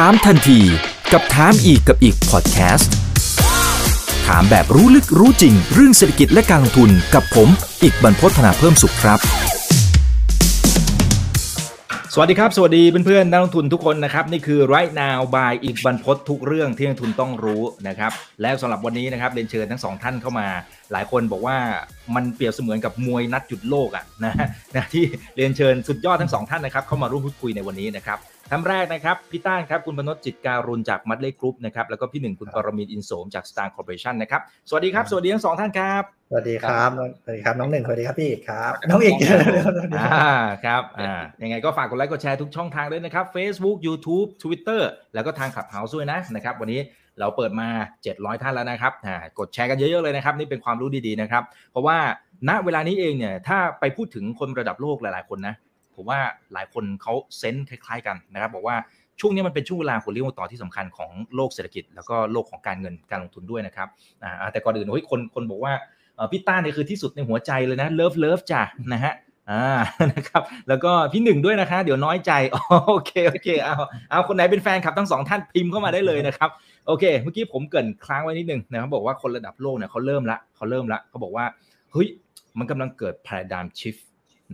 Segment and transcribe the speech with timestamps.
[0.00, 0.60] ถามทันที
[1.12, 2.92] กับถามอีกกับอีกพอดแคสต์
[4.26, 7.48] ถามแบบรู้ลึกรู้จริง เรื่องเศรษฐกิจและการลงทุนกับผม
[7.82, 9.18] อีกบรรพฒนาเพิ่มสุขครับ
[12.14, 20.46] สวัสดีครับ สวัสดีเพื่อนๆนักลงทุนทุกคนนะครับ นี่คือ right now by อีกบรรพททุกเรื่องที่นักลงทุนต้องรู้นะครับ แล้วสำหรับวันนี้นะครับเรียนเชิญทั้งสองท่านเข้ามา
[20.92, 21.56] หลายคนบอกว่า
[22.14, 24.34] มันเปรียบเสมือนกับมวยนัดหยุดโลกอะนะ
[24.76, 25.04] นะที่
[25.36, 28.20] เรียนเชิญสุดยอดทั้งสองท่านนะครับเข้ามาร่วมพูดคุยในวันนี้นะครับ
[28.50, 39.14] ท่านแรกนะครับพี่ต้านครับคุณพนศจิตการุณจากมัดเล่กรุ๊ปนะครับแล้วก็พี่หนึ่งคุณปรมินทร์อินโสมจากสตาร์คอร์ปอเรชั่นนะครับสวัสดีครับ สวัสดีทั้งสองท่านครับ สวัสดีครับน้องสวัสดีครับน้องหนึ่งสวัสดีครับพี่อิกครับ น้องอิก
[39.98, 40.32] อ่า
[40.64, 41.12] ครับอ่า
[41.42, 44.82] ยังไงก็ฝากกดไลค์กดแชร์ทุกช่องทางด้วยนะครับ Facebook YouTube Twitter
[45.14, 46.80] แล้วก็ทาง Clubhouse ด้วยนะนะครับวันนี้
[47.20, 47.68] เราเปิดมา
[48.04, 51.98] 700 ท่านแล้วนะครับอ่ากดแชร์กันเยอะๆเลยนะครับนี่เป็นความรู้ดีๆนะครับเพราะว่า
[52.48, 55.54] ณเวลานี้เองเนี่ยถ้าไปพูดถึงคนระดับโลกหลายๆคนนะ
[55.96, 56.20] ผมว่า
[56.52, 58.76] หลายคนเขา sense คล้าย ๆ กันนะครับ บอกว่า
[59.20, 63.88] ช่วงนี้มันเป็นช่วงเวลาหัวเรี่ยวหัวต่อที่สำคัญของโลกเศรษฐกิจ แล้วก็โลกของการเงินการลงทุนด้วยนะครับ
[64.52, 65.72] แต่ก่อนอื่นเฮ้ยคนคนบอกว่า
[66.30, 69.14] พี่ต้าเนี่ยคือที่สุดในหัวใจเลยนะ love love จ้ะนะฮะ
[69.50, 69.80] อ่า
[70.12, 72.32] นะครับแล้วก็พี่หนึ่งด้วยนะคะ เดี๋ยวน้อยใจ
[72.88, 73.76] โอเคโอเคเอา
[74.10, 76.50] เอาคนไหนเป็นแฟนคลับทั้งสองท่านพิมพ์เข้ามาได้เลยนะครับ
[76.86, 81.44] โอเค เมื่อกี้ผมเกินค้างไว้นิดนึงนะครับบอกว่าคนระดับโลกเนี่ยเขาเริ่มละเขาเริ่มละเขาบอกว่า
[81.92, 82.08] เฮ้ย
[82.58, 84.02] มันกำลังเกิด paradigm shift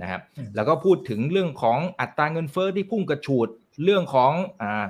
[0.01, 0.21] นะครับ
[0.57, 3.49] แล้วก็พูดถึงเรื่องของอัตราเงินเฟ้อที่พุ่งกระฉูด
[3.85, 4.33] เรื่องของ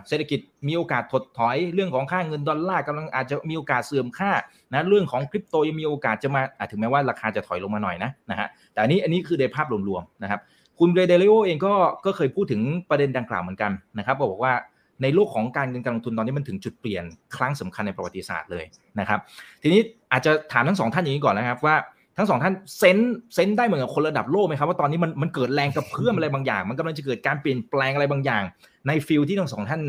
[0.09, 4.33] เศรษฐกิจมีโอกาสถดถอย เรื่องของค่าเงินดอลลาร์กำลังอาจจะมีโอกาสเสื่อมค่า
[4.73, 10.41] นะเรื่องของคริปโตยังมีโอกาสจะมาถึงแม้ว่าราคาจะถอยลงมาหน่อยนะนะฮะแต่อันนี้อันนี้คือในภาพรวมๆนะครับ
[10.79, 14.55] คุณเรเดลิโอเองก็ก็เคยพูดถึงประเด็นดังกล่าวเหมือนกันนะครับบอกว่า
[15.03, 17.05] ในโลกของการเงินการลงทุนตอนนี้มันถึงจุดเปลี่ยน
[17.37, 18.65] ครั้งสำคัญในประวัติศาสตร์เลย
[19.01, 19.21] นะครับ
[19.63, 19.81] ทีนี้
[20.13, 21.77] อาจจะถามทั้งสองท่านอย่างนี้ก่อนนะครับว่า
[22.17, 22.99] ทั้งสองท่านเซน
[23.35, 28.43] เซนได้เหมือนกับคนระดับโลกไหมครับว่าตอนนี้มันมันเกิดแรงกระเพื่อมอะไรบางอย่าง มันกำลังจะเกิดการเปลี่ยนแปลงอะไรบางอย่าง
[28.87, 29.81] ในฟิลที่ทั้งสองท่าน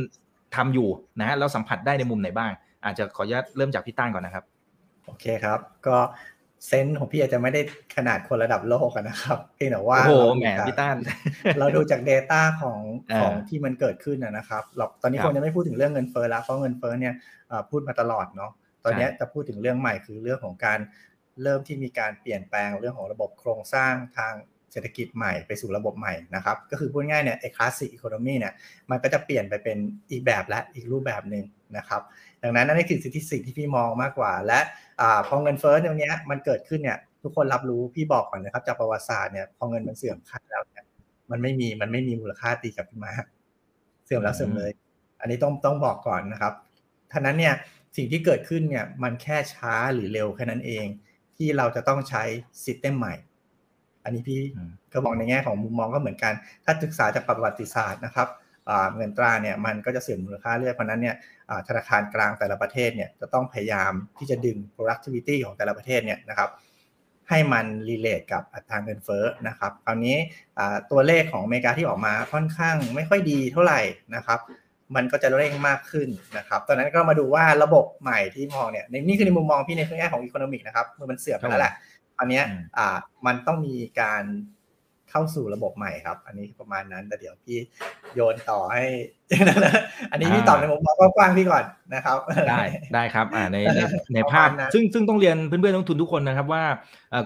[0.55, 2.52] ทำอยู่นะฮะแล้วสัมผัสได้ในมุมไหนบ้าง
[2.86, 4.44] อาจจะขออนุญาตเริ่มจากพี่ต้านก่อนนะครับ
[5.05, 5.97] โอเคครับ ก็
[6.67, 7.61] เซนของพี่อาจจะไม่ได้
[7.95, 10.98] ขนาดคนระดับโลกนะครับเพียงแต่ว่าโอ้โหแหมพี่ต้าน
[11.59, 12.80] เราดูจาก Data ของ
[13.21, 17.14] ของที่มันเกิดขึ้นนะครับเราตอนนี้คนจะไม่พูดถึงเรื่องเงินเฟ้อแล้วเพราะเงินเฟ้อเนี่ย
[17.70, 18.52] พูดมาตลอดเนาะ
[18.86, 20.80] ตอนนี้จะพูดถึงเรื่องใหม่คือเรื่องของการ
[21.43, 24.33] เริ่มที่มีการเปลี่ยนแปลงเรื่องของระบบโครงสร้างทาง
[24.71, 28.53] เศรษฐกิจใหม่ไปสู่ระบบใหม่นะครับ ก็คือพูดง่ายเนี่ยไอ้คลาสสิกอีโคโนมีเนี่ย
[28.89, 29.77] มันก็จะเปลี่ยนไปเป็น
[30.11, 31.45] อีกแบบและอีกรูปแบบหนึ่ง
[31.77, 32.02] นะครับ
[32.43, 34.59] ดังนั้นนั่นคือสิ่งที่สิ่งที่พี่มองมากกว่า และ
[35.02, 40.86] อพอเงินเฟ้อตรงนี้มันเกิดขึ้นเนี่ยทุกคนรับรู้พี่บอกก่อนนะครับจากประวัติศาสตร์เนี่ยพอเงินมันเสื่อมค่าแล้วเนี่ย
[41.31, 43.11] มันไม่มีมันไม่มีมูลค่าตีกลับขึ้นมา
[44.05, 44.71] เสื่อมแล้วเสื่อมเลย
[45.20, 46.53] อันนี้ต้องต้องบอกก่อนนะครับ
[47.11, 47.53] ท่านั้นเนี่ย
[47.97, 50.86] สิ่งที่เกิดขึ้นเนี่ยมันแค่ช้าหรือเร็วแค่นั้นเอง
[51.41, 52.23] ที่เราจะต้องใช้
[52.63, 53.13] ซิสเต็มใหม่
[54.03, 54.41] อันนี้พี่
[54.93, 56.33] ก็มองในแง่ของมุมมองก็เหมือนกัน
[56.65, 58.27] ถ้าศึกษาจากประวัติศาสตร์นะครับ
[58.95, 61.15] เงินตราเนี่ยมันก็จะเสื่อมมูลค่าเรื่อยเพราะนั้นเนี่ย
[61.67, 66.49] ธนาคารกลางแต่ละประเทศเนี่ยจะต้องพยายามที่จะดึง productivity ของแต่ละประเทศเนี่ยนะครับ
[67.29, 70.17] ให้มันรีเลทกับอัตราเงินเฟ้อนะครับคราวนี้
[70.91, 73.81] ตัวเลขของอเมริกาที่ออกมาค่อนข้างไม่ค่อยดีเท่าไหร่
[74.15, 74.39] นะครับ
[74.95, 76.07] มันก็จะเร่งมากขึ้น
[76.37, 81.73] นะครับ ตอนนั้นก็มาดูว่าระบบใหม่ที่มองเนี่ยนี่คือในมุมมองพี่ในแง่ของอีโคโนมิกนะครับมันเสื่อมไปแล้วแหละ
[82.19, 82.41] อันนี้
[82.77, 84.23] อ่ามันต้องมีการ
[85.11, 87.58] เข้าสู่ระบบใหม่ครับ อันนี้ประมาณนั้นแต่เดี๋ยวพี่
[88.16, 88.83] โยนต่อให้
[90.11, 91.64] อันนี้พี่ตอบในมุมมองกว้างๆพี่ก่อน
[91.94, 92.17] นะครับ
[92.49, 92.64] ได้
[92.94, 93.80] ได้ครับอ่าในใน
[94.14, 96.64] ในภาพ ซึ่งซึ่งต้องเรียนเพื่อนๆต้องทุนทุกคนนะครับว่า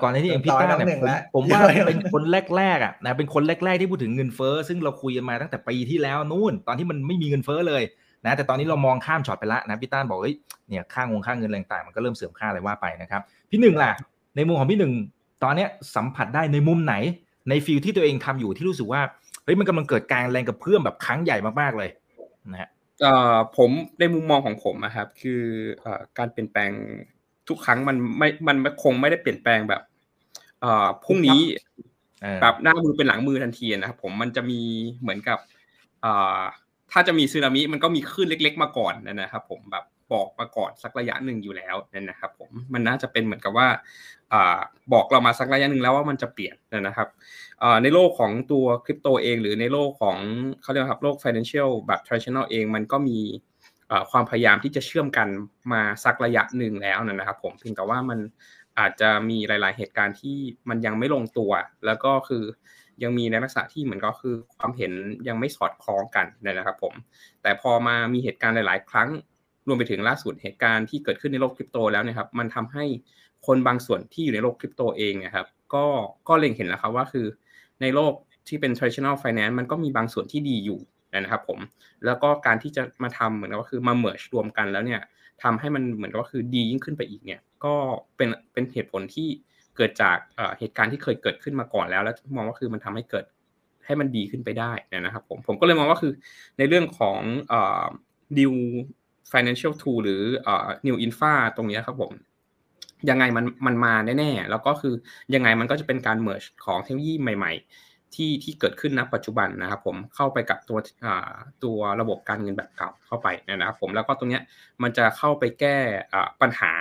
[0.02, 2.24] ก่อนในที่เองพี่ต้าเนี่ยผมผมว่าเป็นคน
[2.58, 7.84] แรกๆอะนะเป็นคนแรกๆที่พูดถึงเงินเฟ้อซึ่งเราคุยกันมาตั้งแต่ปีที่แล้วนู่น ตอนที่มันไม่มีเงินเฟ้อเลย
[8.26, 10.36] นะแต่ตอนนี้เรามองข้ามช็อตไปละนะพี่ต้านบอกเฮ้ย
[10.70, 13.92] เนี่ยค่างงค่าเงินแรงต่างมันก็เริ่มเสื่อมค่าอะไรว่าไปนะครับ พี่หนึ่งล่ะ
[14.36, 14.94] ในมุมของพี่หนึ่ง
[15.44, 16.96] ตอนเนี้ยสัมผัสได้ในมุมไหน
[17.50, 19.02] ในฟิลที่ตัวเองทำอยู่ที่รู้สึกว่า
[19.44, 21.90] เฮ้ยมันกำลังเกิดการแรงกับเพื่อมแบบครั้งใหญ่มากๆเลย
[22.52, 22.70] นะฮะ
[23.58, 23.70] ผม
[24.00, 25.42] ในมุมมองของผมนะครับ คือ
[26.18, 26.72] การเปลี่ยนแปลง
[27.48, 29.82] ทุกครั้งมันไม่มันคงไม่ได้เปลี่ยนแปลงแบบ
[31.06, 31.40] พรุ่งนี้
[32.42, 34.62] แบบหน้ามือเป็นหลังมือทันทีนะครับผมมันจะมี
[35.02, 35.40] เหมือนกับ
[36.92, 39.84] ถ้าจะมีซึนามิมันก็มีคลื่นเล็ก ๆ มาก่อนนะครับ ผมแบบ
[40.14, 41.76] บอกมาก่อนสักระยะหนึ่งอยู่แล้ว
[42.10, 43.68] นะครับผมมันน่าจะเป็นเหมือนกับว่า
[44.94, 46.56] บอกเรามาสักระยะหนึ่งแล้วว่ามันจะเปลี่ยน
[46.88, 47.08] นะครับ
[47.84, 50.18] ในโลกของตัวคริปโตเอง หรือในโลกของ
[50.62, 53.20] เขาเรียกครับโลก financial แบบ traditional เองมันก็มี
[54.12, 55.28] ความพยายามที่จะเชื่อมกัน
[55.74, 58.20] มาสักระยะหนึ่งแล้วนะครับผมเพียงแต่ว่ามัน
[58.80, 60.38] อาจจะมีหลาย ๆ เหตุการณ์ที่
[60.70, 61.52] มันยังไม่ลงตัว
[61.86, 62.44] แล้วก็คือ
[63.04, 64.92] ยังมีในลักษณะที่เหมือนก็คือความเห็น
[65.28, 66.94] ยังไม่สอดคล้องกันนะครับผม
[67.42, 69.10] แต่พอมามีเหตุการณ์หลาย ๆ ครั้ง
[69.68, 72.86] รวมไปถึงล่าสุดเหตุการณ์ที่เกิดขึ้นในโลกคริปโตแล้วนะครับ มันทำให้
[73.48, 75.86] คนบางส่วนที่อยู่ในโลกคริปโตเองนะครับ ก็
[76.28, 77.26] ก็เล็งเห็นแล้วครับว่าคือ
[77.82, 78.14] ในโลก
[78.48, 80.80] ที่เป็น traditional finance มันก็มีบางส่วนที่ดีอยู่
[81.14, 81.60] นะครับผม
[82.06, 85.02] แล้วก็การที่จะมาทำเหมือนกับว่าคือมาเมิร์ชรวมกันแล้วเนี่ย
[85.44, 87.74] ทำให้มันเหมือนกับว่าคือดียิ่งขึ้นไปอีกเนี่ย ก็
[88.18, 89.28] เป็นเป็นเหตุผลที่
[89.78, 90.18] เกิดจาก
[90.60, 93.26] เหตุการณ์ที่เคยเกิดขึ้นมาก่อนแล้ว แล้วมองว่าคือมันทำให้เกิด
[93.86, 96.14] ให้มันดีขึ้นไปได้นะครับผมผมก็เลยมองว่าคือ
[96.58, 97.20] ในเรื่องของ
[98.38, 98.54] new
[99.32, 100.24] financial tool หรือ
[100.86, 102.12] new infra ตรงนี้ครับผม
[103.10, 104.94] ยังไงมันมันมาแน่ๆ แล้วก็คือ
[105.36, 110.80] ยังไงมันก็จะเป็นการ merge ของเทคโนโลยีใหม่ ๆ ที่ที่เกิดขึ้นณปัจจุบันนะครับผมเข้าไปกับตัว
[111.64, 114.40] ตัวระบบการเงินแบบเก่าเข้าไปนะครับผมแล้วก็ตรงนี้
[114.84, 115.78] มันจะเข้าไปแก้
[116.42, 116.74] ปัญหา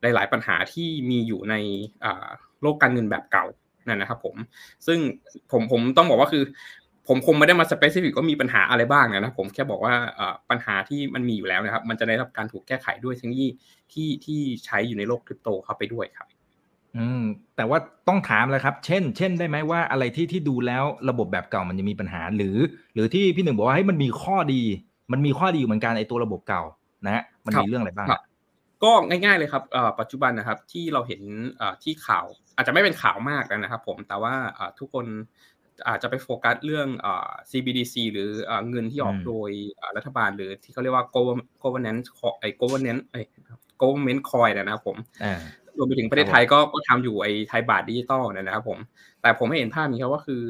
[0.00, 1.54] หลาย ๆ ปัญหาที่มีอยู่ใน
[2.62, 3.46] โลกการเงินแบบเก่า
[3.86, 4.36] นั่นนะครับผม
[4.86, 4.98] ซึ่ง
[5.52, 6.44] ผมผมต้องบอกว่าคือ
[7.08, 9.94] ผมคงไม่ได้มาสเปซิฟิกว่ามีปัญหาอะไรบ้างนะผมแค่บอกว่า
[10.50, 13.48] ปัญหาที่มันมีอยู่แล้วนะครับ มันจะได้รับการถูกแก้ไขด้วยเทคโนโลยี
[13.92, 16.28] ที่ที่ใช้อยู่ในโลกคริปโตเข้าไปด้วยครับ
[16.96, 17.22] อืม
[17.56, 17.78] แต่ว่า
[18.08, 22.56] ต้องถามเลยครับ เช่น เช่นได้ไหมว่าอะไรที่ที่ดูแล้วระบบแบบเก่ามันจะมีปัญหา หรือ
[22.94, 24.62] หรือที่พี่หนึ่งบอกว่าให้มันมีข้อดี
[25.12, 26.62] มันมีข้อดีเหมือนกันไอตัวระบบเก่า
[27.06, 28.08] นะฮะมันมีเรื่องอะไรบ้าง
[28.84, 29.62] ก็ง่ายๆเลยครับ
[30.00, 31.22] ปัจจุบันนะครับที่เราเห็น
[31.82, 32.26] ที่ข่าว
[32.56, 34.34] อาจจะไม่เป็นข่าวมากนะครับ ผมแต่ว่า
[34.78, 35.06] ทุกคน
[35.88, 36.88] อาจจะไปโฟกัสเรื่อง
[37.50, 38.28] CBDC หรือ
[38.70, 39.50] เงินที่ออกโดย
[39.96, 41.04] รัฐบาลหรือที่เขาเรียกว่า
[41.62, 42.04] governance
[42.40, 43.20] ไอ้ governance ไอ้
[43.82, 44.96] government coin นะครับผม
[45.76, 48.78] รวมไปถึงประเทศไทยก็ก็ทำอยู่ไอ้ไทยบาทดิจิตอลนะครับผม
[49.22, 50.42] แต่ผมไม่เห็นภาพนี้ครับว่าคือ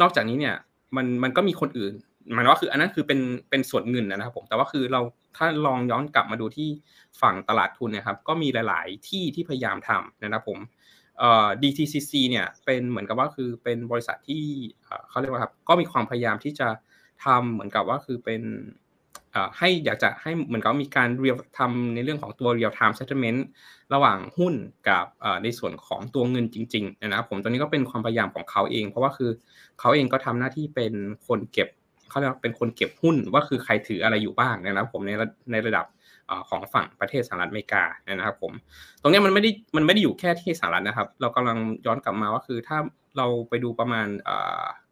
[0.00, 0.54] นอกจากนี้เนี่ย
[0.96, 1.92] มันมันก็มีคนอื่น
[2.32, 3.20] หมายว่าคืออันนั้นคือเป็น
[3.50, 5.00] เป็นส่วนเงินนะครับผมแต่ว่าคือเรา
[5.36, 6.68] ถ้าลองย้อนกลับมาดูที่
[7.20, 10.95] ฝั่งตลาดทุนนะครับ ก็มีหลาย ๆ ที่ที่พยายามทำนะครับผมเอ่อ
[11.62, 14.44] DTCC เนี่ยเป็นเหมือนกับว่าคือเป็นบริษัทที่
[15.08, 16.68] เขาเรียกว่าครับก็มีความพยายามที่จะ
[17.24, 18.42] ทำเหมือนกับว่าคือเป็น
[19.58, 23.40] ให้อยากจะให้เหมือนกับมีการเรียลทำในเรื่องของตัว real time settlement
[23.94, 24.54] ระหว่างหุ้น
[24.88, 25.06] กับ
[25.42, 29.30] ในส่วนของตัวเงินจริงๆนะครับผมตอนนี้ก็เป็นความพยายามของเขาเอง เพราะว่าคือ
[29.80, 30.92] เขาเองก็ทำหน้าที่เป็น
[31.26, 31.68] คนเก็บ
[32.08, 35.10] เขาเรียกเป็นคนเก็บหุ้นว่าคือใครถืออะไรอยู่บ้างนะครับผมใน
[35.52, 35.84] ในระดับ
[36.50, 38.52] ของฝั่งประเทศสหรัฐอเมริกานะครับผม
[39.00, 42.78] ตรงนี้มันไม่ได้มันไม่ได้อยู่แค่ที่สหรัฐนะครับ เรากำลังย้อนกลับมาว่าคือถ้า
[43.16, 44.06] เราไปดูประมาณ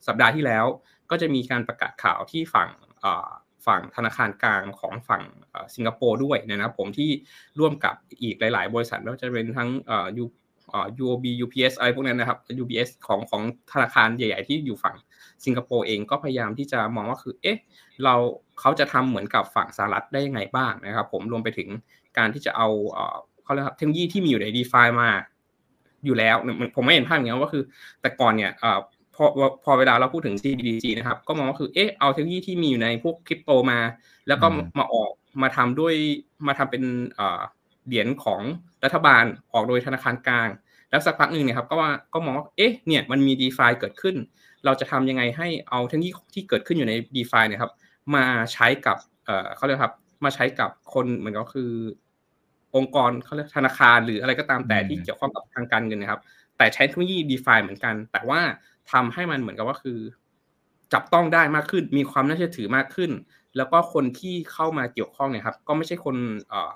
[0.06, 0.64] สัปดาห์ที่แล้ว
[1.10, 2.70] ก็จะมีการประกาศข่าวที่ฝั่ง
[3.66, 5.22] ฝั่งธนาคารกลางของฝั่ง
[5.74, 7.10] สิงคโปร์ด้วยนะครับผมที่
[7.58, 9.70] ร่วมกับอีกหลาย ๆ บริษัทไม่ว่าจะเป็นทั้ง
[10.18, 10.24] ยู
[11.02, 14.96] UOB UPS อะไรพวกนั้นนะครับ UBS ของของธนาคารใหญ่ ๆ ที่อยู่ฝั่ง
[15.44, 17.58] สิงคโปร์เองก็พยายามที่จะมองว่าคือเอ๊ะ
[18.04, 18.14] เรา
[18.60, 21.68] เขาจะทำเหมือนกับฝั่งสหรัฐได้ยังไงบ้างนะครับ ผมรวมไปถึง
[22.18, 22.68] การที่จะเอา
[23.44, 25.08] เขาเรียกเทคโนโลยีที่มีอยู่ใน d e f ามา
[26.04, 26.36] อยู่แล้ว
[26.74, 27.62] ผมไม่เห็นภาพอย่างนี้ว่าคือ
[28.00, 28.52] แต่ก่อนเนี่ย
[29.14, 29.24] พอ
[29.64, 33.78] พอเวลาเราพูดถึง CBDC นะครับ ก็มองว่าคือเอ๊ะเอาเทคโนโลยีที่มีอยู่ในพวกคริปโตมา
[34.28, 34.46] แล้วก็
[34.78, 35.10] มาออก
[35.42, 35.94] มาทำด้วย
[36.46, 36.82] มาทำเป็น
[37.86, 38.40] เหรียญของ
[38.84, 40.48] รัฐบาลออกโดยธนาคารกลาง
[40.90, 44.16] แล้วสักพักหนึ่งเนี่ยครับก็ว่าก็มองว่าเอ๊ะเนี่ยมันมี d e f าเกิดขึ้น
[44.64, 47.72] เราจะทำยังไงให้เอาเทคโนโลยีที่เกิดขึ้นอยู่ใน d e f าเนี่ยครับ
[48.14, 48.96] มาใช้กับ
[49.56, 49.94] เขาเรียกครับ
[50.24, 51.70] มาใช้กับคนเหมือนก็คือ
[52.76, 56.20] องค์กรเขาเรียกธนาคารหรืออะไรก็ตามแต่ที่เกี่ยวข้องกับทางการเงินนะครับ
[56.56, 58.40] แต่ใช้เทคโนโลยี d e f าเหมือนกัน แต่ว่า
[58.92, 59.98] ทำให้มันเหมือนกับว่าคือ
[60.92, 63.10] จับต้องได้มากขึ้นมีความน่าเชื่อถือมากขึ้น
[63.56, 66.16] แล้วก็คนที่เข้ามาเกี่ยวข้องเนี่ยครับ ก็ไม่ใช่คน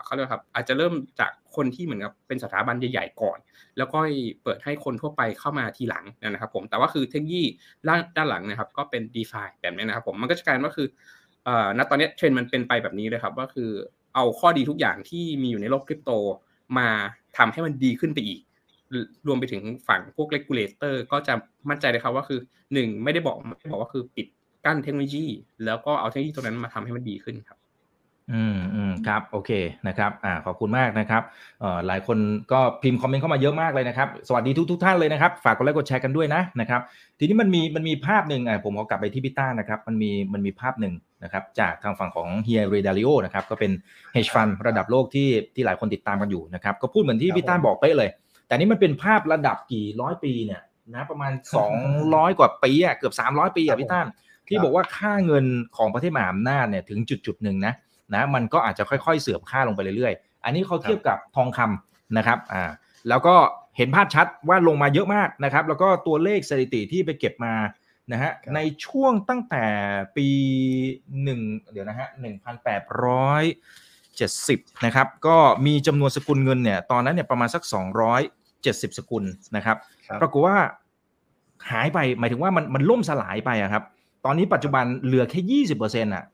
[0.04, 3.38] เขาเรียกครับ อาจจะเริ่มจากคนที่เหมือนกับเป็นสถาบันใหญ่ๆก่อน
[3.78, 3.98] แล้วก็
[4.42, 7.42] เปิดให้คนทั่วไปเข้ามาทีหลังนะครับ ผมแต่ว่าคือเทคโนโลยี
[8.16, 10.88] ด้านหลังนะครับ ก็เป็น d e f าแบบนี้นะครับ ผมมันก็จะกลายว่าคือ
[11.78, 13.70] ณตอนนี้เทรนด์มันเป็นไปแบบนี้เลยครับก็คือ
[14.14, 16.11] เอาข้อดีทุกอย่างที่มีอยู่ในโลกคริปโต
[16.78, 16.88] มา
[17.37, 18.40] ทำให้มันดีขึ้นไปอีก
[19.26, 21.35] รวมไปถึงฝั่งพวก regulator ก็จะ
[21.68, 22.40] มั่นใจเลยครับว่าคือ
[22.73, 24.26] หนึ่งไม่ได้บอกไม่ได้บอกว่าคือปิด
[24.68, 25.26] กั้นเทคโนโลยี
[25.64, 27.58] แล้วก็เอาเทคโนโลยีตรงนั้นมาทำให้มันดีขึ้นครับ
[28.32, 29.50] อืมอืมครับ โอเค
[29.88, 31.22] นะครับ อ่าขอบคุณมากนะครับ
[31.60, 32.18] เอ่อหลายคน
[32.52, 36.80] ก็พิมพ์คอมเมนต์เข้ามาเยอะมากเลยนะครับ สวัสดีทุกทุกท่านเลยนะครับ ฝากกดไลค์กดแชร์กันด้วยนะนะครับ
[37.18, 40.94] ทีนี้มันมีมันมีภาพหนึ่งอ่าผมขอกลับไปที่พี่ต้านะครับ มันมีมันมีภาพหนึ่ง
[41.25, 43.72] นะครับจากทางฝั่งของเฮียเรดาริโอนะครับก็เป็น
[44.12, 48.10] เฮชฟันระดับโลกที่ที่หลายคนติดตามกันอยู่นะครับ ก็พูดเหมือนที่พี่ต้าบอกไปเลย
[48.46, 50.62] แต่นี่มันเป็นภาพระดับกี่ร้อยปีเนี่ย
[50.94, 51.32] นะประมาณ
[51.84, 54.00] 200 กว่าปีอะเกือบ 300 ปีอะพี่ต้า
[54.49, 55.45] ที่บอกว่าค่าเงิน
[55.76, 57.75] ของประเทศมหาอำนาจเนี่ยถึงจุดจุดหนึ่งนะ
[58.14, 62.71] นะมันก็อาจจะค่อยๆ เสื่อมค่าลงไปเรื่อยๆ อันนี้เขาเทียบกับทองคำนะครับอ่า
[63.09, 63.35] แล้วก็
[63.76, 67.55] เห็นภาพชัดว่าลงมาเยอะมากนะครับ แล้วก็ตัวเลขสถิติที่ไปเก็บมา
[68.12, 69.64] นะฮะในช่วงตั้งแต่
[70.17, 70.28] ปี
[71.23, 71.40] หนึ่ง
[71.73, 73.45] เดี๋ยวนะฮะหนึ่งพันแปดร้อย
[74.17, 75.37] เจ็ดสิบนะครับก็
[75.67, 78.21] มีจำนวนสกุลเงินเนี่ยตอนนั้นเนี่ยประมาณสักสองร้อย
[78.62, 79.25] เจ็ดสิบสกุล
[79.57, 79.76] นะครับ
[80.21, 80.57] ปรากฏว่า
[81.71, 83.85] หายไปหมายถึงว่ามันมันล่มสลายไปอะครับ
[84.25, 86.25] ตอนนี้ปัจจุบันเหลือแค่ยี่สิบเปอร์เซ็นต์อะ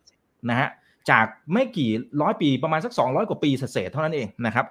[0.51, 0.69] นะฮะ
[1.11, 4.67] จากไม่กี่ร้อยปีประมาณสัก200กว่าปีเศษเท่านั้นเองนะครับ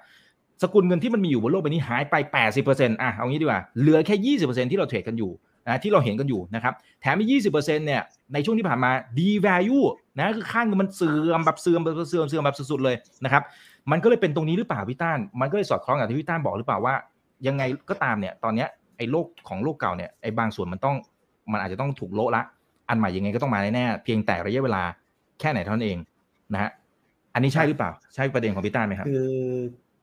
[0.62, 2.14] สกุลเงินที่มันมีอยู่บนโลกใบนี้หายไป
[2.58, 5.32] 80%อะเอางี้ดีกว่าเหลือแค่20%ที่เราเทรดกันอยู่
[5.66, 8.02] นะที่เราเห็นกันอยู่นะครับแถมอีก20%เปอร์เซ็นต์เนี่ย
[8.32, 9.84] ในช่วงที่ผ่านมา devalue
[10.18, 13.42] นะคือค่างเงินมันเสื่อมแบบเสื่อมแบบเสื่อมเสื่อมแบบสุดๆเลยนะครับ
[13.90, 16.94] มันก็เลยเป็นตรงนี้หรือเปล่าพี่ต้าน มันก็เลยสอดคล้องกับที่พี่ต้านบอกหรือเปล่าว่า
[17.46, 20.96] ยังไงก็ตามเนี่ยตอนเนี้ยไอ้โลกของโลกเก่าเนี่ยไอ้บางส่วนมันต้อง
[21.52, 22.42] มันอาจจะต้องถูกโละละ
[22.88, 24.82] อันใหม่ยังไงก็ต้องมาแน่ๆเพียงแต่ระยะเวลา
[25.40, 25.98] แค่ไหนเท่านั้นเอง
[26.52, 26.70] นะฮะ
[27.34, 29.32] อันนี้ใช่หรือเปล่า ใช่ประเด็นของพี่ต้านไหมครับ คือ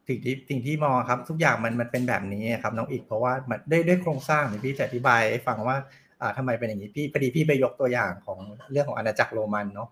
[0.07, 5.77] สิ่งที่สิ่งที่มองครับ ทุกอย่างมันมันเป็นแบบนี้ครับน้องอีกเพราะว่ามันได้ด้วยโครงสร้างพี่จะอธิบายให้ฟังว่า
[6.21, 8.39] อ่าทำไมเป็นอย่างนี้พี่พอดีพี่ไปยกตัวอย่างของ
[8.71, 9.89] เรื่องของอาณาจักรโรมันเนาะ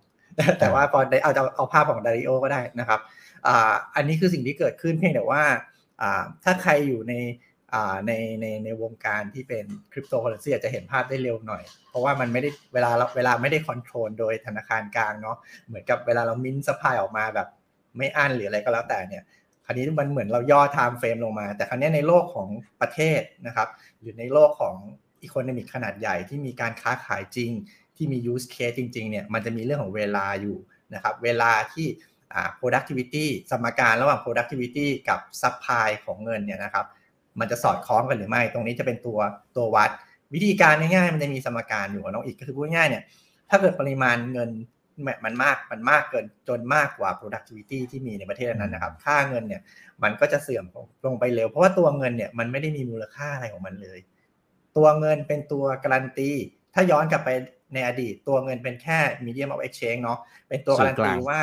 [0.60, 3.00] แต่ว่าพอได้เอาเอาภาพของดาริโอก็ได้นะครับ
[3.48, 5.44] อ่าอันนี้คือสิ่งที่เกิดขึ้นเพียงแต่ว่า
[6.02, 7.14] อ่าถ้าใครอยู่ใน
[8.08, 8.12] ใน
[8.42, 17.48] ในในวงการที่เป็นคริปโตเคอเรนซีอาจจะเห็นภาพได้เร็วหน่อย เพราะว่ามันไม่ได้เวลาเวลาไม่ได้ control โดยธนาคารกลางเนาะเหมือนกับเวลาเรา mint supply ออกมาแบบ
[17.98, 19.24] ไม่อั้นหรืออะไรก็แล้วแต่เนี่ย
[19.66, 22.50] คราวนี้มันเหมือนเราย่อ time frame ลงมา แต่คราวนี้ในโลกของ
[22.82, 23.68] ประเทศนะครับ
[24.00, 24.76] หรือในโลกของ
[25.24, 27.52] economic ขนาดใหญ่ที่มีการค้าขายจริง
[27.96, 30.58] ที่มี use case จริงๆเนี่ยมันจะมีเรื่องของเวลาอยู่
[30.94, 31.88] นะครับเวลาที่
[32.60, 36.86] productivity สมการระหว่าง productivity กับ supply ของเงินเนี่ยนะครับ
[37.40, 39.20] มันจะสอดคล้องกันหรือไม่ ตรงนี้จะเป็นตัว
[39.58, 39.90] ตัววัด
[40.34, 43.04] วิธีการง่ายๆมันจะมีสมการอยู่น้องอีกก็คือพูดง่ายเนี่ย
[43.50, 44.50] ถ้าเกิดปริมาณเงิน
[45.26, 49.62] มันมากมันมากเกินจนมากกว่า productivity ที่มีในประเทศนั้นนะครับ ค่าเงินเนี่ย
[50.04, 50.66] มันก็จะเสื่อม
[51.06, 54.00] ลงไปเร็ว เพราะว่าตัวเงินเนี่ยมันไม่ได้มีมูลค่าอะไรของมันเลย
[54.78, 56.32] ตัวเงินเป็นตัวการันตี
[56.74, 57.30] ถ้าย้อนกลับไป
[57.74, 60.20] ในอดีต ตัวเงินเป็นแค่ medium of exchange เนาะ
[60.50, 61.42] เป็นตัวการันตีว่า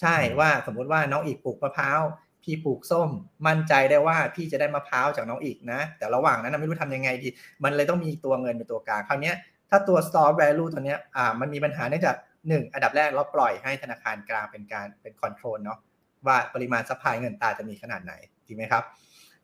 [0.00, 2.00] ใช่ว่าสมมุติว่าน้องอิกปลูกมะพร้าว
[2.48, 3.10] พี่ปลูกส้ม
[3.46, 7.28] มั่นใจได้ว่าพี่จะได้มะพร้าวจากน้องอิกนะ แต่ระหว่างนั้นไม่รู้ทำยังไงดี
[7.64, 9.32] มันเลยต้องมีตัวเงินเป็นตัวกลางคราวนี้
[9.70, 12.16] ถ้าตัว store value ตัวนี้อ่ามันมีปัญหาเนื่องจาก
[12.48, 15.78] หนึ่งอันดับแรกเราปล่อยให้ธนาคารกลางเป็นการเป็น control เนาะ
[16.26, 18.12] ว่าปริมาณ supply เงินตราจะมีขนาดไหน
[18.46, 18.82] จริงไหมครับ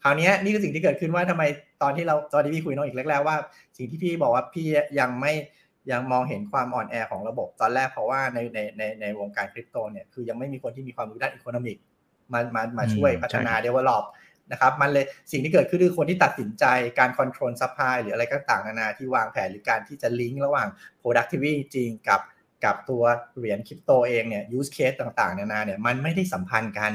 [0.03, 1.43] คราวนี้นี่คือสิ่งที่เกิดขึ้นว่าทำไม
[1.83, 3.37] ตอนที่เราตอนที่พี่คุยน้องอีกแรกๆว่า
[3.77, 4.67] สิ่งที่พี่บอกว่าพี่
[5.01, 5.33] ยังไม่
[5.93, 11.77] ยังมองเห็นความอ่อนแอของระบบตอนแรกเพราะว่าในในในในวงการคริปโตเนี่ยคือยังไม่มีคนที่มีความรู้ด้าน economic
[12.33, 14.05] มามามาช่วยพัฒนา develop
[14.53, 16.65] นะครับมันเลยสิ่งที่เกิดขึ้นคือคนที่ตัดสินใจ
[16.99, 20.69] การ control supply หรืออะไรก็ต่างนานาที่วางแผนหรือการที่จะลิงก์ระหว่าง
[21.03, 22.21] productivity จริงกับ
[22.65, 23.03] กับตัว
[23.37, 26.93] เหรียญคริปโตเองเนี่ย use case ต่างๆ นานาเนี่ยมันไม่ได้สัมพันธ์กัน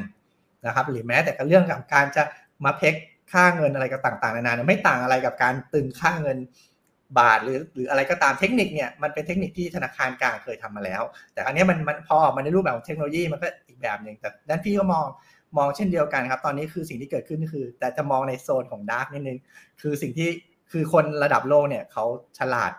[0.66, 2.24] นะครับหรือแม้แต่เรื่องกับการจะ
[2.66, 2.96] มา peg
[3.32, 6.38] ค่าเงินอะไรก็ต่างๆ นานาเนี่ยไม่ต่างอะไรกับการตรึงค่าเงิน
[7.20, 11.02] บาทหรือหรืออะไรก็ตามเทคนิคเนี่ยมันเป็นเทคนิคที่ธนาคารกลางเคยทำมาแล้ว
[11.34, 15.06] แต่อันนี้มันมันพอมันในรูปแบบของเทคโนโลยีมันก็อีก แบบหนึ่งแต่ด้านพี่ก็มอง
[15.58, 19.38] มองเช่นเดียวกันครับ ตอนนี้คือสิ่งที่เกิดขึ้นก็คือ แต่จะมองในโซนของ dark นิดนึง
[19.82, 20.30] คือสิ่งที่
[20.72, 22.06] คือคนระดับโลกเนี่ยเขา
[22.40, 22.72] ฉลาด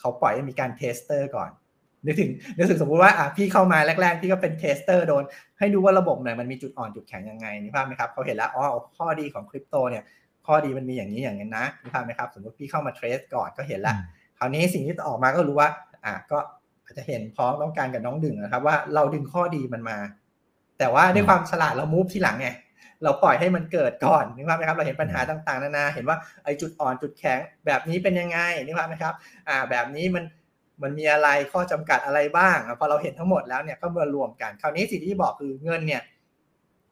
[0.00, 1.50] เขาปล่อยให้มีการ tester ก่อน
[2.06, 5.24] นึกถึงนึกถึงสมมุติว่าอะพี่เข้ามาแรกๆ พี่ก็เป็น tester โดน
[5.58, 8.64] ให้ดูว่าระบบไหนมันมีจุดอ่อนจุดแข็งยังไงนึกภาพไหมครับเขาเห็นแล้วอ๋อ
[8.96, 10.04] ข้อดีของคริปโตเนี่ย
[10.46, 13.96] ข้อดีมันมีอย่างนี้อย่างนี้นะนึกภาพไหมครับ สมมติพี่เข้ามาเทรสก่อนก็เห็นแล้ว
[14.38, 15.68] คราวนี้สิ่งที่ออกมาก็รู้ว่า
[16.04, 16.38] อะก็
[16.84, 19.96] อาจจะเห็นพ้องต้องกันกับน้องอิกนะครับว่าเราดึงข้อดีมันมา
[20.80, 22.48] แต่ว่าด้วยความฉลาดเรา move ทีหลังไง
[23.02, 29.14] เราปล่อยให้มันเกิดก่อนนึกภาพไหมครับเราเห็นปัญหาต่างๆนานาเห็นว่าไอ้จุดอ่อนจุดแข็งแบบนี้เป็นยังไงนึกภาพไหมครับ
[29.48, 30.24] อ่าแบบนี้มัน
[30.82, 36.02] มันมีอะไรข้อจำกัดอะไรบ้างพอเราเห็นทั้งหมดแล้วเนี่ยก็มารวมกันคราวนี้สิ่งที่บอกคือเงินเนี่ย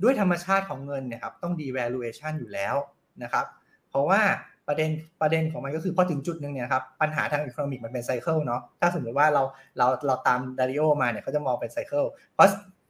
[0.02, 2.74] ด้วยธรรมชาติของเงินเนี่ยครับต้อง devaluation อยู่แล้ว
[3.22, 3.44] นะครับ
[3.90, 4.20] เพราะว่า
[4.68, 4.90] ประเด็น
[5.20, 9.42] ประเด็นของมันก็คือพอถึงจุดหนึ่งเนี่ยครับปัญหาทาง economic มันเป็น cycle เนาะถ้าสมมติว่าเรา
[9.78, 12.04] เราเราตาม Dalio มาเนี่ยเขาจะมองเป็น cycle
[12.34, 12.48] เพราะ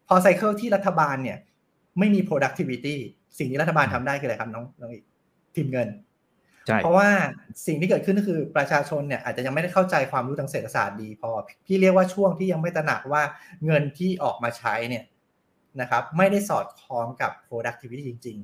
[0.08, 1.38] พอ cycle ที่รัฐบาลเนี่ย
[1.98, 2.96] ไม่มี productivity
[3.38, 5.04] สิ่งที่รัฐบาลทำได้คืออะไรครับน้องน้องอีก
[5.54, 5.88] พิมพ์เงิน
[6.82, 7.08] เพราะว่า
[7.66, 11.30] สิ่งที่เกิดขึ้นก็คือประชาชนเนี่ยอาจจะยังไม่ได้เข้าใจความรู้ทางเศรษฐศาสตร์ดีพอ
[11.66, 13.22] พี่เรียกว่าช่วงที่ยังไม่ตระหนักว่า
[13.66, 15.04] เงินที่ออกมาใช้เนี่ย
[15.80, 18.38] นะครับ ไม่ได้สอดคล้องกับ productivity จริง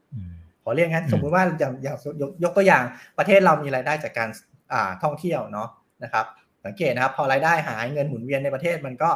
[0.00, 1.96] ๆขอเรียกงั้น สมมุติว่าอย่างอย่าง
[2.44, 2.82] ยกตัวอย่าง
[3.18, 4.28] ประเทศเรามีรายได้จากการ
[4.72, 5.68] อ่าท่องเที่ยวเนาะ
[6.04, 6.26] นะครับ
[6.64, 9.10] สังเกตนะครับ พอรายได้หายเงินหมุนเวียนในประเทศมันก็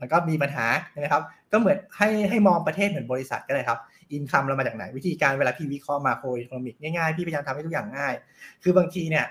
[0.00, 3.78] มันก็มีปัญหาใช่ไหมครับ ก็เหมือนให้ให้มองประเทศเหมือนบริษัทก็เลยครับ
[4.12, 8.14] income เรามาจากไหน วิธีการเวลาพี่วิเคราะห์ macroeconomic ง่ายๆ พี่พยายามทำให้ทุกอย่างง่าย
[8.62, 9.24] คือบางทีเนี่ย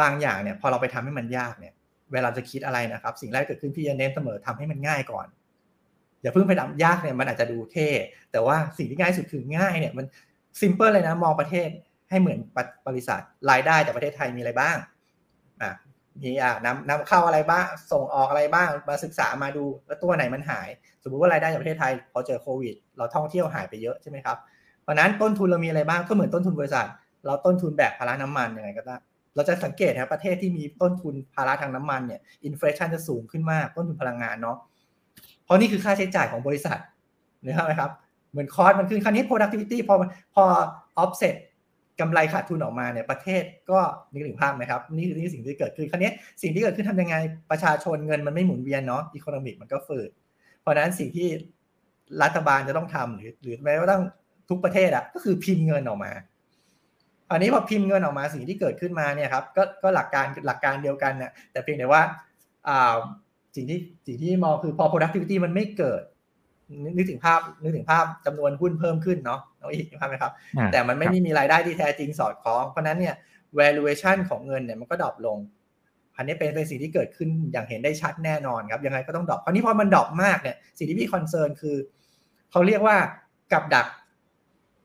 [0.00, 1.74] บางอย่างเนี่ยพอเราไปทำให้มันยากเนี่ย
[2.12, 5.26] เวลาจะคิดอะไรนะครับ สิ่งแรกเกิดขึ้นพี่จะเน้นเสมอทำให้มันง่ายก่อน
[6.22, 7.88] อย่าเพิ่งไปทำยากเนี่ยมันอาจจะดูเท่
[8.32, 10.06] แต่ว่าสิ่งที่ง่ายสุดคือง่ายเนี่ยมัน
[10.60, 11.68] simple เลยนะมองประเทศ
[12.10, 12.38] ให้เหมือน
[12.88, 14.76] บริษัทรายได้จากประเทศไทยมีอะไรบ้าง
[15.62, 15.70] อะ
[16.22, 20.68] มีอ่านำนำเข้าอะไรบ้าง ส่งออกอะไรบ้าง มาศึกษามาดูแล้วตัวไหนมันหาย
[21.02, 24.36] สมมุติว่ารายได้จากประเทศไทย พอเจอโควิด เราท่องเที่ยวหายไปเยอะใช่ไหมครับ
[24.82, 26.86] เพราะนั้นต้นทุนเรามีอะไรบ้าง ก็เหมือนต้นทุนบริษัท
[27.26, 28.96] เราต้นทุนแบกภาระน้ำมันยังไงก็ได้
[29.34, 34.56] เราจะสังเกตครับประเทศที่มีต้นทุนภาระทางน้ำมันเนี่ย อินฟลชันจะสูงขึ้นมาก ต้นทุนพลังงานเนาะ
[35.44, 36.78] เพราะนี่คือค่าใช้จ่ายของบริษัท
[37.44, 37.90] นะครับ
[38.30, 39.94] เหมือนคอร์สมันขึ้นคราวนี้ productivity พอ
[40.34, 40.44] พอ
[41.02, 41.34] offset
[42.00, 43.80] กำไรขาดทุนออกมาเนี่ยประเทศก็
[44.12, 46.10] นึกถึงภาพไหมครับนี่คือนี่สิ่งที่เกิดขึ้นคราวนี้
[46.42, 47.16] สิ่งที่เกิดขึ้นทำยังไง
[47.50, 50.10] ประชาชนเงินมันไม่หมุนเวียนเนาะอีโคโนมิกมันก็ฝืด
[50.60, 51.28] เพราะนั้นสิ่งที่
[52.22, 54.02] รัฐบาลจะต้องทำหรือ หรือแม้ว่าต้อง
[54.50, 56.12] ทุกประเทศอะก็คือพิมพ์เงินออกมา
[57.30, 62.02] อันนี้พอพิมพ์เงินออกมาสิ่งที่เกิดขึ้นมาเนี่ยครับก็ก็หลักการหลักการเดียวกันเนี่ยแต่เพียงแต่ว่า
[62.68, 62.96] อ่า
[63.56, 66.02] สิ่งที่สิ่งที่มองคือพอ productivity มันไม่เกิด
[66.96, 70.32] นึกถึงภาพนึกถึงภาพจำนวนหุ้นเพิ่มขึ้นเนาะน้องนึกภาพไหมครับ
[70.72, 73.14] แต่มันไม่มีรายได้ที่แท้จริงสอดคล้อง เพราะนั้นเนี่ย
[73.58, 75.38] valuation ของเงินเนี่ยมันก็ drop ลง
[76.16, 81.76] อันนี้เป็นเป็นสิ่งที่เกิดขึ้นอย่างเห็นได้ชัดแน่นอนครับ ยังไงก็ต้อง drop คราวนี้พอมัน drop มากเนี่ยสิ่งที่พี่ concern คือ
[82.50, 82.96] เขาเรียกว่า
[83.52, 83.86] กับดัก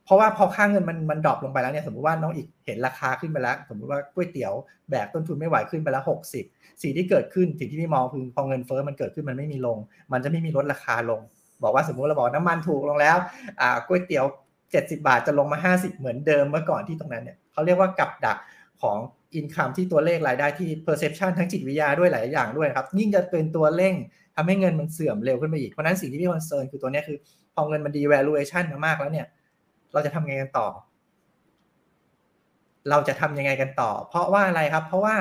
[0.05, 4.53] เพราะว่าพอค่าเงินมันมัน drop ลงไปแล้วเนี่ยสมมติว่าน้องอิกเห็นราคาขึ้นไปแล้ว สมมติว่าก๋วยเตี๋ยว
[4.89, 6.45] แบกต้นทุนไม่ไหวขึ้นไปแล้วหกสิบ
[6.81, 9.77] สิ่งที่เกิดขึ้นสิ่งที่พี่มองคือพอเงินเฟ้อมันเกิดขึ้นมันไม่มีลง
[10.11, 11.21] มันจะไม่มีลดราคาลง
[11.63, 13.17] บอกว่าสมมุติเราบอกน้ำมันถูกลงแล้ว
[13.61, 14.25] อ่าก๋วยเตี๋ยว
[14.63, 18.37] 70 บาทจะลงมา 50 เหมือนเดิมเมื่อก่อนที่ตรงนั้นเนี่ยเขาเรียกว่ากับดัก
[18.81, 18.97] ของ
[19.35, 23.95] income ที่ตัวเลขรายได้ที่ perception ทั้งจิตวิทยาด้วยหลายอย่างด้วยครับ ยิ่งจะเป็นตัวเร่ง
[24.35, 27.17] ทำให้เงินมันเสื่อมเร็วขึ้นไปอีก เพราะนั้นสิ่งที่พี่ concern คือตัวนี้คือ
[27.53, 29.27] พอเงินมัน devaluation มามากแล้วเนี่ย
[29.93, 30.67] เราจะทำยังไงกันต่อ
[32.89, 35.15] เราจะทำยังไงกันต่อ เพราะว่าอะไรครับ เพราะว่า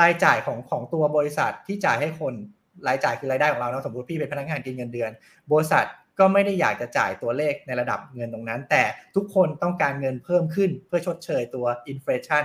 [0.00, 2.34] รายจ่ายของของตัวบริษัทที่จ่ายให้คน
[2.88, 5.10] รายจ่ายคือรายได้ของเราเนาะสมมติพี่เป็นพนักงานกินเงินเดือน
[5.52, 5.86] บริษัท
[6.18, 8.82] ก็ไม่ได้อยากจะจ่ายตัวเลขในระดับเงินตรงนั้น แต่
[9.16, 12.44] ทุกคนต้องการเงินเพิ่มขึ้นเพื่อชดเชยตัวอินฟลชัน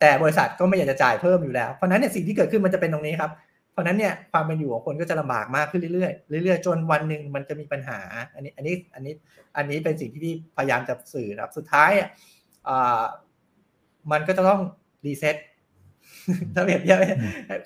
[0.00, 3.30] แต่บริษัทก็ไม่อยากจะจ่ายเพิ่มอยู่แล้ว เพราะนั้นเนี่ยสิ่งที่เกิดขึ้นมันจะเป็นตรงนี้ครับ
[3.72, 7.98] เพราะนั้นเนี่ยความเป็นอยู่ของคนก็จะลำบากมากขึ้นเรื่อยๆเรื่อยๆจนวันหนึ่งมันจะมีปัญหา
[8.34, 9.14] อันนี้อันนี้อันนี้
[9.56, 11.90] อันนี้เป็นสิ่งที่พี่พยายามจะสื่อครับ สุดท้าย
[12.68, 13.02] อ่า
[14.12, 14.60] มันก็จะต้อง
[15.06, 15.36] รีเซ็ต
[16.54, 16.98] ถ้าเปรียบเทียบ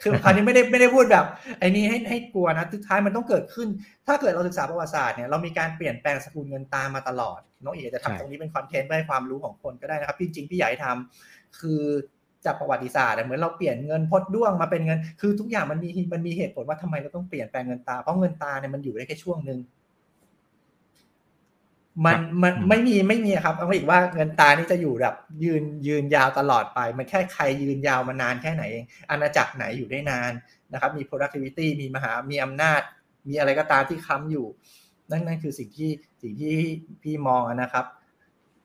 [0.03, 1.27] คือคราวนี้ไม่ได้ไม่ได้พูดแบบ
[1.59, 3.69] ไอ้นี้ให้ให้กลัวนะสุดท้ายมันต้องเกิดขึ้น
[4.07, 11.83] ถ้าเกิดเราศึกษาประวัติศาสตร์เนี่ยเรามีการเปลี่ยนแปลงสกุลเงินตามมาตลอด น้องเอ๋จะทำตรงนี้เป็นคอนเทนต์เพื่อให้ความรู้ของคนก็ได้นะครับจริงๆพี่ใหญ่ทำคือ
[12.47, 19.59] จากประวัติศาสตร์เหมือนเราเปลี่ยนเงินพดด้วงมาเป็นเงิน คือทุกอย่างมันมีมันมีเหตุผลว่าทำไมเราต้องเปลี่ยนแปลงเงินตา เพราะเงินตาเนี่ยมันอยู่ได้แค่ช่วงหนึ่ง
[22.05, 30.33] มันมันไม่มีไม่มีครับเอาอีกว่าเงินตานี่จะอยู่แบบยืนยืนยาวตลอดไป มันแค่ใครยืนยาวมานานแค่ไหนเองอาณาจักรไหนอยู่ได้นาน
[30.73, 32.81] นะครับ มี productivity มีมหา มีอำนาจ
[33.29, 34.47] มีอะไรก็ตามที่ค้ำอยู่
[35.11, 35.91] นั่นนั่นคือสิ่งที่
[36.23, 36.55] สิ่งที่
[37.03, 37.85] พี่มองนะครับ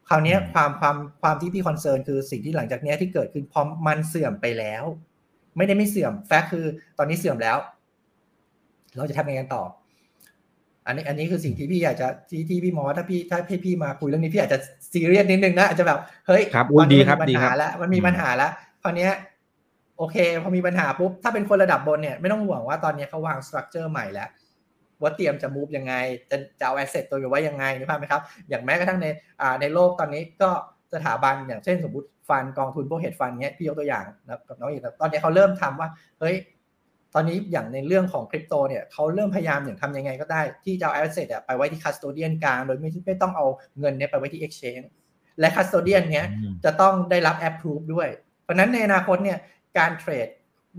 [0.10, 4.84] คราวนี้ความความความที่พี่คอนเซิร์นคือสิ่งที่หลังจากนี้ที่เกิดขึ้นพอมันเสื่อมไปแล้ว
[5.58, 6.66] ไม่ได้ไม่เสื่อมแฟกคือ
[6.98, 7.58] ตอนนี้เสื่อมแล้ว
[8.98, 9.64] เราจะทำยังไงต่อ
[10.90, 14.60] อันนี้อันนี้คือสิ่งที่พี่อยากจะที่ที่พี่มอถ้าพี่ถ้าพี่พี่มาคุยเรื่องนี้พี่อาจจะ
[14.94, 16.44] ซีเรียสนิดนึงนะอาจจะแบบเฮ้ย
[16.82, 18.52] มันมีปัญหาแล้วมันมีปัญหาแล้ว
[18.84, 19.10] คราวนี้
[19.98, 24.30] โอเค พอมีปัญหาปุ๊บถ้าเป็นคนระดับบนเนี่ยไม่ต้องห่วงว่าตอนนี้เขาวาง structure ใหม่แล้ว
[25.02, 25.94] ว่าเตรียมจะ move ยังไง
[26.30, 29.08] จะจะเอา asset ตัวไปไว้ยังไงนึกภาพไหมครับ อย่างแม้กระทั่งใน
[29.42, 30.50] อ่าในโลกตอนนี้ก็
[30.94, 36.36] สถาบันอย่างเช่นสมมติ fund กองทุนพวก hedge fund เนี้ยพี่ยกตัวอย่างนะกับน้องอิกตอนนี้เขาเริ่มทำว่าเฮ้ย
[37.14, 43.46] ตอนนี้อย่างในเรื่องของคริปโตเนี่ยเขาเริ่มพยายามอย่างทำยังไงก็ได้ ที่จะเอา asset ไปไว้ที่ custodian กลางโดยไม่ไม่ต้องเอา
[43.80, 44.86] เงินเนี้ยไปไว้ที่ Exchange
[45.40, 46.26] และ custodian เนี้ย
[46.66, 48.08] จะต้องได้รับ approve ด้วย
[48.44, 49.38] เพราะนั้นในอนาคตเนี่ย
[49.78, 50.28] การ trade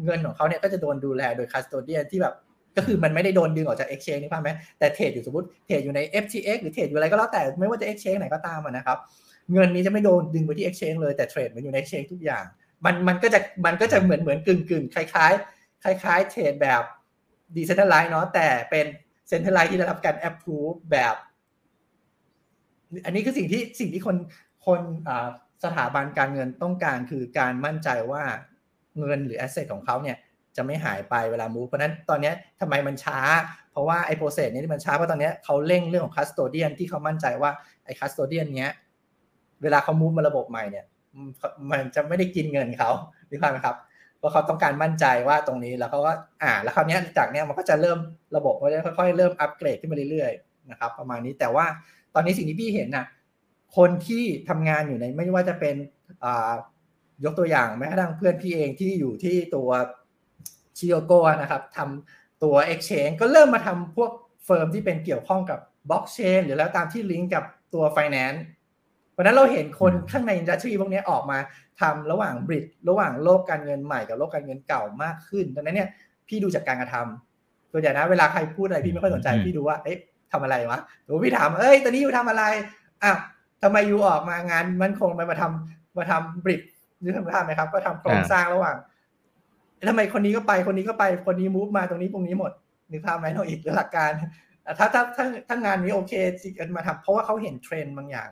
[0.05, 2.35] เงินของเขาเนี่ยก็จะโดนดูแลโดย custodian ที่แบบ
[2.77, 8.99] ก็คือมันไม่ได้โดนดึงออกจาก Exchange นึกภาพไหมแต่ trade อยู่สมมติ trade อยู่ใน FTX หรือ trade อยู่อะไรก็แล้วแต่ไม่ว่าจะ Exchange ไหนก็ตามนะครับ
[9.53, 12.45] เงินนี้จะไม่โดนดึงไปที่ Exchange เลยแต่ trade มันอยู่ใน Exchange ทุกอย่าง
[12.85, 16.83] มันมันก็จะมันก็จะเหมือนเหมือนกึ่งกึ่งคล้ายๆ คล้ายๆ trade แบบ
[17.57, 18.87] decentralized เนาะแต่เป็น
[19.29, 21.14] centralized ที่ได้รับการแอปพูฟแบบ
[23.05, 24.16] อันนี้คือสิ่งที่สิ่งที่คน
[24.66, 24.81] คน
[25.64, 28.23] สถาบันการเงินต้องการคือการมั่นใจว่า
[28.99, 30.16] เงินหรือ asset ของเขาเนี่ย
[30.57, 33.19] จะไม่หายไปเวลา move เพราะนั้นตอนนี้ทำไมมันช้า
[33.73, 37.51] เพราะว่าไอ้ process นี้ที่มันช้าเพราะตอนนี้เขาเร่งเรื่องของ custodian ที่เขามั่นใจว่า
[37.85, 38.73] ไอ้ custodian เนี้ย
[39.62, 40.85] เวลาเขามูฟมาระบบใหม่เนี่ย
[41.71, 42.90] มันจะไม่ได้กินเงินเขา
[43.29, 43.77] หรือเปล่าครับ
[44.20, 47.98] เพราเขาต้องการมั่นใจว่าตรงนี้แล้วเขาก็อ่า แล้วคราวนี้จากเนี้ยมันก็จะเริ่ม
[48.37, 51.66] ระบบมันจะค่อยๆ เริ่มอัปเกรดขึ้นมาเรื่อยๆนะครับ ประมาณนี้แต่ว่า
[52.14, 53.06] ตอนนี้สิ่งที่พี่เห็นน่ะ
[53.76, 55.76] คนที่ทำงานอยู่ในไม่ว่าจะเป็น
[56.24, 56.52] อ่า
[57.24, 59.68] ยกตัวอย่างแม้กระทั่งเพื่อนพี่เองที่อยู่ที่ตัว
[60.78, 64.11] ชิโอโกนะครับทำตัว Exchange ก็เริ่มมาทำพวก
[64.44, 65.59] เฟิร์มที่เป็นเกี่ยวข้องกับ
[65.90, 68.40] บล็อกเชนหรือแล้วตามที่ลิงก์กับตัว Finance
[69.20, 71.38] ราะนั้นเราเห็นคนข้างในอินดัสทรีพวกนี้ออกมา
[71.80, 75.88] ทำระหว่างบริดระหว่างโลกการเงินใหม่กับโลกการเงินเก่ามากขึ้นดังนั้นเนี่ย
[76.28, 79.98] พี่ดูจากการกระทำตัวอย่างนะเวลาใครพูดอะไรพี่ไม่ค่อยสนใจพี่ดูว่าเอ๊ะ
[80.33, 82.44] ทำอะไรวะหรือพี่ถามเอ้ยตอนนี้อยู่ทำอะไร
[83.02, 83.18] อ้าว
[83.62, 86.61] ทำไมอยู่ออกมางานมันคงมาทำมาทำบริด
[87.00, 88.76] หรือทำท่าไหมครับ ก็ทำโครงสร้างระหว่าง
[89.88, 92.52] ทำไมคนนี้ก็ไปคนนี้ก็ไปคนนี้มูฟมาตรงนี้ตรงนี้หมด
[92.90, 94.11] นึกภาพไหมเราอีกหลักการ
[94.78, 98.28] ถ้าถ้าถ้าถ้างานนี้โอเคจิกันมาทำเพราะว่าเขาเห็นเทรนด์บางอย่าง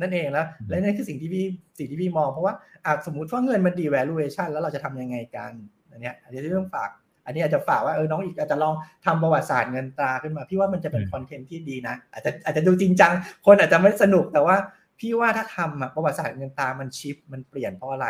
[0.00, 1.44] นั่นเองแล้วและนั่นคือสิ่งที่พี่
[1.78, 2.54] สิ่งที่พี่มองเพราะว่า
[2.86, 5.52] อาจสมมติว่าเงินมัน devaluation แล้วเราจะทำยังไงกัน
[5.90, 6.90] อันเนี้ยอันนี้ที่ต้องฝาก
[7.24, 8.74] อันนี้อาจจะฝากว่าเออน้องอีกอาจจะลอง
[9.06, 13.12] ทำประวัติศาสตร์เงินตราขึ้นมา พี่ว่ามันจะเป็นคอนเทนต์ที่ดีนะ อาจจะอาจจะดูจริงจัง
[13.46, 14.56] คนอาจจะไม่สนุกแต่ว่า
[15.00, 18.08] พี่ว่าถ้าทำอะประวัติศาสตร์เงินตรามันชิปมันเปลี่ยนเพราะอะไร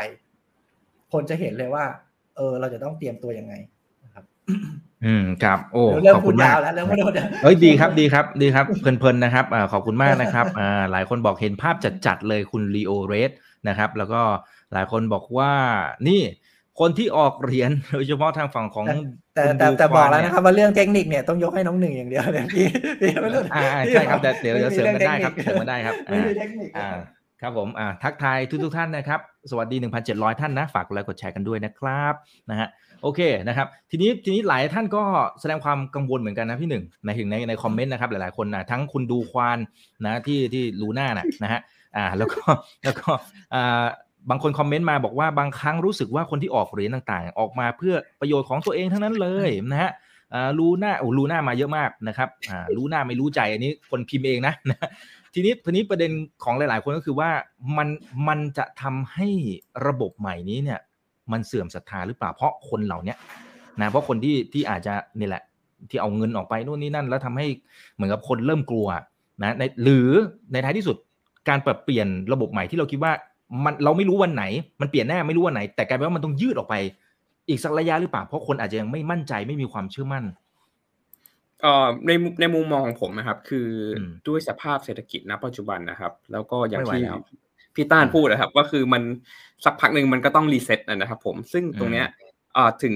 [1.12, 1.84] คนจะเห็นเลยว่า
[2.36, 3.75] เออ เราจะต้องเตรียมตัวยังไงนะครับ
[5.04, 11.74] อืมครับโอ้เริ่มขอบพูคุดณมายากวแล้วเริ่มพูดยาวเอ้ยดีครับดีครับดีครับเพลินๆนะครับอ่าขอบคุณมากนะครับอ่าหลายคนบอกเห็นภาพ
[12.06, 13.30] จัดๆเลยคุณลีโอเรส
[13.68, 14.20] นะครับ แล้วก็
[14.72, 15.52] หลายคนบอกว่า
[16.08, 16.22] นี่
[16.80, 18.86] คนที่ออกเหรียญโดยเฉพาะทางฝั่งของ
[19.34, 22.66] แต่คุณแต่ดูแต่บอกวาแล้วเยนะครับว่าเรื่องเทคนิคเนี่ยต้องยกให้น้องหนึ่งอย่างเดียวเลยพี่
[23.00, 26.88] พี่ไม่รู้อ่าใช่ครับแต่เดี๋ยวเดี๋ยวเสริมกันได้ครับเสริมกันได้ครับไม่อ่ามีเทคนิคอ่า
[27.42, 29.76] ครับผมอ่าทักทายทุกทุกๆท่านนะครับ สวัสดี
[30.08, 32.14] 1,700 ท่านนะ ฝากกดไลค์กดแชร์กันด้วยนะครับ
[32.50, 32.68] นะฮะ
[33.02, 35.02] โอเคนะครับทีนี้ทีนี้หลายท่านก็
[35.40, 39.58] แสดงความกังวลเหมือนกันนะพี่หนึ่งในถึงในในคอมเมนต์นะครับหลายๆคนนะทั้งคุณดูควาน
[40.04, 41.60] นะที่ที่ลูน่านะนะฮะ
[41.96, 42.42] อ่าแล้วก็
[42.84, 43.10] แล้วก็
[43.54, 43.86] อ่า
[44.30, 49.90] บางคนคอมเมนต์มาบอกว่าบางครั้งรู้สึกว่าคนที่ออกเหรียญต่างๆ ออกมาเพื่อประโยชน์ของตัวเองทั้งนั้นเลยนะฮะ
[50.34, 54.88] อ่าลูน่าโอ้ลูน่ามาเยอะมากนะครับอ่าลูน่าไม่รู้ใจอันนี้คนพิมพ์เองนะนะ
[55.34, 56.10] ทีนี้ทีนี้ประเด็น
[56.44, 57.30] ของหลาย ๆ คนก็คือว่า
[57.76, 57.88] มัน
[58.28, 59.28] มันจะทำให้
[59.86, 60.80] ระบบใหม่นี้เนี่ย
[61.32, 63.18] มันเสื่อมศรัทธาหรือเปล่าเพราะคนเหล่าเนี้ย
[63.80, 65.42] นะเพราะคนที่ที่อาจจะนี่แหละ
[65.90, 67.46] ที่เอาเงินออกไปนู่นนี่นั่น แล้วทำให้
[67.94, 68.86] เหมือนกับคนเริ่มกลัว
[69.42, 70.08] นะในหรือ
[70.52, 70.96] ในท้ายที่สุด
[71.48, 73.12] การปรับเปลี่ยนระบบใหม่ที่เราคิดว่า
[73.64, 74.44] มันเราไม่รู้วันไหน
[74.80, 76.74] มันเปลี่ยนแน่ไม่รู้วันไหน แต่กลายเป็นว่ามันต้องยืดออกไป
[77.48, 80.24] อีกสักระยะหรือเปล่าเพราะคนอาจจะยังไม่มั่นใจไม่มีความเชื่อมั่น
[81.62, 82.10] เอ่อใน
[82.40, 87.20] ในมุมมองของผมนะครับ คืออมด้วยสภาพเศรษฐกิจณปัจจุบันนะครับ แล้วก็อย่างเมื่อไลฟ์ที่แล้ว
[87.76, 89.02] พี่ต้านพูดนะครับว่าคือมัน
[89.64, 92.06] สักพักหนึ่งมันก็ต้อง reset นะครับผมซึ่งตรงเนี้ย
[92.54, 92.94] เอ่อถึง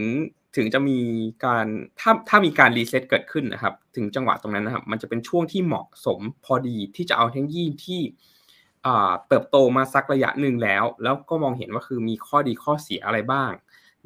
[0.57, 0.99] ถึงจะมี
[1.45, 1.67] การ
[2.01, 8.01] ถ้าถ้ามีการ reset เกิดขึ้นนะครับ ถึงจังหวะตรงนั้นนะครับ มันจะเป็นช่วงที่เหมาะสมพอดีที่จะเอาเทคโนโลยีที่
[8.87, 13.53] อ่าเติบโตมาสักระยะหนึ่งแล้ว แล้วก็มองเห็นว่าคือมีข้อดีข้อเสียอะไรบ้าง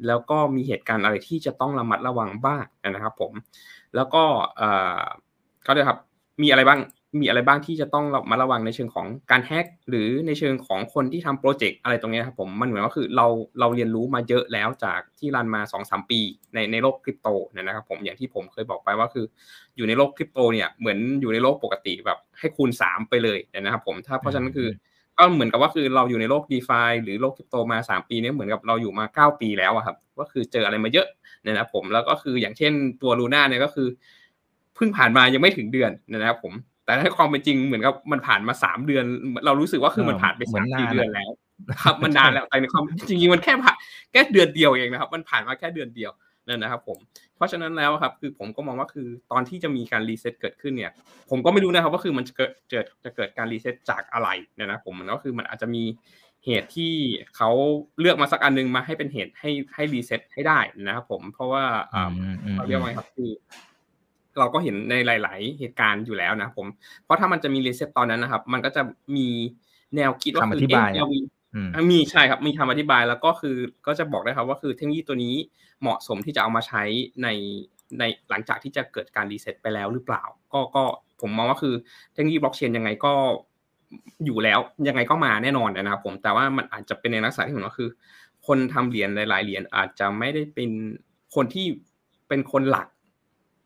[0.07, 3.31] แล้วก็มีเหตุการณ์อะไรที่จะต้องระมัดระวังบ้างนะครับผม
[3.95, 4.23] แล้วก็
[4.57, 5.03] เอ่อ
[5.65, 5.99] ก็เลยครับ
[6.41, 6.79] มีอะไรบ้าง
[7.19, 13.27] มีอะไรบ้างที่จะต้องมาระวังในเชิงของการแฮกหรือในเชิงของคนที่ทำโปรเจกต์อะไรตรงนี้ครับผมมันเหมือนว่าคือเรา
[13.59, 16.19] เราเรียนรู้มาเยอะแล้วจากที่รันมา2อสปี
[16.53, 19.25] ในในโลกคริปโตนะครับผมอย่างที่ผมเคยบอกไปว่าคือ
[19.75, 24.69] อยู่ในโลกคริปโตเนี่ยเหมือนอยู่ในโลกปกติแบบให้คูณ 3 ไปเลยนะครับผมถ้าเพราะฉะนั้นคือ
[25.17, 31.07] ก็เหมือนกับว่าคือเราอยู่ในโลก d e f าหรือโลกคริปโตมา 3 ปีนี้เหมือนกับเราอยู่มา 9 ปีแล้วอะครับก็คือเจออะไรมาเยอะ
[31.45, 33.87] นะครับผมแล้วก็คืออย่างเช่นตัวลูน่าเนี่ยก็คือ
[34.75, 36.53] เพิ่งผ่านมายังไม่ถึงเดือนนะครับผม
[36.85, 39.05] แต่ในความเป็นจริงเหมือนกับมันผ่านมา3เดือน
[39.45, 41.31] เรารู้สึกว่าคือมันผ่านไปเหมืสาอนมานานสามสี่เดือนแล้วอะ
[41.83, 43.75] ครับมันนานแล้วแต่ในความจริงๆมันแค่ผ่าน
[44.11, 46.11] แค่เดือนเดียวเองนะครับ มันผ่านมาแค่เดือนเดียว
[46.47, 46.97] นั่นนะครับผม
[47.35, 50.91] เพราะฉะนั้นแล้วครับคือผมก็มองว่าคือตอนที่จะมีการ reset เกิดขึ้นเนี่ย
[51.29, 55.83] ผมก็ไม่รู้นะครับว่าคือมันจะเกิดเกิดจะเกิดการรีเซ็ตจากอะไรเนี่ยนะผมมันก็คือมันอาจจะมี
[56.45, 56.93] เหตุที่
[57.35, 57.49] เขา
[57.99, 61.63] เลือกมาสักอันนึงมาให้เป็นเหตุให้ให้รีเซ็ตให้ได้นะครับผมเพราะว่า
[61.95, 63.31] อ่าอืมอืมเขาเรียกว่าไงครับคือ
[64.39, 66.67] เราก็เห็นในหลาย ๆ เหตุการณ์อยู่แล้วนะผม
[67.03, 68.81] เพราะถ้ามันจะมีรีเซ็ตตอนนั้นนะครับ มันก็จะ
[69.15, 69.27] มี
[69.95, 71.19] แนวคิดว่าคำอคืธิบายเอ๊ะเรามี
[71.55, 75.35] อืมมีใช่ครับมีคำอธิบายแล้วก็คือก็จะบอกได้ครับว่าคือเทคโนโลยีตัวนี้
[75.81, 76.83] เหมาะสมที่จะเอามาใช้
[77.23, 77.27] ใน
[77.99, 80.83] ในหลังจากที่จะเกิดการรีเซ็ตไปแล้วหรือเปล่า ก็ก็
[81.21, 81.75] ผมมองว่าคือ
[82.11, 83.13] เทคโนโลยีบล็อกเชนยังไงก็
[84.25, 87.89] อยู่แล้วยังไงก็มาแน่นอนนะครับผมแต่ว่ามันอาจจะเป็นในลักษณะที่เหมือนว่าคือ
[88.47, 90.69] คนทำเหรียญหลาย ๆเหรียญอาจจะไม่ได้เป็น
[91.35, 91.65] คนที่
[92.27, 92.87] เป็นคนหลัก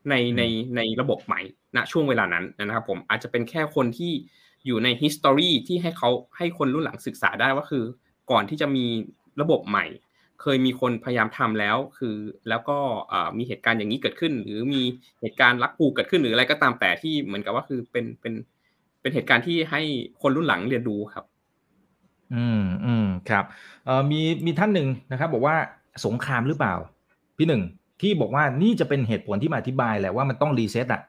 [0.09, 0.43] ในใน
[0.75, 1.41] ในระบบใหม่
[1.75, 4.11] ณช่วงเวลานั้นนะครับผมอาจจะเป็นแค่คนที่
[4.65, 7.83] อยู่ใน history ที่ให้เขาให้คนรุ่นหลังศึกษาได้ว่าคือ
[8.31, 8.85] ก่อนที่จะมี
[9.41, 9.85] ระบบใหม่
[10.41, 12.15] เคยมีคนพยายามทำแล้วคือ
[12.49, 12.77] แล้วก็
[13.37, 14.81] มีเหตุการณ์อย่างนี้เกิดขึ้น หรือมี
[15.21, 18.33] เหตุการณ์ rug pull เกิดขึ้นหรืออะไรก็ตามแต่ที่เหมือนกับว่าคือเป็นเป็น
[19.01, 19.81] เป็นเหตุการณ์ที่ให้
[20.21, 21.25] คนรุ่นหลังเรียนรู้ครับ
[22.35, 23.45] อืมอืมครับ
[23.85, 25.55] เอ่อมีมีท่านหนึ่งนะครับ บอกว่า
[26.05, 26.75] สงครามหรือเปล่า
[27.37, 27.61] พี่หนึ่ง
[28.01, 31.01] ที่บอกว่านี่จะเป็นเหตุผลที่มาอธิบายแหละว่ามันต้องรีเซ็ตอะ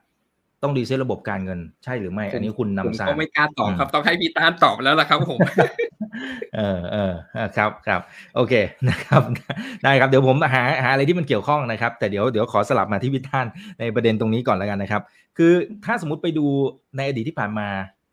[0.63, 5.39] ต้องรีเซ็ตระบบการเงินใช่หรือไม่ อันนี้คุณนำสาผมก็ไม่กล้าตอบครับ ต้องให้พี่ต้านตอบแล้วล่ะครับผม
[6.57, 7.13] เออเออ
[7.57, 8.01] ครับครับ
[8.37, 8.55] โอเค
[8.89, 9.23] นะครับ
[9.85, 13.47] ได้ครับเดี๋ยวผมหาหาอะไรที่มันเกี่ยวข้องนะครับ แต่เดี๋ยวเดี๋ยวขอสลับมาที่พี่ท่าน
[13.81, 15.03] ในประเด็นตรงนี้ก่อนแล้วกันนะครับ
[15.39, 15.53] คือ
[15.85, 16.47] ถ้าสมมติไปดู
[16.97, 17.67] ในอดีตที่ผ่านมา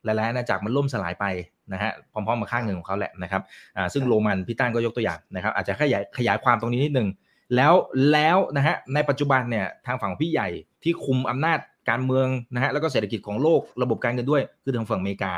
[0.05, 1.25] หลายๆอาณาจักรมันล่มสลายไป
[1.73, 3.41] นะฮะพร้อมๆมาข้างหนึ่งของเขาแหละนะครับ
[3.77, 7.07] อ่าซึ่งโรมันพี่ตั้นก็ยกตัวอย่างนะครับ อาจจะขยายขยายความตรงนี้นิดนึง
[7.55, 7.73] แล้ว
[8.11, 10.49] แล้วนะฮะในปัจจุบันเนี่ยทางฝั่งพี่ใหญ่
[10.83, 15.33] ที่คุมอำนาจการเมืองนะฮะแล้วก็เศรษฐกิจของโลกระบบการเงินด้วย คือทางฝั่งอเมริกา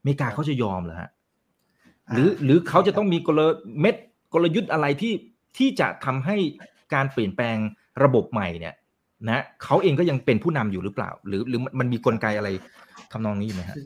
[0.00, 1.10] อเมริกาเขาจะยอมเหรอฮะ
[2.12, 3.40] หรือหรือเขาจะต้องมีกล
[3.80, 3.94] เม็ด
[4.34, 5.14] กลยุทธ์อะไรที่
[5.58, 6.36] ที่จะทำให้
[6.94, 7.56] การเปลี่ยนแปลง
[8.04, 8.74] ระบบใหม่เนี่ย
[9.28, 12.48] นะเขาเองก็ยังเป็นผู้นำอยู่หรือเปล่า หรือหรือมันมีกลไกอะไร
[13.12, 13.78] ทำนองนี้ไหมฮะ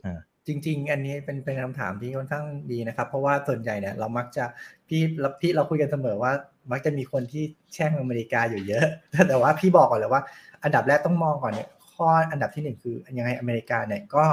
[0.50, 4.44] จริง ๆ อันนี้เป็นเป็นคำถามที่ค่อนข้างดีนะครับ เพราะว่าส่วนใหญ่เนี่ยเรามักจะ
[4.88, 5.02] พี่
[5.40, 6.32] พี่เราคุยกันเสมอว่า
[6.72, 8.84] มักจะมีคนที่แช่งอเมริกาอยู่เยอะ
[9.28, 10.22] แต่ว่าพี่บอกก่อนเลยว่า
[10.64, 14.24] อันดับแรกต้องมองก่อนเนี่ยข้ออันดับที่หนึ่งคือยังไงอเมริกาเนี่ยก็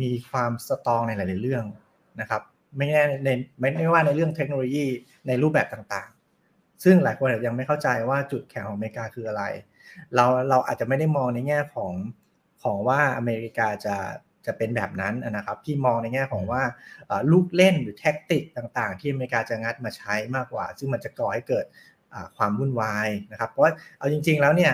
[0.00, 1.64] มีความสตรองในหลาย ๆ เรื่อง
[2.20, 2.42] นะครับ
[2.76, 3.28] ไม่แน่ใน
[3.58, 4.86] ไม่ไม่ว่าในเรื่องเทคโนโลยี
[5.26, 9.42] ในรูปแบบต่างๆ ซึ่งหลายคนยังไม่เข้าใจว่าจุดแข็งของอเมริกาคืออะไร
[10.14, 11.92] เราเราอาจจะไม่ได้มองในแง่ของ
[12.62, 13.96] ของว่าอเมริกาจะ
[14.46, 16.62] จะเป็นแบบนั้นนะครับที่มองในแง่ของว่า
[17.32, 21.64] ลูกเล่นหรือ tactic ต่างๆ ที่อเมริกาจะงัดมาใช้มากกว่า ซึ่งมันจะก่อให้เกิด
[22.36, 24.72] ความวุ่นวายนะครับเพราะว่าเอาจริง ๆแล้วเนี่ย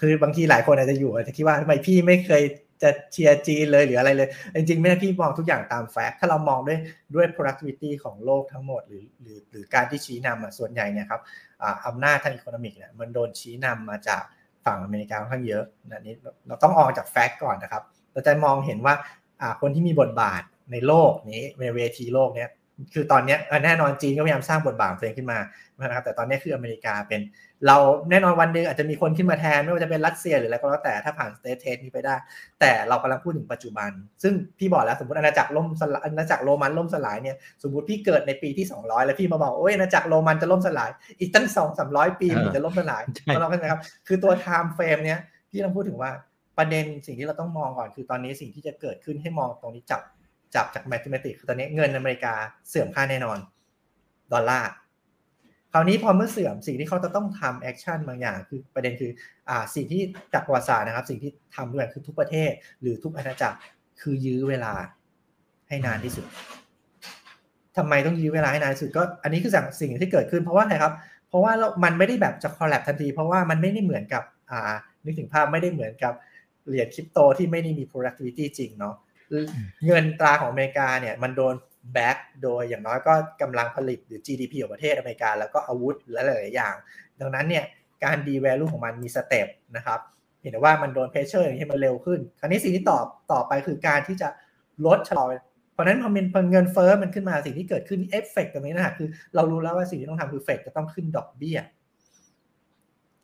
[0.00, 2.42] คือบางทีหลายคนอาจจะอยู่อาจจะคิดว่าทำไมพี่ไม่เคย
[2.82, 6.78] จะเชียร์จีนเลยหรืออะไรเลย จริงๆ ไม่ได้พี่มองทุกอย่างตาม fact ถ้าเรามองด้วย
[7.14, 11.20] ด้วย productivity ของโลกทั้งหมด หรือหรือหรือการที่ชี้นำส่วนใหญ่เนี่ยครับ
[11.86, 14.22] อำนาจทาง economic เนี่ยมันโดนชี้นำมาจาก
[14.64, 16.14] ฝั่งอเมริกาค่อนข้างเยอะนะนี้
[16.46, 18.94] เราต้องออกจาก fact ก่อนนะครับ เราจะมองเห็นว่า
[19.60, 20.42] คนที่มีบทบาท
[20.72, 22.50] ในโลกนี้ในเวทีโลกเนี้ย
[22.94, 25.38] คือตอนนี้แน่นอนจีนก็พยายามสร้างบทบาทตัวเองขึ้นมา
[25.78, 27.20] นะครับแต่ตอนนี้คืออเมริกาเป็น
[27.66, 27.76] เรา
[28.10, 32.14] แน่นอนวันหนึ่งอาจจะมีคนขึ้นมาแทนไม่ว่าจะเป็นรัสเซียหรืออะไรก็แล้วแต่ถ้าผ่าน stress test นี้ไปได้
[32.60, 33.90] แต่เรากำลังพูดถึงปัจจุบัน
[34.22, 40.90] ซึ่งพี่บอกแล้วสมมติอาณาจักรล่มสลายอาณาจักรโรมันล่มสลายเนี่ยสมมติพี่เกิดในปีที่ 200 แล้วพี่มาบอกโอ้ยอาณาจักรโรมันจะล่มสลาย
[41.20, 43.02] อีกตั้งสองสามร้อยปีมันจะล่มสลาย
[43.40, 45.18] เราเข้าใจครับคือตัว time frame เนี้ย
[45.50, 46.10] พี่ต้องพูดถึงว่า
[46.58, 50.02] ประเด็นสิ่งที่เราต้องมองก่อนคือตอนนี้สิ่งที่จะเกิดขึ้นให้มองตรงนี้จับ
[50.54, 52.34] จับจาก mathematic คือตอนนี้เงินอเมริกา
[52.68, 53.38] เสื่อมค่าแน่นอน
[54.32, 54.70] ดอลลาร์
[55.72, 59.10] คราวนี้พอเมื่อเสื่อมสิ่งที่เขาจะต้องทำ action บางอย่างคือประเด็นคือ
[59.48, 60.02] อ่าสิ่งที่
[60.34, 63.58] จากประวัติศาสตร์นะครับ สิ่งที่ทำด้วยคือทุกประเทศ หรือทุกอาณาจักร
[64.00, 64.72] คือยื้อเวลา
[65.68, 66.26] ให้นานที่สุด
[67.76, 70.94] ทำไมต้องยื้อเวลาให้นานที่สุดก็อันนี้คือสิ่งที่เกิดขึ้นเพราะว่าอะไรครับ
[71.28, 71.52] เพราะว่า
[71.84, 74.72] มันไม่ได้แบบจะ collapse ทันที เพราะว่ามันไม่ได้เหมือนกับอ่า
[75.04, 76.14] นึกถึงภาพไม่ได้เหมือนกับ
[76.66, 78.94] เหรียญคริปโตที่ไม่ได้มี productivity จริงเนาะ
[79.86, 81.54] เงินตราของอเมริกาเนี่ยมันโดน
[81.92, 86.74] back โดยอย่างน้อยก็กำลังผลิตหรือ GDP ของประเทศอเมริกา แล้วก็อาวุธและหลาย ๆ อย่าง
[87.20, 87.64] ดังนั้นเนี่ย
[88.04, 90.00] การ devalue ของมันมี step นะครับ
[90.42, 94.28] เห็นว่ามันโดน pressure อย่างที่มันเร็วขึ้น คราวนี้สิ่งที่ตอบต่อไปคือการที่จะ
[94.86, 95.24] ลดชะลอ
[95.72, 101.58] เพราะนั้นพอมันเงินเฟ้อมันขึ้นมาสิ่งที่เกิดขึ้นเอฟเฟกตรงนี้นะคือเรารู้แล้วว่าสิ่งที่ต้องทำคือเฟดจะต้องขึ้นดอกเบี้ย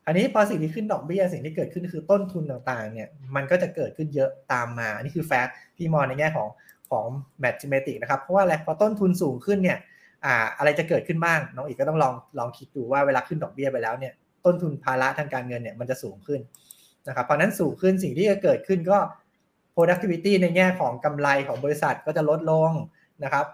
[0.07, 6.49] อันนี้พอสิ่งที่ขึ้นดอกเบี้ยสิ่งที่เกิดขึ้นคือต้นทุนต่างๆเนี่ยมันก็จะเกิดขึ้นเยอะตามมาอันนี้คือ fact ที่มองในแง่ของ
[6.91, 7.05] ของ
[7.41, 9.79] mathematic นะครับเพราะว่าอะไรพอต้นทุนสูงขึ้นเนี่ย
[10.25, 14.13] อ่าอะไรจะเกิดขึ้นบ้างน้องอีกก็ต้องลองลองคิดดูว่าเวลาขึ้นดอกเบี้ยไปแล้วเนี่ย
[14.45, 16.41] ต้นทุนภาระทางการเงินเนี่ยมันจะสูงขึ้น
[17.09, 18.99] นะครับเพราะนั้นสูงขึ้นสิ่งที่จะเกิดขึ้นก็
[19.75, 22.73] productivity ในแง่ของกำไรของบริษัทก็จะลดลง
[23.25, 23.47] นะครับ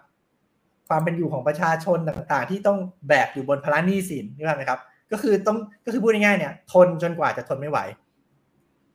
[0.88, 4.80] ความเป็นอยู่ของประชาชนต่างๆ ที่ต้องแบกอยู่บนภาระหนี้สินนี่ไหมครับ
[5.12, 7.78] ก็คือต้องก็คือพูดง่ายๆเนี่ยทนจนกว่าจะทนไม่ไหว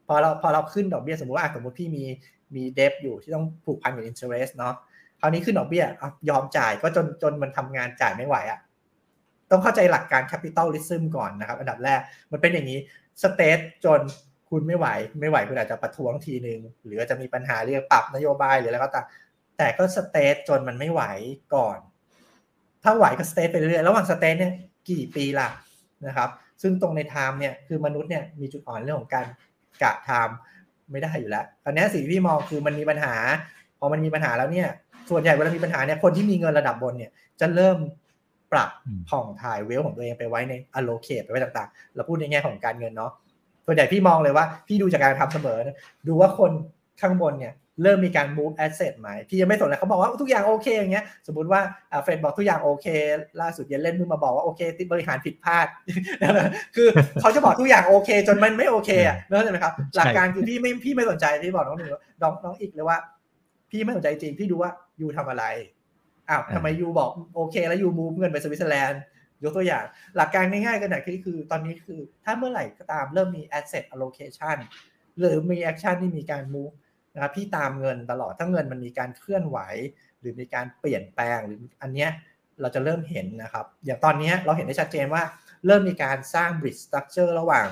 [0.07, 2.03] พอเราพอเราขึ้นดอกเบี้ยสมมติว่าสมมติพี่มี
[2.55, 4.73] มี debt อยู่ที่ต้องผูกพันกับ interest เนาะ
[5.19, 5.85] คราวนี้ขึ้นดอกเบี้ย
[6.29, 8.59] ยอมจ่ายก็จนจนมันทำงานจ่ายไม่ไหวอะ่ะ
[9.51, 11.99] ต้องเข้าใจหลักการ capitalism ก่อนนะครับ อันดับแรก
[12.31, 12.79] มันเป็นอย่างนี้
[13.21, 13.99] stretch จน
[14.49, 14.87] คุณไม่ไหว
[15.19, 19.05] ไม่ไหวคุณอาจจะประท้วงทีหนึ่งหรือจะมีปัญหาเรื่องปรับนโยบายหรืออะไรก็ตาม
[19.57, 21.01] แต่ก็ stretch จนมันไม่ไหว
[21.55, 21.77] ก่อน
[22.83, 24.53] ถ้าไหวก็ stretch ไปเรื่อยระหว่าง stretch เนี่ย
[24.89, 25.49] กี่ปีล่ะ
[26.05, 26.29] นะครับ
[26.61, 29.25] ซึ่งตรงใน time เนี่ยคือมนุษย์เนี่ยมีจุดอ่อนเรื่องของการ
[29.83, 30.37] กะ time
[30.91, 33.15] ไม่ได้อยู่แล้วตอนนี้สิ่งที่พี่มองคือมันมีปัญหา
[33.79, 34.67] พอมันมีปัญหาแล้วเนี่ย
[35.09, 37.77] ส่วนใหญ่เวลามีปัญหาเนี่ยคนที่มีเงินระดับบนเนี่ยจะเริ่ม
[38.51, 38.69] ปรับ
[39.09, 43.11] ผ่องถ่ายเวลของตัวเองไปไว้ใน allocate ไปไว้ต่างๆ เราพูดในแง่ของการเงินเนาะ
[43.65, 45.57] ส่วนใหญ่พี่มองเลยว่าพี่ดูจากการทำเสมอ
[46.07, 46.51] ดูว่าคน
[47.01, 51.61] ข้างบนเนี่ย เริ่มมีการ move asset ไหมพี่ยังไม่สนเลยเขาบอกว่าทุกอย่างโอเคอย่างเงี้ยสมมติว่า
[52.03, 52.87] เฟรดบอกทุกอย่างโอเค
[53.41, 55.67] ล่าสุดเย็นเล่นมึงมาบอกว่าโอเคติบริหารผิดพลาด
[56.75, 56.87] คือ
[57.21, 61.89] เขาจะบอกทุกอย่างโอเค จนมันไม่โอเคอะเข้าใจไหมครับ หลักการคือพี่ไม่พี่ไม่สนใจพี่บอกน้องหนึ่ง
[62.21, 62.97] น้องน้องอีกเลยว่า
[63.71, 65.45] พี่ไม่สนใจจริงพี่ดูว่ายูทำอะไร
[66.29, 69.01] อ้าวทำไมยูบอกโอเค แล้วยูมูฟเงินไปสวิตเซอร์แลนด์
[69.43, 69.83] ยกตัวอย่าง
[70.17, 74.57] หลักการง่ายๆกันนะคือ ตอนนี้คือถ้าเมื่อไหร่ก็ตามเริ่มมี asset allocation
[75.19, 76.73] หรือมี action ที่มีการ move
[77.17, 79.57] นะครับพี่ตามเงินตลอดถ้าเงินมันมีการเคลื่อนไหว
[80.19, 82.09] หรือมีการเปลี่ยนแปลงหรืออันเนี้ย
[82.61, 85.23] เราจะเริ่มเห็นนะครับ อย่างตอนนี้เราเห็นได้ชัดเจนว่า
[85.65, 87.67] เริ่มมีการสร้าง bridge structure ระหว่าง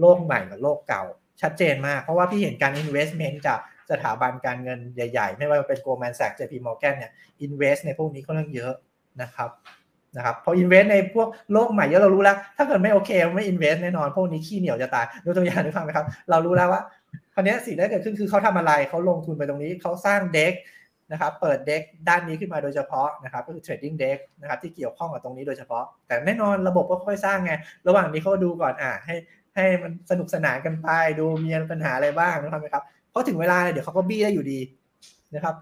[0.00, 1.02] โลกใหม่กับโลกเก่า
[1.42, 7.10] ชัดเจนมาก เพราะว่าพี่เห็นการ investment จากสถาบันการเงินใหญ่ ๆ ไม่ว่าจะเป็น Goldman Sachs JP Morgan เนี่ย
[7.46, 8.72] invest ในพวกนี้ค่อนข้างเยอะ
[9.22, 9.50] นะครับ
[10.16, 16.82] นะครับพอ invest ในพวกโลกใหม่เยอะเรารู้แล้ว ถ้าเกิดไม่โอเคไม่ invest แน่นอน พวกนี้ขี้เหนียวจะตายยกตัวอย่างให้ฟังนะครับ เรารู้แล้วว่า
[17.34, 20.54] คราวนี้สิ่งที่เกิดขึ้นคือเขาทำอะไรเขาลงทุนไปตรงนี้เขาสร้างเด็ก
[21.12, 27.52] นะครับเปิดเด็กด้านนี้ขึ้นมาโดยเฉพาะนะครับก็คือ trading deck นะครับที่เกี่ยวข้องกับตรงนี้โดยเฉพาะ แต่แน่นอนระบบก็ค่อยสร้างไง
[27.88, 29.14] ระหว่างนี้เขาดูก่อนอะให้
[29.54, 30.88] ให้มันสนุกสนานกันไป
[31.18, 34.60] ดูมีปัญหาอะไรบ้างนะครับเพราะถึงเวลาเดี๋ยวเขาก็บี้ได้อยู่ดี
[35.34, 35.54] นะครับ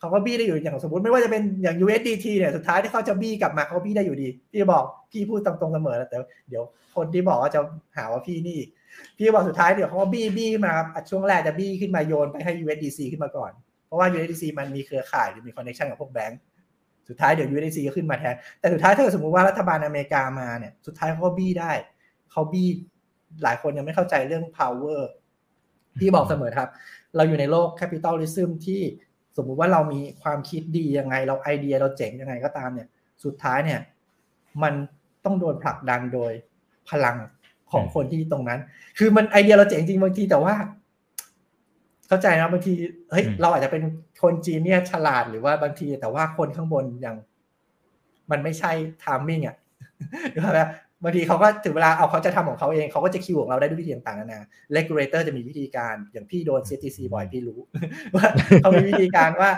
[0.00, 6.16] เขาก็บี้ได้อยู่อย่างสมมติไม่ว่าจะเป็นอย่าง USDT เนี่ยสุดท้ายที่เขาจะบี้กลับมาเขาบี้ได้อยู่ดี พี่บอกพี่พูดตรงๆเสมอแล้วแต่
[6.48, 6.62] เดี๋ยว
[6.96, 7.60] คนที่บอกว่าจะ
[7.96, 8.58] หาว่าพี่นี่
[9.16, 13.52] พี่บอกสุดท้ายเดี๋ยวเขาก็บี้บี้มาครับช่วงแรกจะบี้ขึ้นมาโยนไปให้ USDC ขึ้นมาก่อน
[13.86, 16.40] เพราะว่า USDC มันมีเครือข่ายหรือมีคอนเนคชันกับพวกแบงก์
[17.08, 21.72] สุดท้ายเดี๋ยว USDC ก็ขึ้นมาแทน แต่สุดท้ายถ้าสมมติว่ารัฐบาลอเมริกามาเนี่ย สุดท้ายเขาก็บี้ได้
[22.30, 22.68] เขาบี้
[23.42, 25.00] หลายคนยังไม่เข้าใจเรื่อง power
[26.00, 26.68] พี่บอกเสมอครับ
[27.16, 28.80] เราอยู่ในโลก capitalism ที่
[29.36, 32.88] สมมุติว่าเรามีความคิดดียังไง เราไอเดียเราเจ๋งยังไงก็ตามเนี่ย
[33.24, 33.80] สุดท้ายเนี่ย
[34.62, 34.74] มัน
[35.24, 36.32] ต้องโดนผลักดันโดย
[36.90, 37.16] พลัง
[37.72, 38.60] ของคนที่ตรงนั้น
[38.98, 40.54] คือมันไอเดียเราเจ๋งจริงบางทีแต่ว่า
[42.08, 42.72] เข้าใจนะบางที
[43.10, 43.82] เฮ้ยเราอาจจะเป็น
[44.22, 47.16] คนจีนเนี่ยฉลาดหรือว่าบางทีแต่ว่าคนข้างบนยัง
[48.30, 48.72] มันไม่ใช่
[49.02, 49.56] ทามมิ่งอะ
[50.34, 50.68] นะครับ
[51.02, 54.40] บางทีเขาก็ถึงเวลาเอาเขาจะทำของเขาเองเขาก็จะคิวของเราได้ด้วยวิธีต่างๆนานา
[54.76, 57.58] regulator จะมีวิธีการอย่างพี่โดน CTC บ่อยพี่รู้
[58.14, 58.26] ว่า
[58.60, 59.50] เขามีวิธีการว่า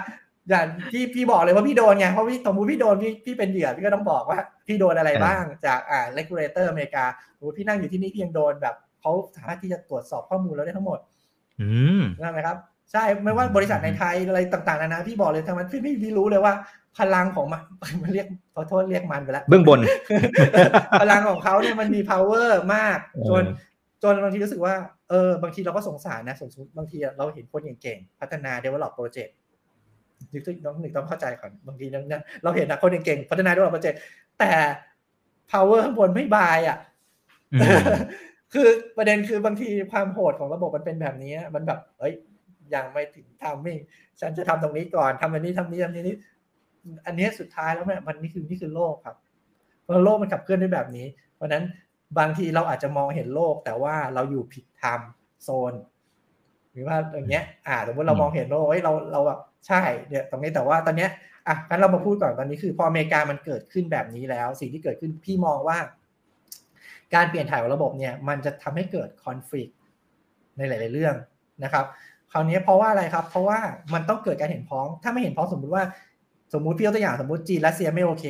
[0.51, 7.05] อย่างที่พี่บอกเลยว่าพี่โดนไงเพราะพี่สมมติพี่โดนพี่พี่เป็นเหยื่อพี่ก็ต้องบอกว่า พี่โดนอะไรบ้างจากอ่า regulator อเมริกา
[7.39, 10.99] สมมติพี่นั่งอยู่ที่นี่พี่ยังโดนแบบเขาสามารถที่จะตรวจสอบข้อมูลเราได้ทั้งหมด
[11.61, 11.69] อื
[12.01, 12.57] มใช่ไหมครับ
[12.93, 16.53] ใช่ไม่ว่าบริษัทในไทยอะไรต่างๆนานาพี่บอกเลยทั้งนั้นพี่ไม่พี่รู้เลยว่า
[16.99, 17.63] พลังของมัน
[18.03, 19.81] มันเรียกขอโทษเรียกมันไปแล้วเบื้องบน
[21.01, 22.99] พลังของเขาเนี่ยมันมี power มาก
[23.29, 23.43] จน
[24.03, 24.75] จนบางทีรู้สึกว่า
[25.11, 29.31] เออบางทีเราก็สงสารนะสมมติบางทีเราเห็นคนเก่งๆพัฒนา develop project
[30.33, 33.97] นึกต้องนึกต้องเข้าใจก่อนบางทีนั้นเราเห็นนะคนเก่งๆพัฒนา develop project
[34.39, 34.53] แต่
[35.51, 36.79] power ข้างบนไม่บายอะ
[38.53, 42.15] คือประเด็นคือบางทีความโหดของระบบมันเป็นแบบนี้ มันแบบ เอ้ย
[42.75, 43.75] ยังไม่ถึงทำไม่
[44.21, 46.17] ฉันจะทำตรงนี้ก่อนทำอันนี้ทำนี้ทำนี้นี่
[47.07, 49.17] อันนี้สุดท้ายแล้วเนี่ยมันนี่คือนี่คือโลกครับ
[49.83, 51.65] เพราะโลกมันขับเคลื่อนด้วยแบบนี้ เพราะนั้น
[52.19, 55.11] บางทีเราอาจจะมองเห็นโลก แต่ว่าเราอยู่ผิดไทม์
[55.45, 55.75] โซน
[56.73, 61.11] หรือว่าอย่างเงี้ย อ่าสมมติเรามองเห็นโลกเฮ้ยเราเราแบบใช่เนี่ยตรงนี้แต่ว่าตอนเนี้ย
[61.49, 65.79] อะงั้นเรามาพูดก่อนตอนนี้คือ พออเมริกามันเกิดขึ้นแบบนี้แล้ว สิ่งที่เกิดขึ้นพี่มองว่า
[67.15, 69.71] การเปลี่ยนถ่ายของระบบเนี่ย มันจะทำให้เกิดคอนฟ lict
[70.57, 71.15] ในหลาย ๆ เรื่อง
[71.65, 71.85] นะครับ
[72.33, 73.59] คราวนี้เพราะว่าอะไรครับ เพราะว่า
[73.95, 75.85] มันต้องเกิดการเห็นพ้อง ถ้าไม่เห็นพ้องสมมติว่า
[76.55, 78.25] สมมุติพี่ยกตัวอย่างสมมติจีนรัสเซียไม่โอเค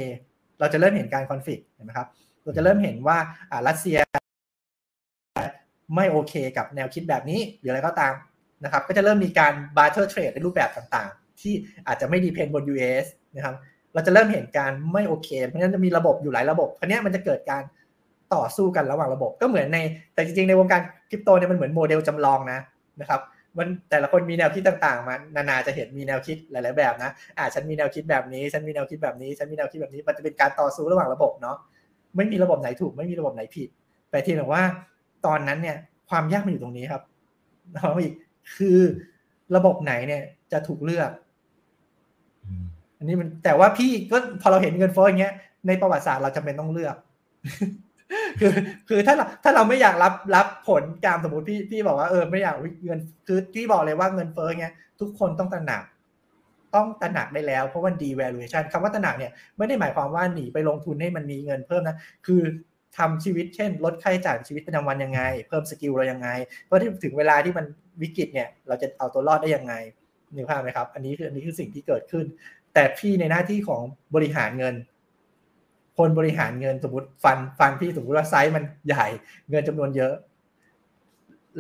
[0.61, 2.09] เราจะเริ่มเห็นการคอนฟ lict เห็นไหมครับ
[2.45, 3.19] เราจะเริ่มเห็นว่า
[3.51, 3.99] อ่ารัสเซีย
[5.95, 8.15] ไม่โอเคกับแนวคิดแบบนี้หรืออะไรก็ตาม
[8.65, 11.55] นะครับ ก็จะเริ่มมีการ barter trade ในรูปแบบต่างๆ ที่
[11.87, 13.55] อาจจะไม่ depend บน US นะครับ
[13.95, 17.63] เราจะเริ่มเห็นการไม่โอเค เพราะฉะนั้นจะมีระบบอยู่หลายระบบคราวนี้มันจะเกิดการ
[18.35, 19.79] ต่อสู้กันระหว่างระบบก็เหมือนใน
[20.15, 22.59] แต่จริงๆในวงการคริปโตเนี่ยมันเหมือนโมเดลจำลองนะ
[23.01, 23.21] นะครับ
[23.59, 31.57] มันแต่ละคนมีแนวคิดต่างๆ มานานาจะเห็นมีแนวคิดหลายๆแบบนะอ่าฉันมีแนวคิดแบบนี้ ฉันมีแนวคิดแบบนี้ ฉันมีแนวคิดแบบนี้ มันจะเป็นการต่อสู้ระหว่างระบบเนาะ
[32.17, 33.69] ไม่มีระบบไหนถูก ไม่มีระบบไหนผิด
[34.11, 34.63] แต่ทีแต่ว่า
[35.27, 35.77] ตอนนั้นเนี่ย
[36.11, 37.03] ความยากมันอยู่ตรงนี้ครับ
[37.75, 38.15] เราอีก
[38.57, 38.79] คือ
[39.57, 40.23] ระบบไหนเนี่ย
[40.53, 41.11] จะถูกเลือก
[42.99, 45.35] อันนี้มันแต่ว่าพี่ก็พอเราเห็นเงินเฟ้ออย่างเงี้ย
[45.67, 46.97] ในประวัติศาสตร์เราจำเป็นต้องเลือก
[48.41, 48.53] คือ
[48.89, 55.83] คือถ้าเราถ้าเราไม่อยากรับรับผลการสมมติพี่พี่บอกว่าเออไม่อยากเงินคือพี่บอกเลยว่าเงินเฟ้อเงี้ยทุกคนต้องตระหนัก
[56.75, 62.43] ต้องตระหนักได้แล้วเพราะว่า devaluation คำว่าตระหนักเนี่ยไม่ได้หมายความว่าหนีไปลงทุนให้มันมีเงินเพิ่มนะคือ
[62.99, 66.29] ทำชีวิตเช่น ลดค่าใช้จ่ายชีวิตประจำวันยังไง เพิ่ม skill เรายังไง
[66.67, 67.65] เพื่อที่ถึงเวลาที่มัน
[68.03, 69.75] วิกฤตเนี่ย เราจะเอาตัวรอดได้ยังไง
[70.35, 72.25] นึกภาพไหมครับ อันนี้คืออันนี้คือสิ่งที่เกิดขึ้น
[72.79, 73.83] แต่พี่ในหน้าที่ของ
[74.15, 74.75] บริหารเงิน
[75.99, 79.07] คนบริหารเงินสมมติ fund fund พี่สมมติว่าไซส์มันใหญ่
[79.51, 80.15] เงินจำนวนเยอะ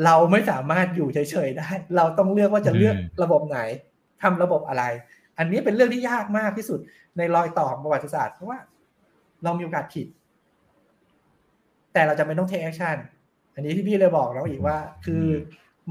[0.04, 3.60] เราไม่สามารถอยู่เฉยๆได้ เราต้องเลือกว่าจะเลือกระบบไหน
[4.22, 4.84] ทำระบบอะไร
[5.38, 6.78] อันนี้เป็นเรื่องที่ยากมากที่สุด
[7.16, 8.58] ในรอยต่อของประวัติศาสตร์เพราะว่า
[9.44, 10.06] เรามีโอกาสผิด
[11.92, 12.96] แต่เราจะไม่ต้อง take action
[13.54, 15.24] อันนี้ที่พี่เลยบอกน้องอีกว่า คือ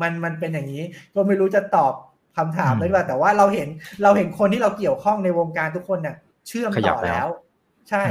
[0.02, 0.84] มันมันเป็นอย่างนี้
[1.16, 1.94] ก็ไม่รู้จะตอบ
[2.38, 3.68] คำถามได้หรือเปล่าแต่ว่าเราเห็น
[4.04, 6.16] เราเห็นคนที่เราเกี่ยวข้องในวงการทุกคนเนี่ย
[6.48, 7.28] เชื่อมต่อแล้ว
[7.90, 8.04] ใช่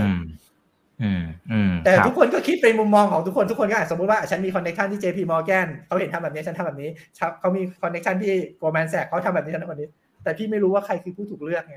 [1.85, 6.91] แต่ทุกคนก็คิดเป็นมุมมองของทุกคนทุกคนก็อาจสมมติว่าฉันมี connection ที่ JP Morgan เขาเห็นทำแบบนี้ฉันทำแบบนี้
[7.41, 9.89] เขามี connection ที่ Goldman Sachs เขาทำแบบนี้ฉันทำแบบนี้
[10.23, 11.77] แต่พี่ไม่รู้ว่าใครคือผู้ถูกเลือกไง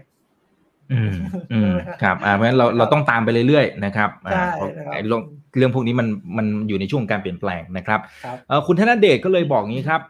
[0.91, 1.11] อืม
[1.53, 4.49] อืมครับอ่าเพราะฉะนั้นเราเราต้องตามไปเรื่อยๆนะครับใช่
[5.07, 5.21] เรื่อง
[5.57, 7.99] เรื่องพวกนี้มันมันอยู่ในช่วงการเปลี่ยนแปลงนะครับ
[8.47, 10.01] เออคุณธนเดชก็เลยบอกงี้ครับ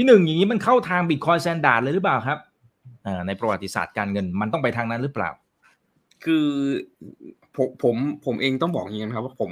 [0.00, 2.38] พี่หนึ่งอย่างนี้มันเข้าทาง Bitcoin Standard เลยหรือเปล่าครับ
[3.26, 5.30] ในประวัติศาสตร์การเงินมันต้องไปทางนั้นหรือเปล่า
[6.24, 6.46] คือ
[7.56, 9.50] ผมผมผมเองต้องบอกอย่างนี้นะครับ ว่าผม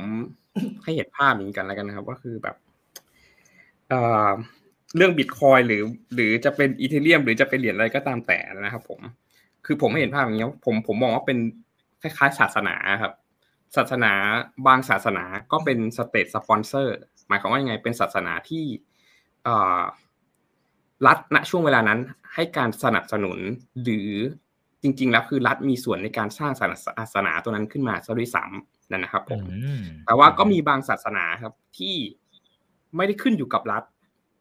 [0.85, 2.57] ให้เห็นภาพอย่างนี้กันแล้วกันนะครับ ว่าคือแบบ
[4.97, 5.83] เรื่องบิตคอยหรือ
[6.15, 9.01] หรือจะเป็น Ethereum หรือจะเป็นเหรียญอะไรก็ตามแต่นะครับ ผม
[9.67, 11.39] คือผมให้เห็นภาพอย่างนี้ผมผมมองว่าเป็น
[12.03, 13.13] คล้ายๆศาสนาครับ
[13.77, 14.13] ศาสนา
[14.67, 16.95] บางศาสนาก็เป็น state sponsor
[17.29, 18.65] หมายความว่ายังไงเป็นศาสนาที่
[21.07, 21.99] รัฐณช่วงเวลานั้น
[22.35, 23.39] ให้การสนับสนุน
[23.83, 24.11] หรือ
[24.83, 29.41] จริง ๆ แล้วคือรัฐมีส่วนในการสร้างศาสนาตัวนั้นขึ้นมาซะด้วยซ้ำนั่นนะครับผม
[30.07, 31.95] แต่ว่าก็มีบางศาสนาครับที่
[32.97, 33.83] ไม่ได้ขึ้นอยู่กับรัฐ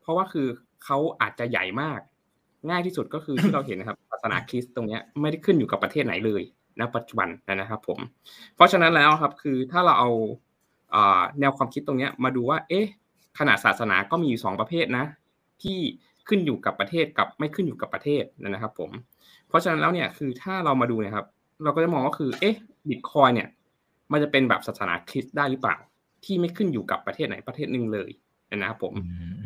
[0.01, 0.47] เพราะว่าคือ
[0.83, 1.99] เขาอาจจะใหญ่มาก
[2.69, 6.41] ง่ายที่สุดก็คือที่เราเห็นนะครับศาสนาคริสต์ตรงนี้ไม่ได้ขึ้นอยู่กับประเทศไหนเลย
[6.79, 7.99] ณปัจจุบันนะครับ ผม
[8.55, 10.09] เพราะฉะนั้นแล้วครับคือถ้าเราเอา
[11.39, 12.85] แนวความคิดตรงนี้มาดูว่า เอ๊ะ
[13.39, 15.05] ขนาดศาสนาก็มีอยู่สองประเภทนะ
[15.63, 15.79] ที่
[16.28, 18.91] ขึ้นอยู่กับประเทศกับไม่ขึ้นอยู่กับประเทศนะครับ ผม
[19.47, 21.26] เพราะฉะนั้นแล้วเนี่ยคือถ้าเรามาดูนะครับ
[21.63, 22.55] เราก็จะมองว่าคือเอ๊ะ
[22.89, 23.47] บิตคอยเนี่ย
[24.11, 25.78] มันจะเป็นแบบศาสนาคริสต์ได้หรือเปล่า
[26.26, 28.09] ที่ไม่ขึ้นอยู่กับประเทศไหนประเทศหนึ่งเลย
[28.55, 28.93] นะครับผม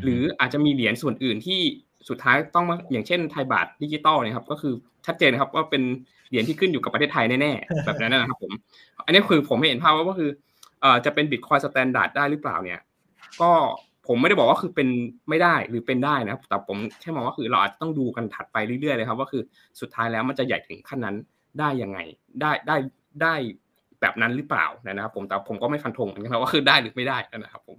[0.03, 1.59] หรืออาจจะมีเหรียญส่วนอื่นที่
[2.09, 4.73] สุดท้ายต้องมาอย่างเช่นไทยบาทดิจิตอลนะครับ ก็คือ
[5.05, 5.83] ชัดเจนครับว่าเป็น
[6.29, 8.51] เหรียญที่ขึ้นอยู่กับประเทศไทยแน่ๆแบบนั้นนะครับ ผม
[9.05, 10.29] อันนี้คือผมให้เห็นภาพว่าก็คือ
[10.81, 12.79] เอ่อจะเป็น Bitcoin Standard ได้หรือเปล่าเนี่ย
[13.41, 13.51] ก็
[14.09, 14.87] ผมไม่ได้บอกว่าคือเป็น
[15.29, 19.41] ไม่ได้หรือเป็นได้นะครับ แต่ผมแค่มองว่าคือเราอาจจะต้องดูกันถัดไปเรื่อยๆเลยครับ ว่าคือ
[19.81, 21.15] สุดท้ายแล้วมันจะใหญ่ถึงขั้นนั้น
[21.59, 21.99] ได้ยังไง
[22.41, 22.75] ได้ได้
[23.21, 23.33] ได้
[24.01, 27.77] แบบนั้นหรือเปล่านะครับ ผมแต่ผมก็ไม่ฟันธงเหมือนกันว่าคือได้หรือไม่ได้นะครับ ผม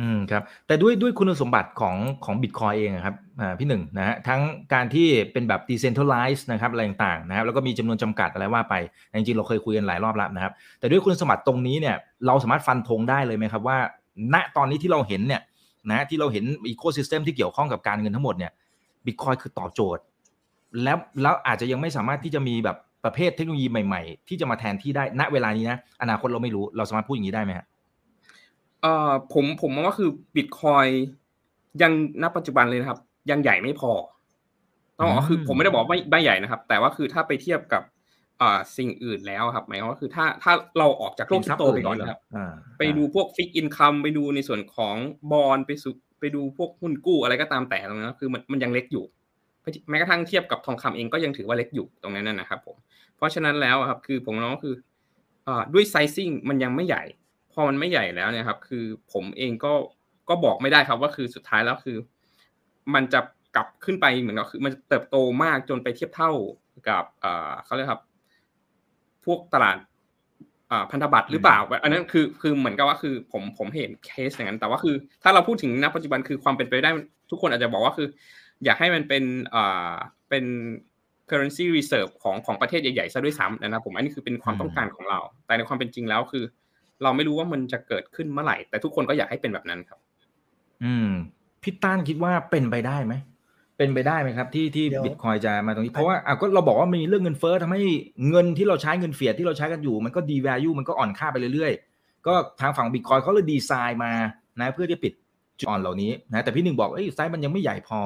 [0.00, 4.40] อืมครับ แต่ด้วยด้วยคุณสมบัติของของบิตคอยเองครับอ่าพี่หนึ่งนะฮะทั้ง
[4.74, 8.74] การที่เป็นแบบ decentralized นะครับอะไรต่างๆนะครับแล้วก็มีจำนวนจำกัดอะไรว่าไป
[9.14, 11.96] จริงๆเราเคยคุยกันหลายรอบแล้วนะครับ แต่ด้วยคุณสมบัติตรงนี้เนี่ย
[12.26, 13.78] เราสามารถฟันธงได้เลยไหมครับว่า
[14.34, 15.42] ณตอนนี้ที่เราเห็นเนี่ย
[15.90, 18.52] นะที่เราเห็น ecosystem ที่เกี่ยวข้องกับการเงินทั้งหมดเนี่ย
[19.06, 20.02] บิตคอยคือตอบโจทย์
[20.82, 27.66] แล้วแล้วอาจจะยังไม่สามารถที่จะมีแบบประเภทเทคโนโลยีใหม่ๆ ที่จะมาแทนที่ได้ณเวลานี้นะ อนาคตเราไม่รู้เราสามารถพูดอย่างนี้ได้ไหมครับ
[28.82, 30.86] เอ่อผมผมมองว่าคือบิตคอย
[31.82, 32.98] ยังณปัจจุบันเลยนะครับ
[33.30, 33.92] ยังใหญ่ไม่พอ
[34.96, 37.82] ต้องบอกว่าคือผมไม่ได้บอกไม่ไม่ใหญ่นะครับ แต่ว่าคือถ้าไปเทียบกับ
[38.42, 42.20] อ่าสิ่งอื่นแล้วครับหมายความว่าคือถ้าถ้าเราออกจากโลกคริปโตไปก่อนนะครับ
[42.78, 44.96] ไปดูพวก fixed income ไปดูในส่วนของ
[45.32, 49.04] บอลไปสุไปดูพวกหุ้นกู้อะไรก็ตามแต่ตรงนั้นคือมันมันยังเล็กอยู่
[49.90, 52.76] แม้กระทั่งเทียบกับทองคำเองก็ยังถือว่าเล็กอยู่ตรงนั้นนะครับผม
[53.16, 54.74] เพราะฉะนั้นแล้วครับคือผมมองก็คือ
[55.46, 57.02] อ่าด้วย sizing มันยังไม่ใหญ่
[57.52, 59.72] พอมันไม่ใหญ่แล้วเนี่ยครับคือผมเองก็
[60.28, 61.96] ก็บอกไม่ได้ครับว่าคือสุดท้ายแล้วคือ
[62.94, 63.20] มันจะ
[63.56, 66.32] กลับขึ้นไปเหมือนกับคือมันเติบโตมากจนไปเทียบเท่า
[66.88, 68.02] กับอ่าเขาเรียกครับ
[69.24, 69.76] พวกตลาด
[70.70, 76.90] อ่าพันธบัตรหรือเปล่า อันนั้นคือคือเหมือนกับว่าคือผมผมเห็นเคสอย่างนั้น แต่ว่าคือ ถ้าเราพูดถึงณปัจจุบันคือความเป็นไปได้
[77.30, 78.08] ทุกคนอาจจะบอกว่าคือ
[78.64, 79.94] อยากให้มันเป็นอ่า
[80.30, 80.44] เป็น
[81.30, 86.44] currency reserve ของของประเทศใหญ่ๆซะด้วยซ้ำนะครับผมอันนี้คือเป็นความต้องการของเรา แต่ในความเป็นจริงแล้วคือ
[87.02, 89.98] เราไม่รู้ว่ามันจะเกิดขึ้นเมื่อไหร่ แต่ทุกคนก็อยากให้เป็นแบบนั้นครับ
[90.84, 91.10] อืม
[91.62, 93.14] พี่ต้านคิดว่าเป็นไปได้ไหม
[93.78, 97.82] เป็นไปได้ไหมครับ ที่ที่บิตคอยจะมาตรงนี้ เพราะว่าอะก็เราบอกว่ามีเรื่องเงินเฟ้อทำให้
[98.30, 104.12] เงินที่เราใช้เงิน fiat ที่เราใช้กันอยู่ มันก็ devalue มันก็อ่อนค่าไปเรื่อยๆ ก็ทางฝั่งบิตคอยเขาเลยดีไซน์มา
[104.60, 105.12] นะเพื่อที่ปิด
[105.58, 108.00] จุดอ่อนเหล่านี้นะแต่พี่หนึ่งบอกเอ้ยไซส์มันยังไม่ใหญ่พอ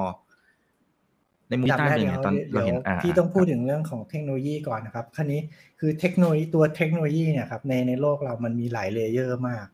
[1.49, 5.41] ในมุมต้านเป็นไงตอนเราเห็นพี่ต้องพูดถึงเรื่องของเทคโนโลยีก่อนนะครับคราวนี้
[5.81, 9.66] คือเทคโนโลยีตัวเทคโนโลยีเนี่ยครับในในโลกเรามันมีหลาย layer มาก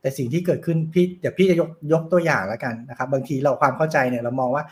[0.00, 4.64] แต่สิ่งที่เกิดขึ้นพี่เดี๋ยวพี่จะยกยกตัวอย่างแล้วกันนะครับ บางทีเราความเข้าใจเนี่ยเรามองว่า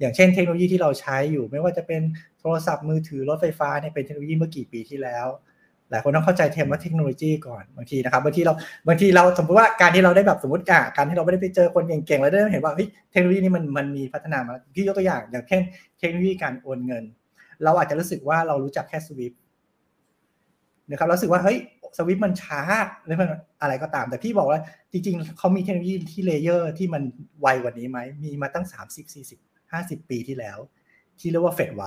[0.00, 2.02] อย่างเช่นเทคโนโลยีที่เราใช้อยู่ ไม่ว่าจะเป็น
[2.40, 5.26] โทรศัพท์มือถือรถไฟฟ้าเนี่ยเป็นเทคโนโลยีเมื่อกี่ปีที่แล้ว
[5.90, 8.54] หลายคนต้องเข้าใจเทมว่าเทคโนโลยีก่อนบางทีนะครับบางทีเรา
[8.88, 10.64] บางทีเราสมมติว่าการที่เราได้แบบสมมติ
[10.96, 12.72] การที่เราไม่ได้ไปเจอคนเก่งๆแล้วได้เห็นว่า
[13.10, 15.62] เทคโนโลยีนี้มันมันมีพัฒนามาพี่ยกตัวอย่างอย่างเช่น
[15.98, 17.04] เทคโนโลยีการโอนเงิน
[17.64, 19.32] เราอาจจะรู้สึกว่าเรารู้จักแค่สวิฟ
[20.90, 21.58] นะครับรู้สึกว่าเฮ้ย
[21.96, 22.60] SWIFT มันช้า
[23.04, 23.28] หรือมัน
[23.60, 24.60] อะไรก็ตาม แต่พี่บอกว่า
[24.92, 27.02] จริงๆเขามีเทคโนโลยีที่ layer ที่มัน
[27.40, 30.58] ไวกว่านี้ไหมมีมาตั้งสามสิบสี่สิบห้าสิบปีที่แล้ว
[31.20, 31.82] ที่เรียกว่า Fedwire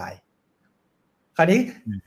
[1.38, 1.60] คราวนี้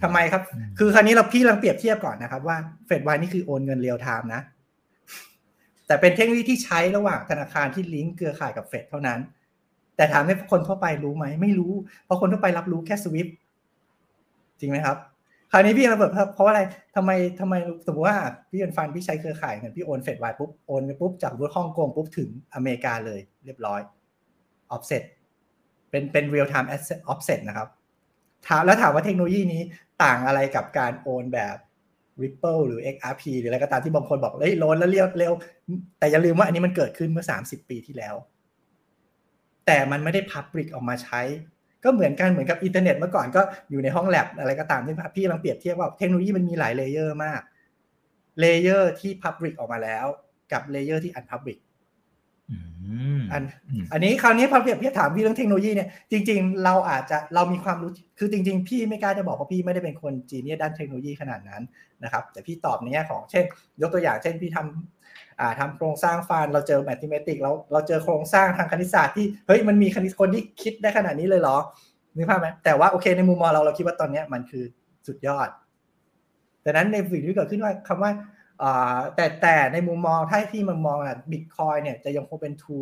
[0.03, 0.43] ทำไมครับ
[0.79, 2.57] คือคราวนี้เราพี่กำลังเปรียบเทียบก่อนนะครับว่า
[2.87, 4.43] Fedwire นี่คือโอนเงิน real-time นะ
[5.87, 9.21] แต่เป็นเทคโนโลยีที่ใช้ระหว่างธนาคารที่ลิงก์เครือข่ายกับ Fed เท่านั้น
[9.97, 11.73] แต่ถามให้คนทั่วไปรู้ไหมไม่รู้
[12.05, 13.27] เพราะคนทั่วไปรับรู้แค่ SWIFT
[14.61, 14.97] จริงไหมครับ
[15.53, 16.61] คราวนี้พี่ระเบิดเพราะอะไร
[16.97, 17.11] ทำไม
[17.41, 17.55] ทำไม
[17.87, 18.19] สมมติว่า
[18.51, 23.81] พี่เป็น fund พี่ใช้เครือข่ายเงินพี่โอน Fedwire ปุ๊บโอนไปปุ๊บจากรูฮ่องกงปุ๊บถึงอเมริกาเลย เรียบร้อย
[24.71, 25.03] ออฟเซ็ต
[25.95, 27.69] เป็นเป็น real-time offset นะครับ
[28.49, 29.63] ถามแล้วถามว่าเทคโนโลยีนี้
[30.03, 31.57] ต่างอะไรกับการโอนแบบ
[32.23, 35.33] Ripple หรือ XRP หรืออะไรก็ตามที่บางคนบอกเฮ้ยโอนแล้วเร็วเร็ว
[35.99, 38.15] แต่อย่าลืมว่าอันนี้มันเกิดขึ้นเมื่อ 30 ปีที่แล้ว
[39.67, 41.21] แต่มันไม่ได้ public ออกมาใช้
[41.85, 47.41] ก็เหมือนกันเหมือนกับอินเทอร์เน็ตเมื่อก่อนก็อยู่ในห้องแลบอะไรก็ตามที่พี่กำลังเปรียบเทียบว่าเทคโนโลยีมันมีหลาย layer มาก
[48.41, 50.07] layer ที่ public ออกมาแล้ว
[50.53, 51.59] กับ layer ที่ unpublic
[53.33, 53.43] อัน
[53.93, 61.63] อันนี้คราวนี้พอเปรียบเทียบถามพี่เรื่องเทคโนโลยีเนี่ยจริง ๆ เราอาจจะเรามีความรู้คือจริง ๆ พี่ไม่กล้าจะบอกเพราะพี่ไม่ได้เป็นคน genius้านเทคโนโลยีขนาดนั้น
[62.05, 63.45] นะครับ แต่พี่ตอบในแง่ของเช่น
[63.81, 64.59] ยกตัวอย่างเช่นพี่ท
[65.41, 71.57] อ่าทำโครงสร้าง fund เราเจอ mathematic เราเราเจอโครงสร้างทางคณิตศาสตร์ที่เฮ้ยมันมีคณิตคนที่คิดได้ขนาดนี้เลยเหรอ
[72.17, 74.65] นึกภาพไหมแต่ว่าโอเคในมุมมองเราเราคิดว่าตอนนี้มันคือ
[75.07, 75.49] สุดยอด
[76.63, 78.11] แต่นั้นในสิ่งที่เกิดขึ้นว่าคำว่า
[79.15, 82.81] แต่แต่ในมุมมองถ้าที่มันมองอะบิตคอยเนี่ยจะยังคงเป็น tool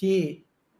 [0.00, 0.18] ที่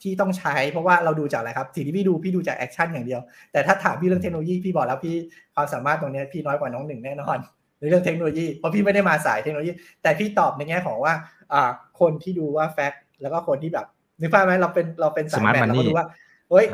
[0.03, 3.21] ที่ต้องใช้เพราะว่าเราดูจากอะไรครับสิ่งที่พี่ดูพี่ดูจาก action อย่างเดียว
[3.53, 5.17] แต่ถ้าถามพี่เรื่องเทคโนโลยีพี่บอกแล้วพี่
[5.55, 7.39] ความสามารถตรงนี้พี่น้อยกว่าน้องหนึ่งแน่นอน
[7.79, 9.71] ในเรื่องเทคโนโลยีเพราะพี่ไม่ได้มาสายเทคโนโลยี
[10.03, 11.15] แต่พี่ตอบในแง่ของว่า
[11.53, 13.87] อ่าคนที่ดูว่า fact แล้วก็คนที่แบบ
[14.21, 16.07] นึกภาพไหมเราเป็นเราเป็นสาย math เราก็ดูว่า
[16.51, 16.67] เฮ้ย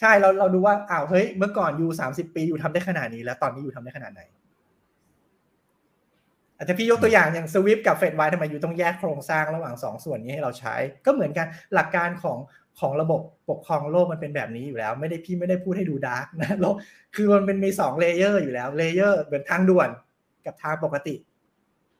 [0.00, 4.20] ใช่เราเราดูว่าอ้าวเฮ้ยเมื่อก่อน you สามสิบปี you ทำได้ขนาดนี้ แล้วตอนนี้ you ทำได้ขนาดไหน
[6.62, 10.74] อาจจะพี่ยกตัวอย่างอย่าง SWIFT กับ Fedwire ทำไม you ต้องแยกโครงสร้างระหว่างสองส่วนนี้ให้เราใช้
[11.06, 12.38] ก็เหมือนกันหลักการของ
[12.80, 16.74] ของระบบปกครองโลกมันเป็นแบบนี้อยู่แล้ว ไม่ได้พี่ไม่ได้พูดให้ดู dark นะโลก
[17.16, 19.88] คือมันเป็นมีสอง layer อยู่แล้ว layer เหมือนทางด่วน
[20.46, 21.14] กับทางปกติ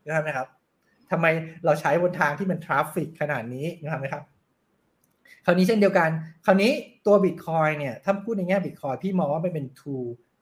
[0.06, 0.46] นะครับนะครับ
[1.10, 1.26] ทำไม
[1.64, 4.22] เราใช้บนทางที่มัน traffic ขนาดนี้นะครับนะครับ
[5.44, 6.10] คราวนี้เช่นเดียวกัน
[6.46, 6.70] คราวนี้
[7.06, 9.96] ตัวบิตคอยเนี่ยถ้าพูดในแง่บิตคอยพี่มองว่ามันเป็น tool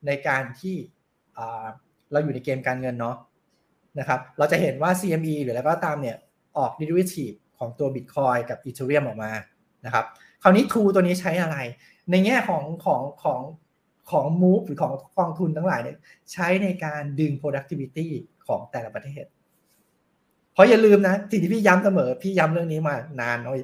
[0.07, 0.77] ในการที่
[2.13, 3.17] เราอยู่ในเกมการเงินเนาะ
[3.99, 6.17] นะครับเราจะเห็นว่า CME หรืออะไรก็ตามเนี่ย
[6.57, 9.33] ออก derivative ของตัว Bitcoin กับ Ethereum ออกมา
[9.87, 10.05] นะครับ
[10.43, 11.57] คราวนี้ทูตัวนี้ใช้อะไร
[12.11, 13.41] ในแง่ของของของ
[14.11, 15.97] ของ move หรือของกองทุนทั้งหลายเนี่ย
[16.33, 18.07] ใช้ในการดึง productivity
[18.47, 19.25] ของแต่ละประเทศ
[20.53, 23.61] เพราะอย่าลืมนะสิ่งที่พี่ย้ำเสมอ พี่ย้ำเรื่องนี้มานานเลย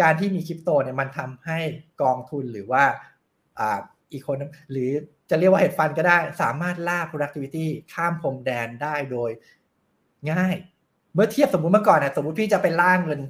[0.00, 1.58] การที่มีคริปโตเนี่ยมันทำให้
[2.02, 2.84] กองทุนหรือว่า
[3.58, 3.78] อ่า
[4.12, 4.36] อีกคน
[4.72, 4.90] หรือ
[5.30, 9.30] จะเรียกว่าเฮดฟันก็ได้ สามารถล่า productivity ข้ามพรมแดนได้โดย
[10.32, 10.56] ง่าย
[11.14, 13.20] เมื่อเทียบสมมุติเมื่อก่อนเนี่ยสมมติพี่จะไปล่าเงิน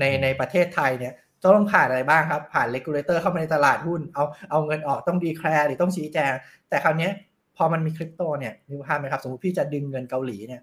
[0.00, 6.32] ในในประเทศไทยเนี่ยต้องผ่านอะไรบ้างครับ ผ่าน regulator เข้ามาในตลาดหุ้น เอาเอาเงินออกต้อง declare หรือต้องชี้แจง
[6.68, 7.10] แต่คราวนี้
[7.56, 10.62] พอมันมีคริปโตเนี่ยนึกภาพไหมครับ สมมติพี่จะดึงเงินเกาหลีเนี่ย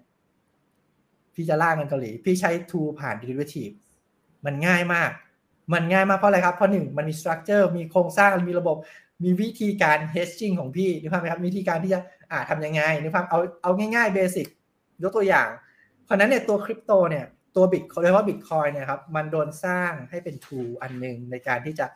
[1.34, 3.70] พี่จะล่าเงินเกาหลี พี่ใช้ tool ผ่าน derivative
[4.44, 5.10] มันง่ายมาก
[5.72, 8.76] มันง่ายมากเพราะอะไรครับ เพราะหนึ่งมันมี structure มีโครงสร้างมีระบบ
[9.24, 14.46] มีวิธีการ hedging ของพี่นึกภาพไหมครับวิธีการที่จะอ่าทำยังไงนึกภาพเอาเอาง่ายๆเบสิก
[15.02, 15.71] ยกตัวอย่างเพ
[16.12, 17.24] ราะนั้นเนี่ยตัวคริปโตเนี่ย
[17.56, 21.86] ตัวบิตโดยเฉพาะบิตคอยเนี่ยครับมันโดนสร้างให้เป็นทูอันหนึ่งในการที่จะ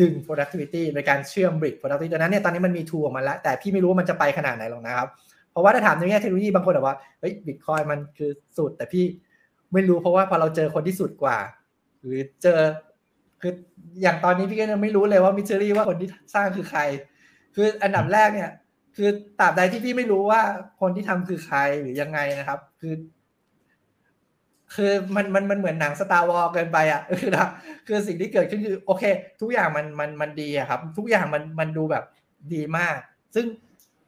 [0.00, 5.08] ดึง productivity ในการเชื่อมบริก productivity ดังนั้นเนี่ยตอนนี้มันมีทูออกมาแล้ว แต่พี่ไม่รู้ว่ามันจะไปขนาดไหนหรอกนะครับ
[5.50, 9.04] เพราะว่าถ้าถามในแง่เทคโนโลยีบางคนบอกว่าเฮ้ยบิตคอยมันคือสุดแต่พี่
[9.72, 11.38] ไม่รู้เพราะว่าพอเราเจอคนที่สุดกว่า
[12.04, 12.60] หรือเจอ
[13.40, 13.52] คือ
[14.02, 16.80] อย่างตอนนี้พี่ก็ยังไม่รู้เลยว่ามิชรี่ว่าคนที่สร้างคือใคร
[17.54, 18.50] คืออันดับแรกเนี่ย
[18.96, 19.08] คือ
[19.40, 20.40] ตราบใดที่พี่ไม่รู้ว่า
[20.80, 22.94] คนที่ทำคือใครหรือยังไงนะครับ คือ
[24.74, 27.48] คือมันมันมันเหมือนหนังสตาร์วอลเกินไปอะคือนะ
[27.86, 29.04] คือสิ่งที่เกิดขึ้นคือ โอเค
[29.40, 32.04] ทุกอย่างมันมันมันดีอะครับ ทุกอย่างมันมันดูแบบ
[32.54, 32.96] ดีมาก
[33.34, 33.46] ซึ่ง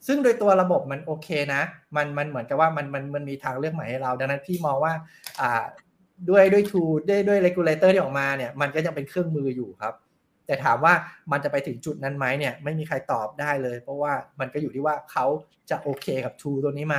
[0.07, 1.63] ซึ่งโดยตัวระบบมันโอเคนะ
[1.97, 4.93] มันมันเหมือนกับว่ามันมันมันมีทางเลือกใหม่ให้เรา ดังนั้นพี่มองว่า
[5.41, 5.65] อ่า
[6.31, 9.95] ด้วยด้วย tool ด้วยด้วย regulator ที่ออกมาเนี่ย มันก็ยังเป็นเครื่องมืออยู่ครับ
[10.47, 10.95] แต่ถามว่า
[11.33, 15.27] มันจะไปถึงจุดนั้นไหมเนี่ย ไม่มีใครตอบได้เลย เพราะว่ามันก็อยู่ที่ว่าเขา
[15.71, 16.99] จะโอเคกับ tool ตัวนี้ไหม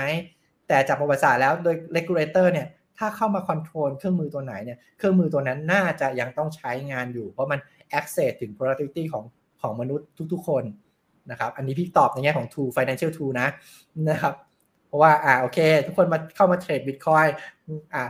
[0.68, 7.60] แต่จากประวัติศาสตร์แล้วโดย regulator เนี่ยถ้าเข้ามา control เครื่องมือตัวไหนเนี่ยเครื่องมือตัวนั้นน่าจะยังต้องใช้งานอยู่ เพราะมัน
[8.00, 9.24] access ถึง productivity ของ
[9.62, 10.64] ของมนุษย์ทุกๆ คน
[11.32, 13.48] นะครับอันนี้พี่ตอบในแง่ของ tool financial tool นะ
[14.10, 14.34] นะครับ
[14.88, 17.26] เพราะว่าอ่าโอเค ทุกคนมาเข้ามาเทรดบิตคอย
[17.94, 18.04] อ่า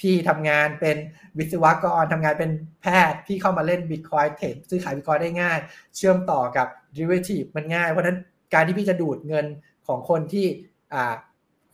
[0.00, 0.96] พี่ทำงานเป็น
[1.38, 2.50] วิศวกรทำงานเป็น
[2.82, 5.58] แพทย์ พี่เข้ามาเล่นบิตคอยเทรดซื้อขายบิตคอยได้ง่าย
[5.96, 6.66] เชื่อมต่อกับ
[6.96, 8.18] derivative มันง่าย เพราะนั้น
[8.54, 9.46] การที่พี่จะดูดเงิน
[9.86, 10.46] ของคนที่
[10.94, 11.14] อ่า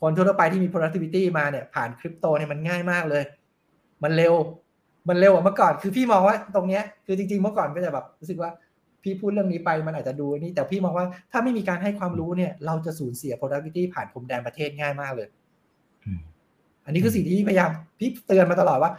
[0.08, 3.22] คนทั่วไปที่มี productivity มาเนี่ยผ่านคริปโตเนี่ยมันง่ายมากเลย
[4.02, 4.34] มันเร็ว
[5.08, 8.50] มันเร็วกว่าเมื่อก่อน คือพี่มองว่าตรงเนี้ย คือจริงๆ เมื่อก่อนก็จะแบบรู้สึกว่า
[9.02, 15.28] พี่พูดเรื่องนี้ไปมันอาจจะดูนี่ แต่พี่มองว่าถ้าไม่มีการให้ความรู้เนี่ย เราจะสูญเสีย productivity ผ่านพรมแดนประเทศง่ายมากเลย
[16.84, 18.92] อันนี้คือสิ่งที่พี่พยายามพี่เตือนมาตลอดว่า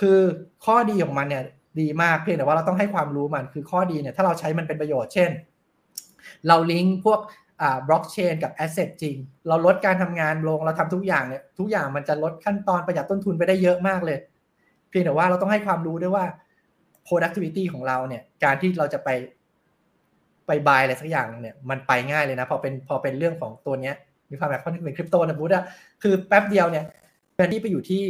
[0.00, 0.18] คือ
[0.64, 1.44] ข้อดีของมันเนี่ย
[1.80, 5.30] ดีมากเพียงแต่ว่าเราต้องให้ความรู้มัน คือข้อดีเนี่ยถ้าเราใช้มันเป็นประโยชน์ เช่น
[6.48, 7.20] เราลิงก์พวก
[7.86, 9.16] บล็อกเชนกับแอสเซทจริง
[9.48, 14.18] เราลดการทำงานลงเราทำทุกอย่างเนี่ยทุกอย่างมันจะลดขั้นตอนประหยัดต้นทุนไปได้เยอะมากเลย
[14.90, 16.24] เพียงแต่ว่าเราต้องให้ความรู้ด้วยว่า
[17.06, 19.08] productivity ของเราเนี่ย การที่เราจะไป
[20.46, 23.94] ไปบายอะไรสักอย่างเนี่ย มันไปง่ายเลยนะ พอเป็นพอเป็นเรื่องของตัวเนี้ย
[24.30, 25.64] มีความแบบเป็นคริปโตนะบูธอะ
[26.02, 26.84] คือแป๊บเดียวเนี่ย
[27.34, 28.04] แทนที่ไปอยู่ที่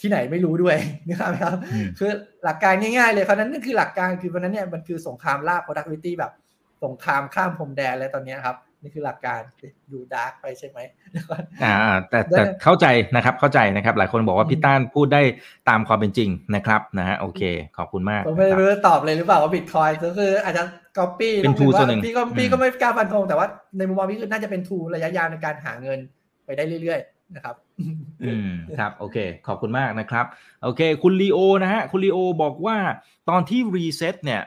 [0.00, 0.76] ที่ไหนไม่รู้ด้วย
[1.08, 1.58] นะครับ
[1.98, 2.10] คือ
[2.44, 6.32] หลักการง่ายๆเลยเพราะนั้นนั่นคือหลักการคือเพราะนั้นเนี่ยมันคือสงครามล่า productivity แบบ
[6.84, 9.40] สงครามข้ามพรมแดนแล้วตอนนี้ครับ นี่คือหลักการ
[9.90, 10.78] อยู่ดาร์กไปใช่ไหม
[11.64, 11.74] อ่า
[12.10, 15.22] แต่แต่เข้าใจนะครับเข้าใจนะครับ หลายคนบอกว่าพี่ต้านพูดได้
[15.68, 17.42] ตามความเป็นจริงนะครับนะฮะโอเค
[17.76, 20.62] ขอบคุณมากผมไม่รู้ตอบเลยหรือเปล่าว่าบิตคอยน์ก็คืออาจจะ
[20.98, 23.46] ก๊อปปี้เป็น tool ส่วนหนึ่งพี่ก็พี่ก็ไม่กล้าฟันธงแต่ว่า
[23.78, 25.98] ในมุมมองพี่คือน่าจะเป็น tool ระยะยาวในการหาเงิน
[26.46, 27.00] ไปได้เรื่อย
[27.36, 27.56] นะครับ
[28.24, 29.16] อืมครับโอเค
[29.46, 30.26] ขอบคุณมากนะครับ
[30.62, 32.76] โอเค คุณลีโอนะฮะคุณลีโอบอกว่า
[33.28, 34.42] ตอนที่รีเซ็ตเนี่ย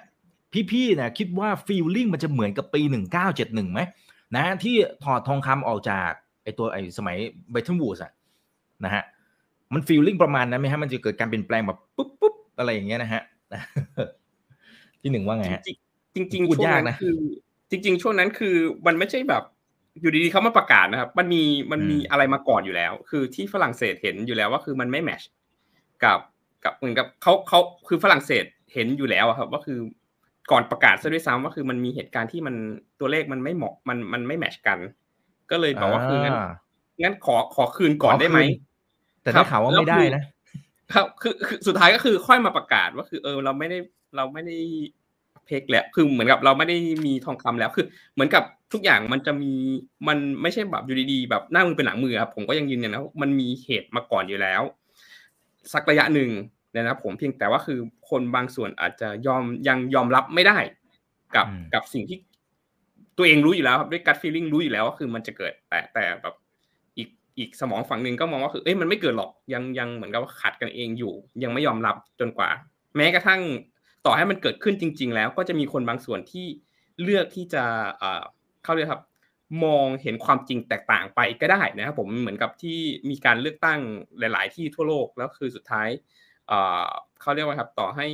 [0.72, 2.82] พี่ๆเนี่ยคิดว่า feeling มันจะเหมือนกับปี
[3.28, 3.80] 1971ไหม
[4.36, 6.10] นะที่ถอดทองคำออกจาก
[6.44, 7.18] ไอตัวไอสมัย
[7.52, 8.12] เบทเทนวูดอะ
[8.86, 9.04] นะฮะ
[9.74, 13.22] มันฟีลลิ่งประมาณนั้นไหมฮะมันจะเกิดการเปลี่ยนแปลงแบบปุ๊บปุ๊บอะไรอย่างเงี้ยนะฮะ
[15.02, 15.62] ที่หนึ่งว่าไงฮะ
[16.16, 17.16] จริงจริงๆช่วงนั้นคือ
[17.70, 18.56] จริง ๆ ช่วงนั้นคือ
[18.88, 19.44] มันไม่ใช่แบบ
[20.02, 25.22] อยู่ดีๆเขามาประกาศนะครับ มันมีมันมีอะไรมาก่อนอยู่แล้ว คือที่ฝรั่งเศสเห็นอยู่แล้วว่าคือมันไม่แมช
[26.04, 26.20] กับ
[26.64, 29.80] กับเหมือนกับเขาเขาคือฝรั่งเศสเห็นอยู่แล้วครับ ว่าคือ
[30.52, 32.56] ก่อนประกาศซะด้วยซ้ำว่าคือมันมีเหตุการณ์ที่มัน
[33.00, 34.80] ตัวเลขมันไม่เหมาะมันมันไม่แมชกัน
[35.52, 36.38] ก็เลยบอกว่าคืองั้น
[37.02, 38.40] งั้นขอขอคืนก่อนได้ไหม
[39.22, 40.24] แต่ได้ข่าวว่าไม่ได้นะ
[40.94, 43.78] ครับคือคือสุดท้ายก็คือค่อยมาประกาศว่าคือ เออ เราไม่ได้
[44.16, 44.58] เราไม่ได้
[45.46, 48.44] เพกแล้วคือเหมือนกับเราไม่ได้มีทองคำแล้วคือ เหมือนกับ
[48.74, 49.54] ทุกอย่างมันจะมี
[50.08, 54.62] มันไม่ใช่แบบอยู่ดีๆแบบหน้ามือเป็นหลังมือครับผมก็ยังยืนยันนะมันมีเหตุมาก่อนอยู่แล้ว
[55.74, 56.30] สักระยะหนึ่ง
[56.76, 60.58] นะครับผมเพียงแต่ว่าคือคนบางส่วนอาจจะยอมยังยอมรับไม่ได้
[61.36, 62.18] กับกับสิ่งที่
[63.18, 66.36] ตัวเองรู้อยู่แล้วครับด้วยกัดฟีลลิ่งรู้อยู่แล้วว่าคือมันจะเกิดแต่แต่แบบ
[66.98, 71.14] อีกอีกสมองฝั่งหนึ่งก็มองว่าคือเอ้ยมันไม่เกิดหรอกยังยังเหมือนกับว่าขัดกันเองอยู่
[71.44, 72.50] ยังไม่ยอมรับจนกว่า
[72.96, 73.42] แม้กระทั่ง
[74.06, 76.46] ต่อให้มันเกิดขึ้นจริง ๆ แล้วก็จะมีคนบางส่วนที่
[77.04, 77.64] เลือกที่จะ
[77.98, 78.24] เอ่อ
[78.64, 79.04] เข้าเรียกครับ
[79.64, 83.80] มองเห็นความจริงแตกต่างไปก็ได้นะครับผมเหมือนกับที่มีการเลือกตั้ง
[84.20, 85.90] หลาย ๆ ที่ทั่วโลกแล้วคือสุดท้าย
[87.22, 88.08] เขาเรียกว่าครับต่อให้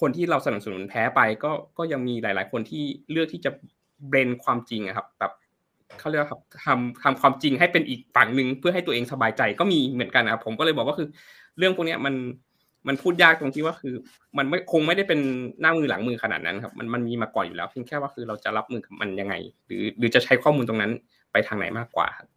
[0.00, 3.50] คนที่เราสนับสนุนแพ้ไปก็ก็ยังมีหลาย ๆ คนที่เลือกที่จะ
[4.08, 5.32] เบรนความจริงครับแบบ
[5.98, 11.08] เขาเรียกว่าครับทำทำความจริงให้เป็นอีกฝั่งหนึ่งเพื่อให้ตัวเองสบายใจก็มีเหมือนกันนะครับผมก็เลยบอกว่าคือ
[11.58, 12.14] เรื่องพวกนี้มัน
[12.88, 13.94] มันพูดยากตรงที่ว่าคือ
[14.38, 15.20] มันไม่คงไม่ได้เป็น
[15.60, 19.34] หน้ามือหลังมือขนาดนั้นครับ มันมันมีมาก่อนอยู่แล้วเพียงแค่ว่าคือเราจะรับมือกับมันยังไง
[19.66, 20.92] หรือหรือจะใช้ข้อมูลตรงนั้น
[21.32, 22.28] ไปทางไหนมากกว่าครับ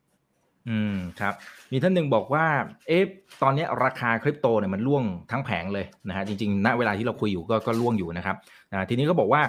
[0.68, 1.34] อืมครับ
[1.72, 2.46] มีท่านหนึ่งบอกว่า
[2.88, 3.04] เอ๊ะ
[3.42, 8.36] ตอนนี้ราคาคริปโตเนี่ยมันล่วงทั้งแผงเลยนะฮะจริงๆณเวลาที่เราคุยอยู่ก็ก็ล่วงอยู่นะครับ
[8.72, 9.42] นะทีนี้ก็บอกว่า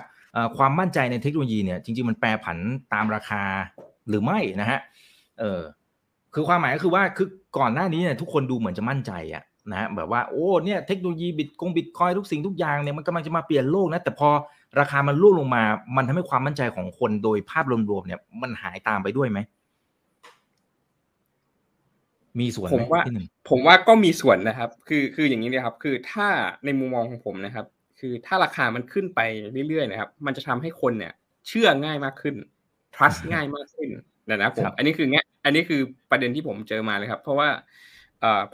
[0.56, 2.58] ความมั่นใจในเทคโนโลยีเนี่ยจริงๆมันแปรผัน
[2.94, 3.42] ตามราคา
[4.08, 4.78] หรือไม่นะฮะ
[5.40, 5.60] เออ
[6.34, 9.42] คือความหมายก็คือว่าคือก่อนหน้านี้เนี่ยทุกคนดูเหมือนจะมั่นใจอะ
[9.72, 14.28] นะแบบว่าโอ้เนี่ยเทคโนโลยีบิตคงบิตคอยทุกสิ่งทุกอย่างเนี่ยมันกำลังจะมาเปลี่ยนโลกนะแต่พอ
[14.80, 15.62] ราคามันล่วงลงมา
[15.96, 19.38] มันทำให้ความมั่นใจของคนโดยภาพรวมๆเนี่ยมันหายตามไปด้วยไหม
[22.40, 23.02] มีส่วนผมว่า
[23.50, 26.28] ผมว่าก็มีส่วนนะครับ คือคืออย่างนี้นะครับ คือถ้า
[26.64, 27.66] ในมุมมองของผมนะครับ
[28.00, 29.20] คือถ้าราคามันขึ้นไป
[29.68, 31.12] เรื่อยๆนะครับ มันจะทำให้คนเนี่ย
[31.48, 32.34] เชื่อง่ายมากขึ้น
[32.94, 33.88] trust ง่ายมากขึ้น
[34.28, 37.48] นะผมอันนี้คือเงี้ยอันนี้คือประเด็นที่ผมเจอมาเลยครับ เพราะว่า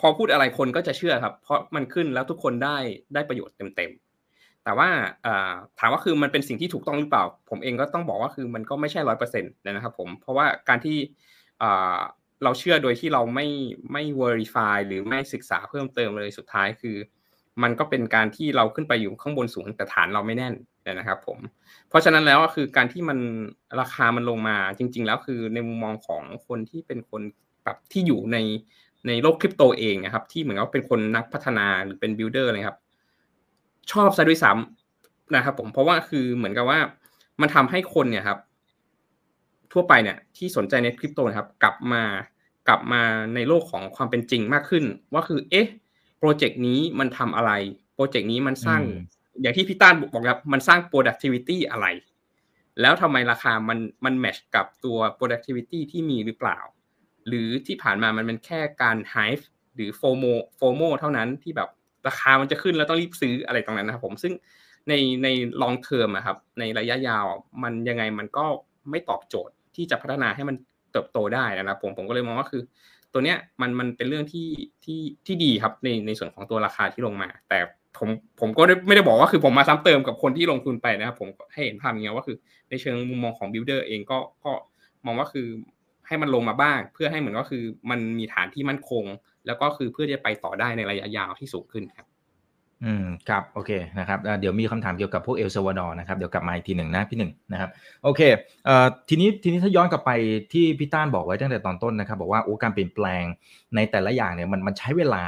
[0.00, 2.76] พอพูดอะไรคนก็จะเชื่อครับ เพราะมันขึ้นแล้วทุกคนได้
[3.14, 4.88] ได้ประโยชน์เต็มๆแต่ว่า
[5.78, 10.96] ถามว่าคือมันเป็นสิ่งที่ถูกต้องหรือเปล่า ผมเองก็ต้องบอกว่าคือมันก็ไม่ใช่ร้อยเปอร์เซ็นต์นะครับ ผมเพราะว่าการที่
[12.44, 13.46] เราเชื่อโดยที่เราไม่
[13.92, 16.96] ไม่ verify หรือไม่ศึกษาเพิ่มเติมเลยสุดท้ายคือ
[17.62, 20.54] มันก็เป็นการที่เราขึ้นไปอยู่ข้างบนสูงแต่ฐานเราไม่แน่น
[20.98, 21.38] นะครับ ผม
[21.88, 23.18] เพราะฉะนั้นแล้วก็คือการที่มัน
[23.80, 27.22] ราคามันลงมาจริง ๆ แล้วคือในมุมมองของคนที่เป็นคน
[27.64, 28.38] แบบที่อยู่ใน
[29.06, 32.78] ในโลกคริปโตเองนะครับ ที่เหมือนกับเป็นคนนักพัฒนาหรือเป็นบิลดเออร์เลยครับ
[33.92, 36.78] ชอบซะด้วยซ้ำนะครับ ผมเพราะว่าคือเหมือนกับว่า
[37.40, 38.38] มันทำให้คนเนี่ยครับ
[39.72, 42.02] ทั่วไปเนี่ยที่สนใจในคริปโตนะครับ กลับมา
[42.68, 43.02] กลับมา
[43.34, 45.68] ในโลกของความเป็นจริงมากขึ้น ว่าคือ เอ๊ะ
[46.18, 47.52] โปรเจกต์นี้มันทำอะไร
[47.94, 48.80] โปรเจกต์นี้มันสร้าง
[49.40, 51.86] อย่างที่พี่ต้านบอกครับมันสร้าง productivity อะไร
[52.80, 56.58] แล้วทำไมราคามันมันแมชกับตัว productivity ที่มีหรือเปล่า
[57.28, 60.24] หรือที่ผ่านมามันเป็นแค่การ hype หรือ FOMO
[60.56, 61.68] FOMO เท่านั้นที่แบบ
[62.06, 64.32] ราคามันจะขึ้นแล้วต้องรีบซื้ออะไรตรงนั้นนะครับผมซึ่ง
[64.88, 64.92] ใน
[65.22, 65.28] ใน
[65.62, 67.26] long term อะครับ ในระยะยาว
[67.62, 68.44] มันยังไงมันก็
[68.90, 70.56] ไม่ตอบโจทย์ที่จะพัฒนาให้มัน
[70.94, 72.62] เติบโตได้นะครับผมผมก็เลยมองว่าคือ
[73.12, 74.48] ตัวเนี้ยมันมันเป็นเรื่องที่
[74.84, 77.58] ที่ที่ดีครับในในส่วนของตัวราคาที่ลงมา แต่
[77.98, 78.08] ผม
[78.40, 82.36] ผมก็ไม่ได้บอกว่าคือผมมาซ้ำเติมกับคนที่ลงทุนไปนะครับผมให้เห็นภาพอย่างเงี้ยว่าคือ
[82.70, 84.52] ในเชิงมุมมองของบิลดเออร์เองก็ก็
[85.06, 85.46] มองว่าคือ
[86.06, 89.04] ให้มันลงมาบ้าง เพื่อให้เหมือนก็คือมันมีฐานที่มั่นคง
[89.46, 92.06] แล้วก็คือเพื่อจะไปต่อได้ในระยะยาวที่สูงขึ้นครับ
[92.84, 97.70] อืมครับโอเคนะครับเดี๋ยวมีคำถามเกี่ยวกับพวกเอลซาวาดอร์นะครับเดี๋ยวกลับมาอีกทีหนึ่งนะพี่หนึ่งนะครับ
[98.04, 98.20] โอเค
[98.64, 100.10] เอ่อทีนี้ทีนี้ถ้าย้อนกลับไป
[100.52, 103.24] ที่พี่ต้านบอกไว้ตั้งแต่ตอนต้นนะครับบอกว่าโอ้การเปลี่ยนแปลง
[103.74, 105.24] ในแต่ละอย่างเนี่ยมันมันใช้เวลา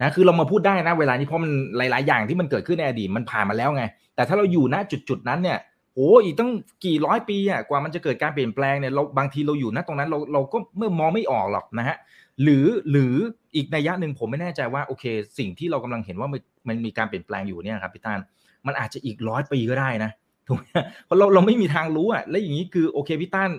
[0.00, 3.84] นะคือเรามาพูดได้นะเวลานี้เพราะมันหลาย ๆ อย่างที่มันเกิดขึ้นในอดีตมันผ่านมาแล้วไง
[4.14, 5.58] แต่ถ้าเราอยู่ณจุดจุดนั้นเนี่ย
[5.94, 6.50] โอ้อีกตั้ง
[6.84, 11.96] กี่ร้อยปีอะกว่ามันจะเกิดการเปลี่ยนแปลงเนี่ยเราบางทีเราอยู่นะตรงนั้นเราเราก็เมื่อมองไม่ออกหรอกนะฮะ
[12.42, 13.14] หรือหรือ
[13.56, 15.04] อีกนัยยะหนึ่งผมไม่แน่ใจว่าโอเค
[15.38, 16.28] สิ่งที่เรากำลังเห็นว่า
[16.68, 18.18] มันมีการเปลี่ยนแปลงอยู่เนี่ยครับพี่ตาน
[18.66, 20.10] มันอาจจะอีกร้อยปีก็ได้นะ
[20.48, 20.64] ถูกไหม
[21.04, 23.50] เพราะเราเราไม่มีทางรู้อะและอย่างนี้คือโอเคพี่ต้าน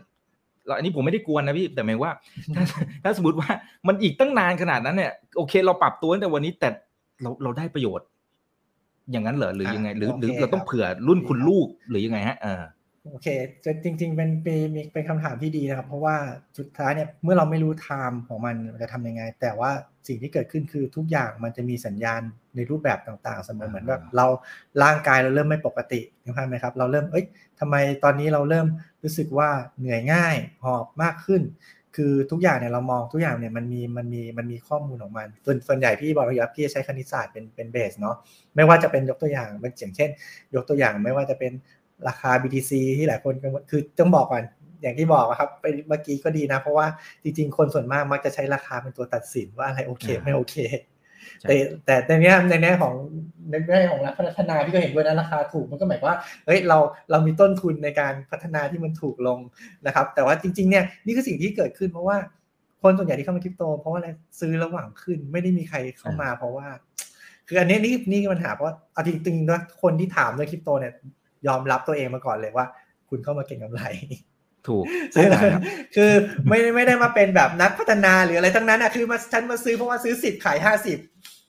[0.78, 2.14] อันนี้ผมไม่ได้กวนนะพี่แต่หมายว่า
[2.56, 2.64] ถ้า
[3.04, 3.50] ถ้าสมมติว่า
[3.88, 6.70] มันอีกตั้งนานขนาดนั้นเนี่ยโอเค เราปรับตัวตั้งแต่วันนี้แต่
[7.22, 8.08] เราเราได้ประโยชน์
[9.12, 12.64] อย่างนั้นเหรอหรือยังไง หรือหรือเราต้องเผื่อรุ่นคุณลูกหรือยังไงฮะเออ
[13.08, 13.28] โอเค
[13.84, 16.16] จริง ๆ เป็นเป็นเป็นคำถามที่ดีนะครับ เพราะว่า
[16.58, 19.72] สุดท้ายเนี่ยเมื่อเราไม่รู้ไทม์ของมันจะทำยังไง แต่ว่า
[20.08, 22.22] สิ่งที่เกิดขึ้นคือทุกอย่างมันจะมีสัญญาณ
[22.56, 24.26] ในรูปแบบต่างๆเสมอเหมือนแบบเรา
[24.84, 27.26] ร่างกายเราเริ่มไม่ปกตินะครับไหมครับ เราเริ่มเอ้ย
[27.60, 28.68] ทำไมตอนนี้เราเริ่ม
[29.04, 31.42] รู้สึกว่าเหนื่อยง่ายหอบมากขึ้น
[31.96, 38.16] คือทุกอย่างเนี่ยเรามองทุกอย่างเนี่ยมันมีมันมีมันมีข้อมูลของมันส่วนส่วนใหญ่พี่บอกว่าพี่ใช้คณิตศาสตร์เป็นเป็นเบสเนาะ
[38.56, 40.10] ไม่ว่าจะเป็นยกตัวอย่างเป็นอย่างเช่น
[40.56, 41.52] ยกตัวอย่างไม่ว่าจะเป็น
[42.08, 43.34] ราคา BTC ที่หลายคน
[43.70, 44.44] คือต้องบอกก่อน
[44.82, 46.88] อย่างที่บอกครับไปเมื่อกี้ก็ดีนะ เพราะว่า
[47.24, 50.56] จริงๆ คนส่วนมากมักจะใช้ราคาเป็นตัวตัดสินว่าอะไรโอเคไม่โอเค
[51.48, 52.94] แต่แต่ในนี้ในแง่ของ
[53.50, 56.78] ในแง่ของพัฒนาที่ก็เห็นด้วยนะราคาถูกมันก็หมายว่าเฮ้ยเรา
[57.12, 59.40] เรามีต้นทุนในการพัฒนาที่มันถูกลง
[59.86, 62.18] นะครับ แต่ว่าจริงๆเนี่ยนี่คือสิ่งที่เกิดขึ้นเพราะว่า
[62.82, 66.68] คนส่วนใหญ่ที่เข้ามาคริปโต เพราะว่าอะไรซื้อระหว่างขึ้นไม่ได้มีใครเข้ามาเพราะว่า
[67.48, 70.94] คืออันนี้นี่นี่ปัญหาเพราะเอาจริงๆนะคนที่ถามเรื่องคริปโตเนี่ย
[71.48, 72.66] ยอมรับตัวเองมาก่อนเลยว่า
[73.10, 73.82] คุณเข้ามาเก่งกำไร
[74.68, 74.84] ถูก
[75.96, 76.12] คือ
[76.48, 80.98] ไม่ไม่ได้มาเป็นแบบนักพัฒนาหรืออะไรทั้งนั้นอะคือมาฉันมาซื้อเพราะว่าซื้อสิบขายห้าสิบ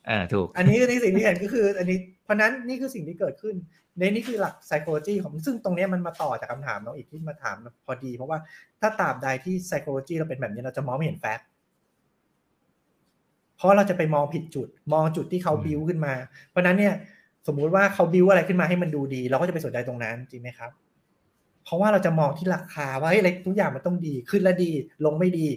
[0.09, 3.55] อ่าถูก อันนี้คือสิ่งที่เห็นก็คือ อันนี้เพราะนั้นนี่คือสิ่งที่เกิดขึ้น
[3.99, 8.39] ในนี่คือหลัก psychology ของซึ่งตรงนี้มันมาต่อจากคำถามน้องอีกที่มาถามพอดี เพราะว่า
[8.81, 11.47] ถ้าตราบใดที่ psychology เราเป็นแบบนี้เราจะมองไม่เห็นแฟกต์
[13.57, 16.15] เพราะเราจะไปมองผิดจุด มองจุดที่เขาบิวขึ้นมา
[16.49, 16.95] เพราะนั้นเนี่ย
[17.47, 20.71] สมมุติว่าเขาบิวอะไรขึ้นมาให้มันดูดี เราก็จะไปสนใจตรงนั้นจริงไหมครับ
[21.65, 24.71] เพราะว่าเราจะมองที่ราคาว่าเฮ้ยทุกอย่างมันต้องดีขึ้นและดี
[25.05, 25.49] ลงไม่ดี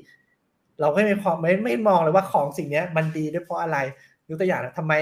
[0.80, 3.78] เราไม่ไม่พอไม่ไม่มองเลยว่าของสิ่งนี้มันดีด้วยเพราะอะไร
[4.28, 4.94] ยกตัวอย่างนะทำไม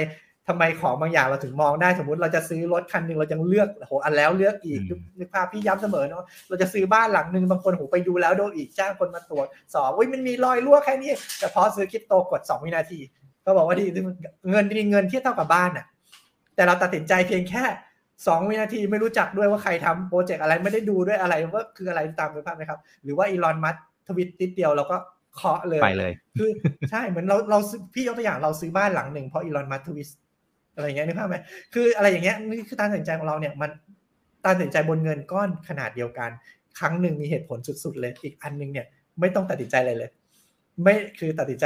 [0.48, 4.80] ทำไมของบางอย่างเราถึงมองได้สมมุติเราจะซื้อรถคันหนึ่งเรายังเลือกโหอันแล้วเลือกอีก
[5.20, 13.00] นึกภาพพี่ย้ำเสมอเนาะเราจะซื้อบ้านหลังหนึ่งบางคนโหไปดูแล้วโดนอีกจ้างคนมาตรวจสอบอุ้ยมันมีรอยรั่วแค่นี้แต่พอซื้อคริปโตกด 2 วินาที
[13.46, 13.86] ก็บอกว่าดี
[14.50, 15.86] เงินมีเงินที่เท่ากับบ้านอะ
[16.62, 17.64] แต่เราตัดสินใจเพียงแค่
[18.28, 23.76] สองวินาทีไม่รู้จักด้วยว่าใครทำโปรเจกต์อะไรไม่ได้ดูด้วยอะไรว่าคืออะไรตามไปภาพไหมครับ หรือว่าอีลอนมัส
[24.08, 24.98] ทวิตติดเดียวเราก็
[25.36, 26.50] เคาะเลยไปเลย คือ
[26.92, 27.60] ใช่เหมือนเราเรา
[27.94, 30.10] พี่ยกตัวอย่างเราซื้อบ้านหลังหนึ่งเพราะอีลอนมัสทวิต
[30.76, 31.36] อะไรอย่างเงี้ยนึกภาพไหม
[31.74, 33.70] คืออะไรอย่างเงี้ยนี่คือการตัดสินใจของเราเนี่ยมัน
[34.46, 36.30] ตัดสินใจบนเงินก้อนขนาดเดียวกัน
[36.80, 38.86] ครั้งหนึ่งมีเหตุผลสุดๆ เลย อีกอันนึงเนี่ย
[39.20, 40.10] ไม่ต้องตัดสินใจอะไรเลย
[40.84, 41.66] ไม่คือตัดสินใจ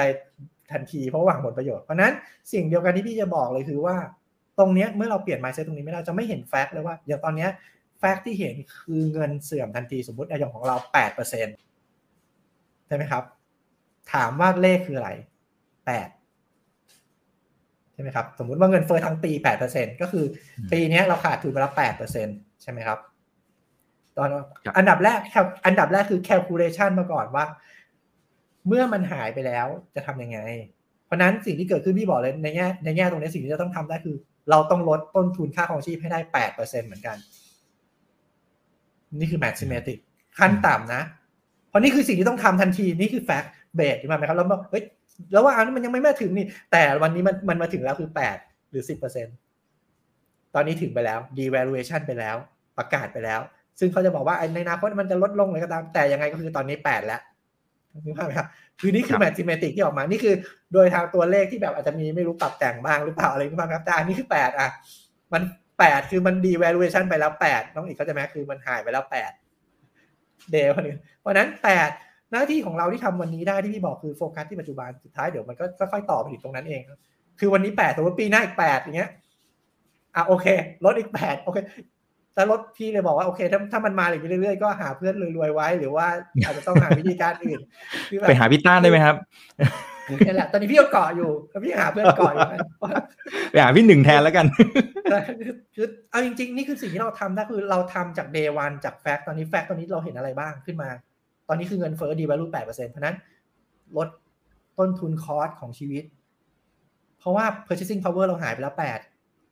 [0.72, 2.14] ทันทีเพราะหวังผลประโยชน์เพราะนั้น
[2.54, 3.96] สิ่งเดียวกันที่พี่จะบอกเลยคือว่า
[4.60, 7.48] ตรงนี้เมื่อเราเปลี่ยน mindset ตรงนี้ไม่ได้จะไม่เห็นแฟกต์เลยว่าอย่างตอนนี้
[8.00, 11.48] แฟกต์ที่เห็นคือเงินเสื่อมทันทีสมมติอย่างของเราแปดเปอร์เซ็น
[12.88, 13.24] ใช่ไหมครับ
[14.14, 15.12] ถามว่าเลขคืออะไร
[15.86, 16.10] แปด
[17.94, 20.26] ใช่ไหมครับสมมุติว่าเงินเฟ้อทั้งปีแปดเปอร์เซ็นก็คือ
[20.72, 22.28] ปีนี้เราขาดทุนไปแล้วแปดเปอร์เซ็น
[22.62, 23.00] ใช่ไหมครับ
[24.18, 24.30] ตอน
[24.78, 25.20] อันดับแรก
[25.66, 27.46] อันดับแรกคือ calculation มาก่อนว่า
[28.68, 30.40] เมื่อมันหายไปแล้วจะทำยังไง
[31.06, 34.16] เพราะนั้นสิ่งที่เกิดขึ้นพี่บอกเลยในแง่ในแง่ตรงนี้สิ่งที่จะต้องทำได้คือ
[34.50, 37.18] เราต้องลดต้นทุนค่าของชีพให้ได้แปดเปอร์เซ็นเหมือนกัน
[39.20, 39.98] นี่คือ mathematic
[40.40, 41.02] ขั้นต่ำนะ
[41.70, 44.84] เพราะนี่คือสิ่งที่ต้องทำทันที นี่คือ fact base ใช่ไหมครับ แล้วบอกเฮ้ย
[45.32, 48.38] แล้วว่าอันนี้มันยังไม่มาถึงนี่ แต่วันนี้มันมันมาถึงแล้วคือแปด
[48.72, 49.28] หรือสิบเปอร์เซ็น
[50.56, 52.36] ต์ตอนนี้ถึงไปแล้ว devaluation ไปแล้ว
[52.78, 53.40] ประกาศไปแล้ว
[53.80, 57.22] ซึ่งเขาจะบอกว่าในอนาคตมันจะลดลงเลยก็ตาม แต่ยังไงก็คือตอนนี้แปดแล้ว
[58.18, 58.48] ภาพไหมครับ
[58.80, 60.36] คือนี่คือ mathematic ที่ออกมา นี่คือ
[60.74, 64.70] โดยทางตัวเลขที่แบบอาจจะมีไม่รู้ปรับแต่งบ้างหรือเปล่าอะไรนึกภาพครับแต่อันนี้คือแปดอะ
[65.34, 65.42] มัน
[65.80, 69.32] แปดคือมันดี valuation ไปแล้วแปดน้องอีกเขาจะไหมคือมันหายไปแล้วแปด
[70.52, 71.90] เดย์คนนึงเพราะนั้นแปด
[72.32, 76.82] หน้าที่ของเราที่ทำวันนี้ได้ที่พี่บอกคือโฟกัสที่ปัจจุบันสุดท้ายเดี๋ยวมันก็ค่อยๆต่อไปถึงตรงนั้นเอง
[77.40, 79.10] คือวันนี้แปดแต่ว่าปีหน้าอีกแปดอย่างเงี้ย
[80.16, 80.46] อะโอเค
[80.86, 81.58] ลดอีกแปดโอเค
[82.36, 86.08] แต่รถพี่เลยบอกว่าโอเคถ้าถ้ามันมาอีกเรื่อยๆก็หาเพื่อนรวยๆไว้ หรือว่า
[86.46, 87.60] อาจจะต้องหาวิธีการอื่น
[88.28, 89.16] ไปหาพี่ต้านได้ไหมครับ
[90.10, 91.30] นี่แหละ ตอนนี้พี่ก็เกาะอยู่
[91.64, 92.50] พี่หาเพื่อนเกาะอยู่
[93.52, 94.46] ไปหาพี่หนึ่งแทนแล้วกัน
[95.76, 100.90] คือเอาจริงๆ นี่คือสิ่งที่เราทำได้คือเราทำจากเดย์วันจากแฟกต์ตอนนี้แฟกต์ตอนนี้เราเห็นอะไรบ้างขึ้นมา
[101.48, 103.16] ตอนนี้คือเงินเฟ้อดีวาลูแปดเปอร์เซ็นต์เพราะนั้น
[103.98, 104.08] ลด
[104.80, 106.04] ต้นทุนคอสของชีวิต
[107.20, 109.00] เพราะว่า purchasing power เราหายไปแล้วแปด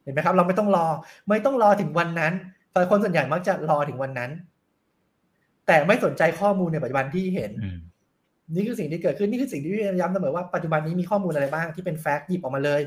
[0.03, 0.87] เห็นไหมครับ เราไม่ต้องรอ
[1.29, 2.33] ไม่ต้องรอถึงวันนั้น
[2.73, 4.31] แต่คนส่วนใหญ่มักจะรอถึงวันนั้น
[5.67, 7.51] แต่ไม่สนใจข้อมูลในปัจจุบันที่เห็น
[8.55, 12.81] นี่คือสิ่งที่เกิดขึ้น นี่คือสิ่งที่ย้ำเสมอว่าปัจจุบันนี้มีข้อมูลอะไรบ้างที่เป็นแฟกต์หยิบออกมาเลย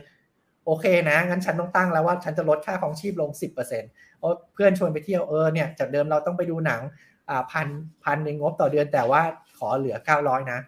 [0.65, 3.91] โอเคนะ งั้นฉันต้องตั้งแล้วว่าฉันจะลดค่าของชีพลงสิบเปอร์เซ็นต์
[4.55, 6.81] เพื่อนชวนไปเที่ยวเออเนี่ยจากเดิมเราต้องไปดูหนัง
[7.31, 7.69] อ่าพัน
[8.05, 9.23] พันในงบต่อเดือนแต่ว่า
[9.59, 10.59] ขอเหลือเก้าร้อยนะ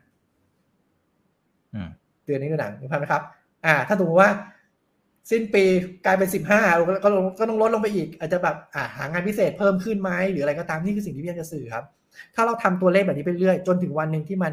[2.27, 3.23] เดือนนี้ดูหนังถูกไหมครับ
[3.64, 4.31] อ่า ถ้าสมมติว่า
[5.31, 5.64] สิ้นปี
[6.05, 6.93] กลายเป็นสิบห้าก็
[7.39, 11.85] ก็ต้องลดลงไปอีก อาจจะแบบอ่าหางานพิเศษเพิ่มขึ้นไหมหรืออะไรก็ตามนี่คือสิ่งที่พี่จะสื่อครับ
[12.35, 14.53] ถ้าเราทำตัวเลขแบบนี้ไปเรื่อยจนถึงวันหนึ่งที่มัน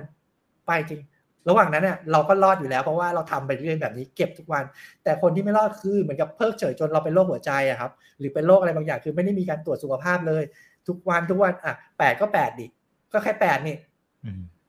[0.67, 1.01] ไปจริง
[1.49, 4.63] ระหว่างนั้นเนี่ยเราก็รอดอยู่แล้วเพราะว่าเราทำไปเรื่อยแบบนี้เก็บทุกวัน
[5.03, 10.43] แต่คนที่ไม่รอดคือเหมือนกับเพิกเฉยจนเราเป็นโรคหัวใจอะครับ หรือเป็นโรคอะไรบางอย่างคือไม่ได้มีการตรวจสุขภาพเลย
[10.87, 12.67] ทุกวันทุกวันอะแปดก็แปดดิ
[13.13, 13.75] ก็แค่แปดนี่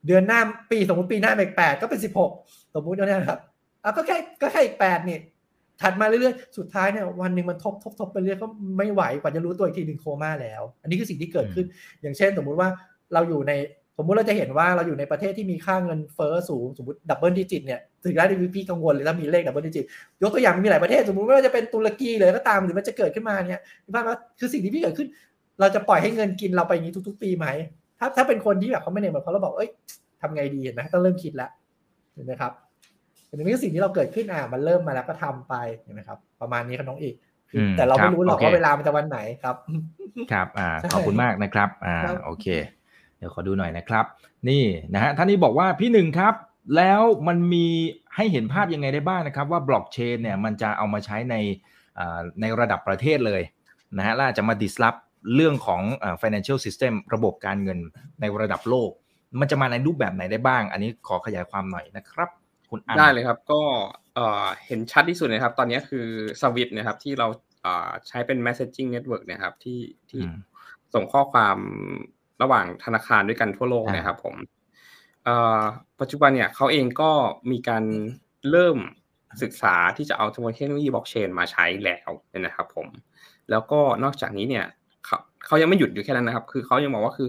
[0.06, 0.40] เดือนหน้า
[0.70, 2.30] ปีสมมติปีหน้าอีกแปดก็เป็นสิบหก
[2.74, 3.40] สมมุติเนี่ยครับ
[3.84, 5.18] อะก็แค่ก็แค่อีกแปดนี่
[5.82, 8.46] ถัดมาเรื่อยๆ สุดท้ายเนี่ยวันหนึ่งมันทบทบทบไปเรื่อยก็
[8.78, 11.66] ไม่ไหวกว่าจะรู้ตัวอีกทีหนึ่งโคม่าแล้ว อันนี้คือสิ่งที่เกิดขึ้น
[12.02, 12.68] อย่างเช่น สมมุติว่า
[13.14, 13.52] เราอยู่ใน
[13.98, 19.84] สมมุติเราจะเห็นว่าเราอยู่ในประเทศที่มีค่าเงินเฟ้อสูงสมมติ double digit เนี่ยถึงได้ที่พี่กังวลหรือถ้ามีเลข double digit
[20.22, 25.08] ยกตัวอย่างมีหลายประเทศสมมติว่าจะเป็นตุรกีเลยก็ตามหรือมันจะเกิดขึ้นมาเนี่ยพี่ภาพว่าคือสิ่งที่พี่เกิดขึ้น
[25.60, 27.46] เราจะปล่อยให้เงินกินเราไปอย่างนี้ทุก ๆ ปีไหม
[27.98, 29.70] ถ้าถ้าเป็นคนที่แบบเขาไม่เนยแบบเขาเราบอกเอ้ย
[30.20, 31.50] ทำไงดีเห็นไหมต้องเริ่มคิดแล้ว
[32.14, 32.52] เห็นไหมครับ
[33.28, 37.14] อันนี้ก็สิ่งที่เราเกิดขึ้นอะมันเริ่มมาแล้วก็ทำไปเห็นไหมครับ ประมาณนี้ครับน้องอีก
[37.76, 39.56] แต่เราไม่รู้หรอกว่าเวลามันจะวันไหนครับ
[40.32, 42.46] ครับอ่าขอบคุณมากนะครับอ่าโอเค
[43.18, 44.04] เดี๋ยวขอดูหน่อยนะครับ
[44.48, 44.64] นี่
[44.94, 46.34] นะฮะท่านนี้บอกว่าพี่หนึ่งครับ
[46.76, 47.66] แล้วมันมี
[48.16, 51.34] ให้เห็นภาพยังไงได้บ้างนะครับ ว่าบล็อกเชนเนี่ยมันจะเอามาใช้ใน
[52.40, 53.42] ในระดับประเทศเลย
[53.96, 54.96] นะฮะแล้วจะมาดิสลอฟ
[55.34, 55.82] เรื่องของ
[56.22, 57.78] financial system ระบบการเงิน
[58.20, 58.90] ในระดับโลก
[59.40, 62.28] มันจะมาในรูปแบบไหนได้บ้าง อันนี้ขอขยายความหน่อยนะครับ
[62.70, 63.60] คุณอันได้เลยครับ ก็
[64.66, 66.06] เห็นชัดที่สุดนะครับ ตอนนี้คือ
[66.40, 67.28] สวิตนะครับ ที่เรา
[68.08, 70.20] ใช้เป็น messaging network นะครับ ที่ที่
[70.94, 71.58] ส่งข้อความ
[72.42, 74.36] ระหว่างธนาคารด้วยกันทั่วโลกนะครับผม
[76.00, 77.10] ปัจจุบันเนี่ยเขาเองก็
[77.50, 77.84] มีการ
[78.50, 78.78] เริ่ม
[79.42, 82.86] ศึกษาที่จะเอาเทคโนโลยีบล็อกเชนมาใช้แล้วนะครับผม
[83.50, 84.64] แล้วก็นอกจากนี้เนี่ย
[85.04, 87.28] เขาเขายังไม่หยุดอยู่แค่นั้นนะครับ คือเขายังบอกว่าคือ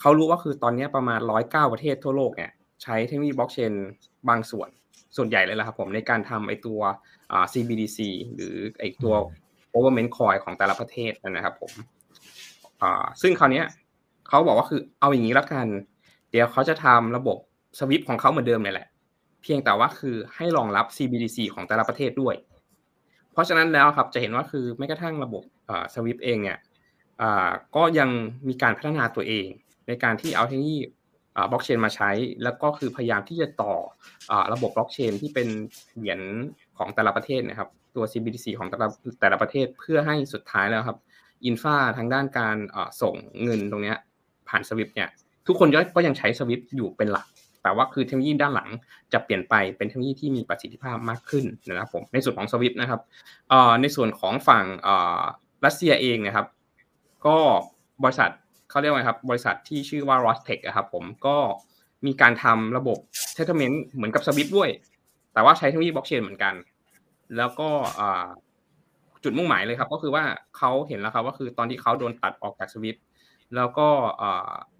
[0.00, 2.50] เขารู้ว่าคือตอนนี้ประมาณร้อยเก้าประเทศทั่วโลกเนี่ย
[2.82, 3.72] ใช้เทคโนโลยีบล็อกเชน
[4.28, 4.68] บางส่วน
[5.16, 6.80] ส่วนใหญ่เลยละครับผมในการทำไอตัว
[7.52, 7.98] CBDC
[8.34, 9.14] หรือไอตัว
[9.72, 11.72] government coin ของแต่ละประเทศนะครับผม
[13.22, 13.62] ซึ่งคราวนี้
[14.28, 15.66] เขาบอกว่าคือเอาอย่างนี้แล้วกัน
[16.30, 17.38] เดี๋ยวเขาจะทำระบบ
[17.78, 18.88] สวิปของเขาเหมือนเดิมเลยแหละ
[19.42, 22.34] เพียงแต่ว่าคือให้รองรับ CBDC ของแต่ละประเทศด้วย
[23.32, 25.42] เพราะฉะนั้นแล้วครับจะเห็นว่าคือแม้กระทั่งระบบ
[25.94, 26.58] สวิปเองเนี่ย
[27.76, 28.10] ก็ยัง
[28.48, 29.46] มีการพัฒนาตัวเอง
[29.88, 30.78] ในการที่เอาเทคโนโลยี
[31.50, 32.10] บล็อกเชนมาใช้
[32.42, 33.74] แล้วก็คือพยายามที่จะต่อ
[34.52, 35.48] ระบบบล็อกเชนที่เป็น
[35.96, 36.20] เหรียญ
[36.78, 38.86] ของแต่ละประเทศนะครับ ตัว CBDC ของแต่ละ
[39.20, 40.98] แต่ละประเทศเพื่อให้สุดท้ายแล้วครับ
[41.46, 42.56] อินฟาทางด้านการ
[43.02, 43.94] ส่งเงินตรงนี้
[44.48, 45.08] ผ่านสวิปเนี่ย
[45.46, 47.26] ทุกคนก็ยังใช้สวิปอยู่เป็นหลัก
[47.62, 48.68] แต่ว่าคือเทคโนโลยีด้านหลัง
[49.12, 53.00] จะเปลี่ยนไปเป็นเทคโนโลยีที่มีประสิทธิภาพมากขึ้นนะครับผมในส่วนของสวิปนะครับ
[53.82, 54.64] ในส่วนของฝั่ง
[55.64, 56.46] รัสเซียเองนะครับ
[57.26, 57.36] ก็
[58.02, 58.30] บริษัท
[58.76, 61.36] เขาเรียกว่าครับ บริษัทที่ชื่อว่า r o s t e c h ครับผมก็
[62.06, 62.98] มีการทำระบบ
[63.36, 64.68] settlement เหมือนกับสวิปด้วย
[65.32, 66.54] แต่ว่าใช้เทคโนโลยีบล็อกเชนเหมือนกัน
[67.36, 67.68] แล้วก็
[69.24, 70.24] จุดมุ่งหมายเลยครับ ก็คือว่า
[70.58, 72.96] เขาเห็นแล้วครับว่าคือตอนที่เขาโดนตัดออกจากสวิป
[73.56, 73.88] แล้วก็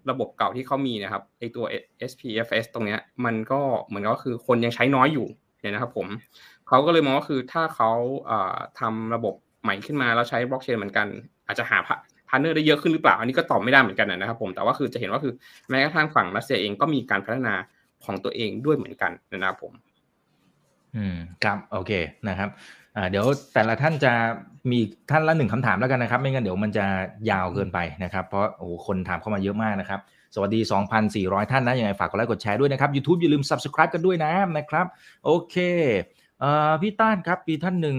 [0.09, 1.65] ระบบเก่าที่เขามีนะครับไอตัว
[2.11, 5.27] SPFS ตรงเนี้ยมันก็เหมือนก็คือคนยังใช้น้อยอยู่
[5.61, 6.07] เนี่ยนะครับผม
[6.67, 7.91] เขาก็เลยมองว่าคือถ้าเขา
[8.79, 11.07] ทำระบบใหม่ขึ้นมาแล้วใช้บล็อกเชนเหมือนกัน
[11.47, 11.77] อาจจะหา
[12.29, 15.33] partner ได้เยอะขึ้นหรือเปล่า อันนี้ก็ตอบไม่ได้เหมือนกันนะครับผมแต่ว่าคือจะเห็นว่าคือ
[15.69, 17.53] แม้กระทั่งฝั่งรัสเซียเองก็มีการพัฒนา
[18.05, 19.73] ของตัวเองด้วยเหมือนกันนะครับผม
[20.95, 21.91] อืมครับโอเค
[22.27, 22.49] นะครับ
[22.95, 24.11] อ่าเดี๋ยวแต่ละท่านจะ
[24.71, 24.79] มี
[25.11, 26.85] ท่านละหนึ่งคำถามแล้วกันนะครับ ไม่งั้นเดี๋ยวมันจะ
[27.31, 29.99] ยาวเกินไปนะครับ เพราะโอ้คนถามเข้ามาเยอะมากนะครับ
[30.35, 30.59] สวัสดี
[31.05, 34.85] 2,400 ท่านนะยังไงฝากกดไลค์กดแชร์ด้วยนะครับ YouTube อย่าลืม Subscribe กันด้วยนะนะครับ
[35.25, 35.55] โอเค
[36.39, 37.97] เอ่อพี่ต้านครับปีท่านหนึ่ง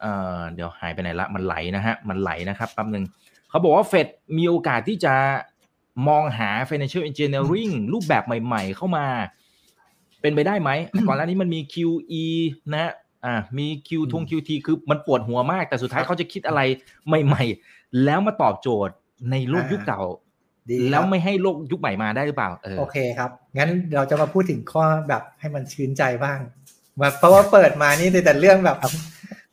[0.00, 3.04] เอ่อเดี๋ยวหายไปไหนละมันไหลนะฮะมันไหลนะครับแป๊บหนึ่ง
[3.50, 4.06] เขาบอกว่าเฟด
[4.38, 5.14] มีโอกาสที่จะ
[6.08, 9.06] มองหา financial engineering รูปแบบใหม่ ๆ เข้ามา
[10.20, 10.70] เป็นไปได้ไหม
[11.06, 12.24] ก่อนหน้านี้มันมี QE
[12.74, 12.92] นะ
[13.24, 16.60] อ่ามี Q ทง QT คือมันปวดหัวมาก แต่สุดท้ายเขาจะคิดอะไร
[17.06, 18.94] ใหม่ ๆ แล้วมาตอบโจทย์
[19.30, 20.02] ในโลกยุคเก่า
[20.90, 26.38] แล้วไม่ให้โลกยุคใหม่มาได้หรือเปล่าโอเคครับ งั้นเราจะมาพูดถึงข้อแบบให้มันชื่นใจบ้าง
[27.18, 28.78] เพราะว่าเปิดมานี่แต่เรื่องแบบ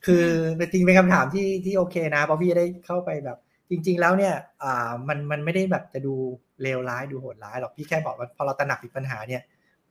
[0.06, 0.26] คือ
[0.72, 3.38] จริงเป็นคำถามที่ที่โอเคนะเพราะพี่ได้เข้าไปแบบ
[3.70, 4.34] จริง ๆ แล้วเนี่ย
[4.64, 6.16] อ่ามันมันไม่ได้แบบจะดู
[6.61, 9.41] เลวร้ายดูโหดร้ายหรอกพี่แค่บอกว่าพอเราตระหนักถึงปัญหาเนี่ย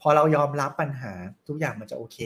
[0.01, 1.13] พอเรายอมรับปัญหา
[1.49, 2.19] ทุกอย่างมันจะโอเค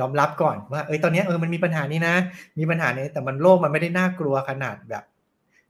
[0.00, 2.14] ยอมรับก่อนว่าเอ้ยตอนนี้เออมันมีปัญหานี้นะ
[2.58, 5.04] มีปัญหานี้แต่มันโลกมันไม่ได้น่ากลัวขนาดแบบ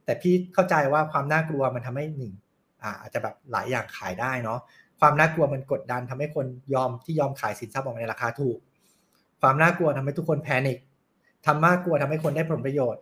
[0.05, 2.33] แต่พี่เข้าใจว่าความน่ากลัวมันทำให้หนึ่ง
[2.83, 4.59] อ่าอาจจะแบบหลายอย่างขายได้เนาะ
[4.99, 8.57] ความน่ากลัวมันกดดันทำให้คนยอมที่ยอมขายสินทรัพย์ออกมาในราคาถูก
[9.41, 10.77] ความน่ากลัวทำให้ทุกคนแพนิค
[11.45, 13.01] ทำมากกลัวทำให้คนได้ผลประโยชน์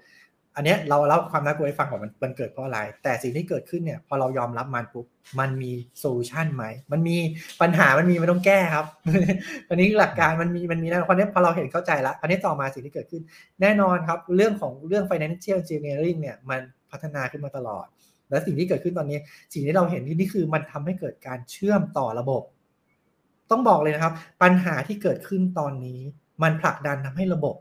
[0.56, 5.06] อันนี้เราเล่าความน่ากลัวให้ฟังก่อนมันมันเกิดเพราะอะไร แต่สิ่งที่เกิดขึ้นเนี่ยพอเรายอมรับมันปุ๊บ
[5.40, 7.18] มันมีโซลูชันไหมมันมี
[7.62, 8.86] ปัญหามันมีมันต้องแก้ครับ
[9.70, 13.22] อันนี้หลักการมันมีมันมีนะคราวนี้พอเราเห็นเข้าใจละอันนี้ต่อมาสิ่งที่เกิดขึ้น
[13.62, 17.86] แน่นอนครับ เรื่องของเรื่อง financial engineering เนี่ยมันพัฒนาขึ้นมาตลอด
[18.30, 19.20] และสิ่งที่เกิดขึ้นตอนนี้
[19.54, 22.44] สิ่งที่เราเห็นที่นี่คือมันทำให้เกิดการเชื่อมต่อระบบ
[23.52, 26.00] ต้องบอกเลยนะครับ ปัญหาที่เกิดขึ้นตอนนี้
[26.44, 27.56] มันผลักดันทำให้ระบบ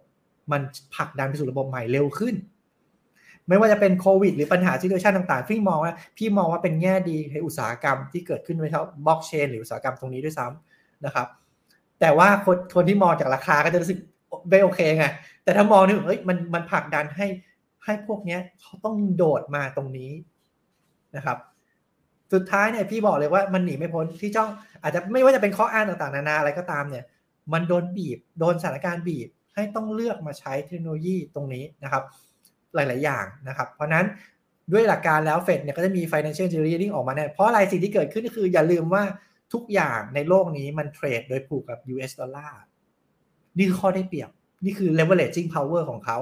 [0.52, 0.62] มัน
[0.94, 2.34] ผลักดันไปสู่ระบบใหม่เร็วขึ้น
[3.48, 11.26] ไม่ว่าจะเป็นโควิด หรือปัญหาซิทูชันต่างๆพี่มองว่าพี่มองว่าเป็นแง่ดีในอุตสาหกรรมที่เกิดขึ้นไว้เท่าบล็อกเชนหรืออุตสาหกรรมตรงนี้ด้วยซ้ำนะครับ
[12.00, 13.98] แต่ว่าคนคนที่มองจากราคาก็จะรู้สึก
[14.48, 15.04] ไม่โอเคไง
[15.44, 17.26] แต่ถ้ามองนี่เฮ้ยมันมันผลักดันให้
[17.84, 20.10] ให้พวกเนี้ยเขาต้องโดดมาตรงนี้
[21.16, 21.38] นะครับ
[22.32, 24.46] สุดท้ายเนี่ยพี่บอกเลยว่ามันหนีไม่พ้นที่จ้า
[24.82, 27.04] อาจจะไม่ว่าจะเป็นข้ออ้างต่างๆ นานาอะไรก็ตามเนี่ย
[27.52, 32.02] มันโดนบีบ โดนสถานการณ์บีบให้ต้องเลือกมาใช้เทคโนโลยีตรงนี้นะครับ
[32.74, 34.06] หลาย ๆ อย่างนะครับ เพราะนั้น
[34.72, 39.02] ด้วยหลักการแล้วเฟดเนี่ยก็จะมี financial engineering ออกมาเนี่ยเพราะอะไรสิ่งที่เกิดขึ้นก็คืออย่าลืมว่า
[39.52, 42.60] ทุกอย่างในโลกนี้มันเทรดโดยผูกกับ US ดอลลาร์
[43.56, 44.30] นี่คือข้อได้เปรียบ
[44.64, 46.18] นี่คือ leveraging power ของเขา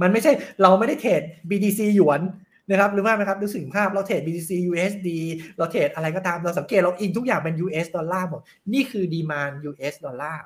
[0.00, 0.32] มันไม่ใช่
[0.62, 2.20] เราไม่ได้เทรด BTC หยวน
[2.70, 5.08] นะครับหรือว่าไหมครับดูสิ่งภาพเราเทรด BTC USD
[5.58, 8.40] เราเทรดอะไรก็ตามเราสังเกตเราอิงทุกอย่างเป็น US ดอลลาร์หมด
[8.72, 10.42] นี่คือดีมาน US ดอลลาร์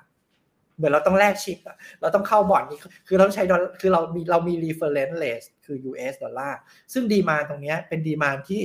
[0.77, 6.59] เหมือนเราต้องแลกชิปอะเราต้องเข้าบ่อนนี่คือเราใช้ดอลคือเรามีเรามี reference rate คือ US ดอลลาร์
[6.93, 8.63] ซึ่ง demand ตรงนี้เป็น demand ที่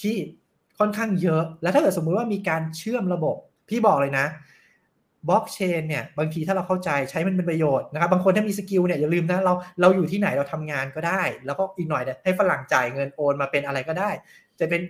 [0.00, 0.14] ที่
[0.78, 3.36] ค่อนข้างเยอะ แล้วถ้าเกิดสมมุติว่ามีการเชื่อมระบบ
[3.68, 4.26] พี่บอกเลยนะ
[5.28, 14.10] บล็อกเชนเนี่ยบางทีถ้าเราเข้าใจใช้มันเป็นประโยชน์นะครับบางคนถ้ามี skill เนี่ยอย่าลืมนะเราเราอยู่ที่ไหนเราทำงานก็ได้ แล้วก็อีกหน่อยเนี่ยให้ฝรั่งจ่ายเงินโอนมาเป็นอะไรก็ได้
[14.60, 14.80] จะเป็น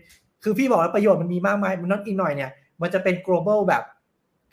[0.44, 2.50] คือพี่บอกแล้วประโยชน์มันมีมากมายมันน้องอีกหน่อยเนี่ย
[2.82, 3.82] มันจะเป็น global แบบ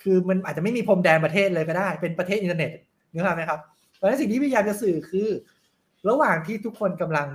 [0.01, 2.71] คือมันอาจจะไม่มีพรมแดนประเทศเลยก็ได้ เป็นประเทศอินเทอร์เน็ต
[3.11, 3.59] นึกภาพไหมครับ
[3.95, 5.27] เพราะฉะนั้นสิ่งที่พยายามจะสื่อคือ
[6.09, 7.27] ระหว่างที่ทุกคนกำลัง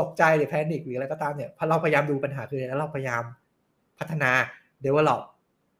[0.00, 3.22] ตกใจหรือ panic หรืออะไรก็ตามเนี่ยพอเราพยายามดูปัญหาคือแล้วเราพยายาม
[3.98, 4.30] พัฒนา
[4.84, 5.22] develop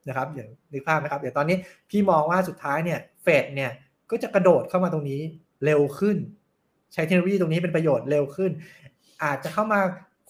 [0.08, 1.56] นะครับอย่างนึกภาพนะครับอย่างตอนนี้
[1.90, 3.70] พี่มองว่าสุดท้ายเนี่ยเฟดเนี่ย
[4.10, 5.20] ก็จะกระโดดเข้ามาตรงนี้
[5.64, 6.16] เร็วขึ้น
[6.92, 8.50] ใช้เทคโนโลยีตรงนี้เป็นประโยชน์เร็วขึ้น
[9.24, 9.80] อาจจะเข้ามา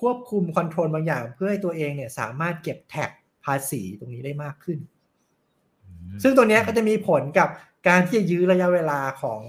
[0.01, 3.11] ควบคุม control บางอย่าง เพื่อให้ตัวเองเนี่ยสามารถเก็บ tax
[3.45, 4.79] ภาษีตรงนี้ได้มากขึ้น
[6.23, 7.49] ซึ่งตัวนี้ก็จะมีผลกับ
[7.89, 9.41] การที่จะยื้อระยะเวลาของ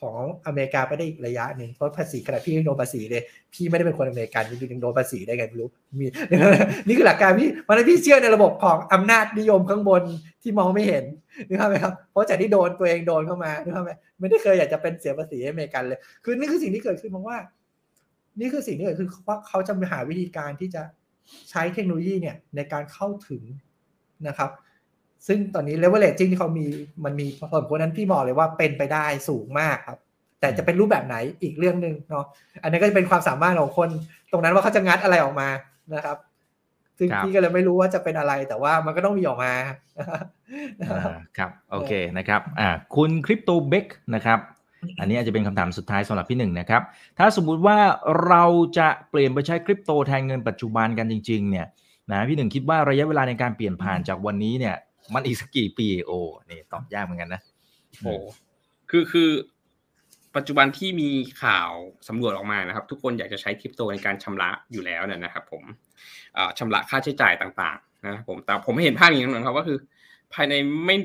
[0.00, 3.22] ของอเมริกาไปได้อีกระยะหนึ่งเพราะภาษีขณะพี่โดนภาษีเลย
[3.54, 5.68] พี่ไม่ได้เป็นคนอเมริกันพี่ยังโดนภาษีได้ไงไม่รู้
[6.00, 6.06] มี
[6.86, 10.02] นี่คือหลักการพี่มันพี่เชื่อในระบบของอำนาจนิยมข้างบน
[10.42, 11.04] ที่มองไม่เห็น
[11.48, 17.38] นึกภาพไหมครับเพราะจากที่โดนตัวเองโดนเข้ามานึกภาพไหมไม่ได้เคยอยากจะเป็นเสียภาษีอเมริกันเลย คือนี่คือสิ่งที่เกิดขึ้นมองว่า
[18.40, 20.82] นี่คือสิ่งที่เกิดขึ้นว่าเขาจะหาวิธีการที่จะ
[21.50, 23.42] ใช้เทคโนโลยีเนี่ยในการเข้าถึง
[24.28, 24.50] นะครับ
[25.26, 26.66] ซึ่งตอนนี้ leveraging ที่เขามี
[27.04, 29.98] มันมีผลผลนั้นพี่บอกเลยว่าเป็นไปได้สูงมากครับ
[30.40, 32.24] แต่จะเป็นรูปแบบไหนอีกเรื่องหนึ่งเนาะ
[32.62, 33.88] อันนี้ก็จะเป็นความสามารถของคน
[34.32, 35.48] ตรงนั้นว่าเขาจะงัดอะไรออกมา
[35.94, 36.16] นะครับ
[36.98, 39.52] ซึ่งพี่ก็เลยไม่รู้ว่าจะเป็นอะไรแต่ว่ามันก็ต้องมีออกมา
[41.38, 44.38] ครับโอเคนะครับอ่าคุณคริปโตเบกนะครับ
[45.00, 46.82] อันนี้อาจจะเป็นคำถามสุดท้ายสำหรับพี่หนึ่งนะครับ
[47.18, 47.78] ถ้าสมมุติว่า
[48.28, 48.44] เรา
[48.78, 51.66] จะเปลี่ยนไปใช้คริปโตแทนเงินปัจจุบันกันจริง ๆ เนี่ย
[52.10, 54.76] นะพี่หนึ่งคิดว่าระยะเวลาในการเปลี่ยนผ่านจากวันนี้เนี่ย
[55.14, 56.18] มันอีกสักกี่ปีโอ้
[56.50, 57.42] นี่ตอบยากเหมือนกันนะ
[58.02, 58.14] โอ้
[58.90, 59.30] คือคือ
[60.36, 61.10] ปัจจุบันที่มี
[61.42, 61.70] ข่าว
[62.08, 65.62] สำรวจออกมานะครับ ทุกคนอยากจะใช้คริปโตในการชำระอยู่แล้วเนี่ยนะครับ ผม
[66.58, 69.78] ชำระค่าใช้จ่ายต่างๆนะครับผมแต่ผมเห็นภาพอย่างนึงครับก็คือ
[70.34, 70.54] ภายใน
[70.86, 70.96] ไม่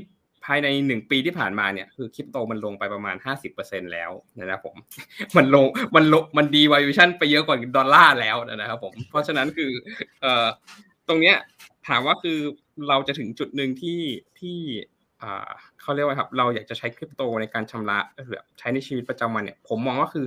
[0.46, 4.76] ภายในหนึ่งปีที่ผ่านมาเนี่ยคือคริปโตมันลงไปประมาณห้าสิบเปอร์เซ็นแล้วนะครับผม
[5.38, 9.72] มันลงมันลงมันดีวายูชั่นไปเยอะกว่าดอลลาร์แล้วนะครับผมเพราะฉะนั้นคือ
[10.22, 10.48] เอ่อ
[11.08, 11.36] ตรงเนี้ย
[11.90, 12.38] ถามว่าคือ
[12.90, 14.00] เราจะถึงจุดหนึ่งที่
[14.40, 14.58] ที่
[15.82, 17.98] เขาเรียกว่าครับ เราอยากจะใช้คริปโตในการชำระ
[18.32, 20.26] แบบใช้ในชีวิตประจำวันเนี่ย ผมมองว่าคือ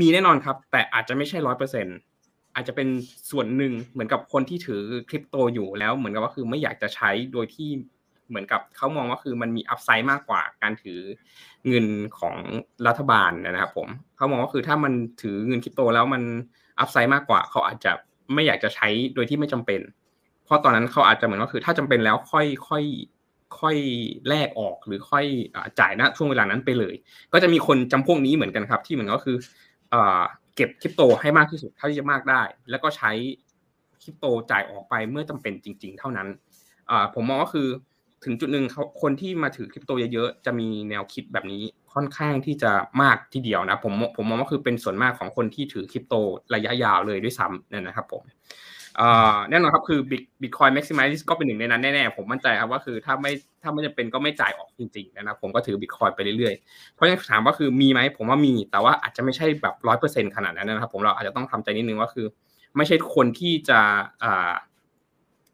[0.00, 1.86] มีแน่นอนครับ แต่อาจจะไม่ใช่ร้อยเปอร์เซ็น
[2.54, 2.88] อาจจะเป็น
[3.30, 7.68] ส่วนหนึ่งเหมือนกับคนที่ถือคริปโตอยู่แล้ว เหมือนกับว่าคือไม่อยากจะใช้โดยที่
[8.28, 10.98] เหมือนกับเขามองว่าคือมันมีอัพไซด์มากกว่าการถือ
[11.68, 11.86] เงิน
[12.18, 12.36] ของ
[12.86, 14.92] รัฐบาลนะครับผมเขามองว่าคือถ้ามัน
[15.22, 16.22] ถือเงินคริปโตแล้วมัน
[16.80, 17.92] อัพไซด์มากกว่า เขาอาจจะ
[18.34, 19.80] ไม่อยากจะใช้โดยที่ไม่จำเป็น
[20.48, 22.84] เพราะตอนนั้นเขาอาจจะเหมือนว่าคือ ถ้าจำเป็นแล้วค่อยค่อย
[23.60, 23.76] ค่อย
[24.28, 25.24] แลกออกหรือค่อย
[25.80, 26.94] จ่ายณช่วงเวลานั้นไปเลย
[27.32, 29.36] ก็จะมีคนจำพวกนี้เหมือนกันครับ ที่เหมือนก็คือ
[30.54, 33.10] เก็บคริปโตให้มากที่สุดเท่าที่จะมากได้ แล้วก็ใช้
[34.02, 36.28] คริปโตจ่ายออกไปเมื่อจำเป็นจริง ๆ เท่านั้น
[37.14, 37.68] ผมมองก็คือ
[38.24, 41.62] ถึงจุดหนึ่งเขาคนที่มาถือคริปโตเยอะๆจะมีแนวคิดแบบนี้
[41.94, 42.72] ค่อนข้างที่จะ
[43.02, 46.14] มากทีเดียวนะผมผมมองว่าคือเป็นส่วนมากของคนที่ถือคริปโต
[46.54, 48.22] ระยะยาวเลยด้วยซ้ำนั่นนะครับผม
[49.50, 50.00] แน่นอนครับคือ
[50.42, 53.32] Bitcoin maximalist ก็เป็นหนึ่งในนั้นแน่ๆผมมั่นใจครับว่าคือถ้าไม่
[53.62, 62.26] ถ้าไม่จำเป็นก็ไม่จ่ายออกจริงๆนะครับผมก็ถือบิตคอยน์ไปเรื่อยๆ เพราะฉะนั้นถามว่าคือมีไหมผมว่ามี แต่ว่าอาจจะไม่ใช่แบบร้อยเปอร์เซ็นต์ขนาดนั้นนะครับ ผมเราอาจจะต้องทำใจนิดนึงว่าคือ
[62.76, 63.80] ไม่ใช่คนที่จะ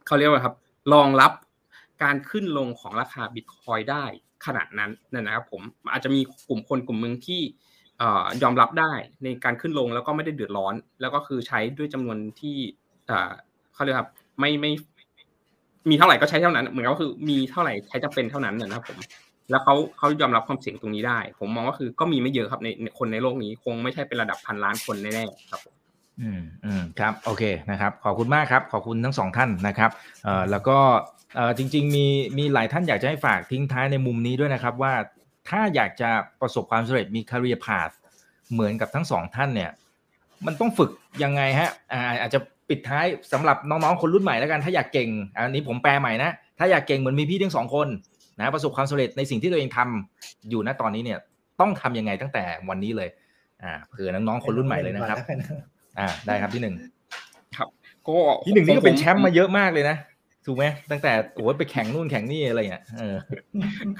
[0.07, 0.55] เขาเรียกว่าครับ
[0.93, 1.33] รองรับ
[2.03, 4.05] การขึ้นลงของราคาบิตคอยได้
[4.47, 7.43] ขนาดนั้นนะครับผมอาจจะมีกลุ่มคนกลุ่มหนึ่งที่
[8.43, 8.93] ยอมรับได้
[9.25, 12.57] ในการขึ้นลงแล้วก็ไม่ได้เดือดร้อน แล้วก็คือใช้ด้วยจำนวนที่
[13.75, 14.09] เขาเรียกครับ
[14.41, 14.71] ไม่ไม่
[15.91, 18.99] มีเท่าไหร่ก็ใช้เท่านั้น เหมือนก็คือมีเท่าไหร่ใช้จะเป็นเท่านั้นนะครับผม
[19.51, 25.61] แล้วเขาเขายอมรับความเสี่ยงตรงนี้ได้ ผมมองว่าคือก็มีไม่เยอะครับในคนในโลกนี้ คงไม่ใช่เป็นระดับพันล้านคนแน่ๆครับ
[26.21, 29.91] อืมอืมครับโอเคนะครับ ขอบคุณมากครับ ขอบคุณทั้งสองท่านนะครับ
[30.25, 30.79] เอ่อแล้วก็
[31.37, 32.07] เอ่อจริง ๆ มี
[32.39, 34.95] มีหลายท่านอยากจะให้ฝากทิ้งท้ายในมุมนี้ด้วยนะครับว่า
[35.49, 37.95] ถ้าอยากจะประสบความสำเร็จมี career path
[38.53, 39.71] เหมือนกับทั้งสองท่านเนี่ย
[40.47, 40.91] มันต้องฝึก
[41.23, 47.89] ยังไงฮะอ่าอาจจะ ปิดท้ายสำหรับน้องๆคนรุ่นใหม่แล้วกันถ้าอยากเก่ง อันนี้ผมแปลใหม่นะ ถ้าอยากเก่งเหมือนมีพี่ทั้งสองคน
[48.41, 51.19] นะประสบความสำเร็จในสิ่งที่ตัวเองทำอยู่ณตอนนี้เนี่ย
[51.61, 53.09] ต้องทํำยังไงตั้งแต่วันนี้เลย
[53.63, 55.19] อ่าเผื่อน้องๆคนรุ่นใหม่เลยนะครับ
[55.99, 56.75] อ่า ได้ครับที่หนึ่ง
[57.57, 57.69] ครับ
[58.07, 59.97] ก็ที่หนึ่งนี่ก็เป็นแชมป์มาเยอะมากเลยนะ
[60.47, 63.17] ถูกไหมตั้งแต่โอ้ไปแข่งนู่นแข่งนี่อะไรเงี้ยเออ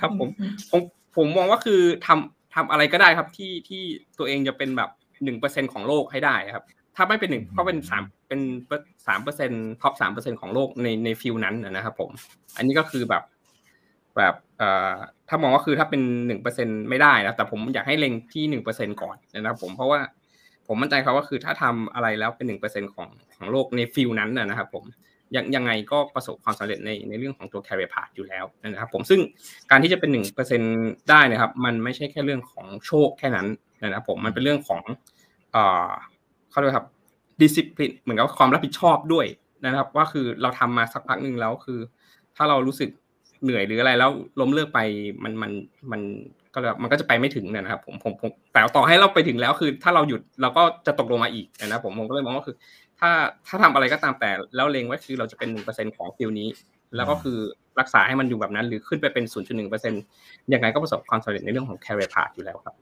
[0.01, 0.29] ครับผม
[0.71, 0.81] ผม
[1.17, 3.83] ผมมองว่าคือทำทำอะไรก็ได้ครับที่ที่
[4.19, 4.91] ตัวเองจะเป็นแบบ
[5.25, 6.65] หนึ่งเปอร์เซ็นของโลกให้ได้ครับ
[6.97, 8.03] ถ้าไม่เป็นหนึ่งก็เป็นสาม
[8.69, 9.51] เป็นสามเปอร์เซ็น
[9.83, 12.11] top สามเปอร์เซ็นต์ของโลกในใน field นั้นนะครับผม
[12.57, 13.23] อันนี้ก็คือแบบ
[14.17, 14.95] แบบเอ่อ
[15.29, 20.01] ถ้ามองว่าคือถ้าเป็นหนึ่งเปอร์เซ็นต์ไม่ได้นะแต่ผมอยากให้เล็งที่หนึ่งเปอร์เซ็นต์ก่อนนะครับผมเพราะว่า
[20.67, 24.85] ผมมั่นใจเขาว่าคือถ้าทำอะไรแล้วเป็นหนึ่งเปอร์เซ็นต์ของของโลกใน field นั้นนะครับผม
[25.35, 29.21] ยังยังไงก็ประสบความสำเร็จในในเรื่องของตัว career path อยู่แล้วนะครับผมซึ่ง
[29.71, 30.61] การที่จะเป็นหนึ่งเปอร์เซ็นต์
[31.11, 33.47] ได้นะครับ มันไม่ใช่แค่เรื่องของโชคแค่นั้น
[33.83, 34.83] นะครับผมมันเป็นเรื่องของ
[35.53, 35.91] เอ่อ
[36.51, 36.87] เขาเรียกครับ
[37.43, 39.27] discipline เหมือนกับความรับผิดชอบด้วย
[39.65, 41.79] นะครับ ว่าคือเราทำมาสักพักหนึ่งแล้วคือ
[42.37, 42.91] ถ้าเรารู้สึก
[43.43, 44.11] เหนื่อยหรืออะไรแล้ว
[44.41, 44.81] ล้มเลิกไป
[45.25, 45.53] มันมัน
[45.93, 46.01] มัน
[46.55, 52.57] ก็เลยมันก็จะไปไม่ถึงนะครับผมผมผมแต่ต่อให้เราไปถึงแล้วคือ ถ้าเราหยุดเราก็จะตกลงมาอีกนะผมผมก็เลยมองว่าคือ
[53.01, 53.11] ถ้า
[53.47, 56.49] ถ้าทำอะไรก็ตามแต่แล้วเลงไว้คือเราจะเป็นหนึ่งเปอร์เซ็นของฟิลนี้
[56.97, 57.39] แล้วก็คือ
[57.81, 60.03] รักษาให้มันอยู่แบบนั้น หรือขึ้นไปเป็นศูนย์จุดหนึ่งเปอร์เซ็นต์
[60.53, 62.75] ย่างไรก็ประสบความสำเร็จในเรื่องของ career path อยู่แล้วครับ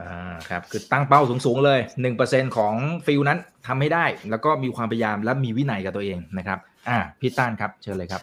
[0.00, 2.74] อ่าครับคือตั้งเป้าสูงๆเลยหนึ่งเปอร์เซ็นของ
[3.06, 8.22] field นั้นทำให้ได้ แล้วก็มีความพยายามและมีวินัยกับตัวเองนะครับ อ่าพี่ต้านครับเชิญเลยครับ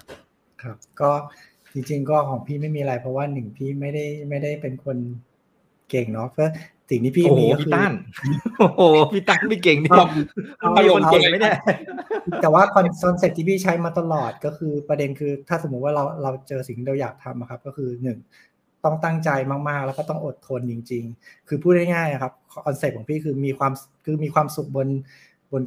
[0.62, 1.12] ครับ ก็
[1.74, 4.98] จริงๆก็ของพี่ไม่มีอะไร เพราะว่าหนึ่งพี่ไม่ได้ไม่ได้เป็นคน
[5.90, 6.52] เก่งเนาะเพราะ
[6.90, 7.92] สิ่งที่พี่มีก็คือพี่ต้าน
[8.60, 8.82] โอ้โห
[9.14, 11.58] พี่ต้านไม่เก่งนี่มีคนเก่งไหมเนี่ย
[12.42, 18.18] แต่ว่า concept ที่พี่ใช้มาตลอดก็คือประเด็นคือ ถ้าสมมุติว่าเราเราเจอสิ่งที่เราอยากทำครับ ก็คือหนึ่ง
[18.84, 19.30] ต้องตั้งใจ
[19.70, 22.34] มากๆ แล้วก็ต้องอดทนจริง ๆ คือพูดง่ายๆครับ
[22.66, 23.74] concept ของพี่คือมีความ
[24.06, 24.88] คือมีความสุขบน
[25.52, 25.64] บน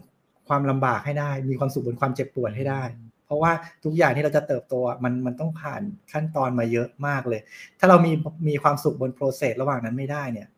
[0.49, 2.83] ความลำบากให้ได้ มีความสุขบนความเจ็บปวดให้ได้
[3.27, 3.53] เพราะว่า
[3.85, 7.41] ทุกอย่างที่เราจะเติบโตมันมันต้องผ่านขั้นตอนมาเยอะมากเลย
[7.79, 8.13] ถ้าเรามี
[8.49, 10.49] มีความสุขบน process ระหว่างนั้นไม่ได้เนี่ย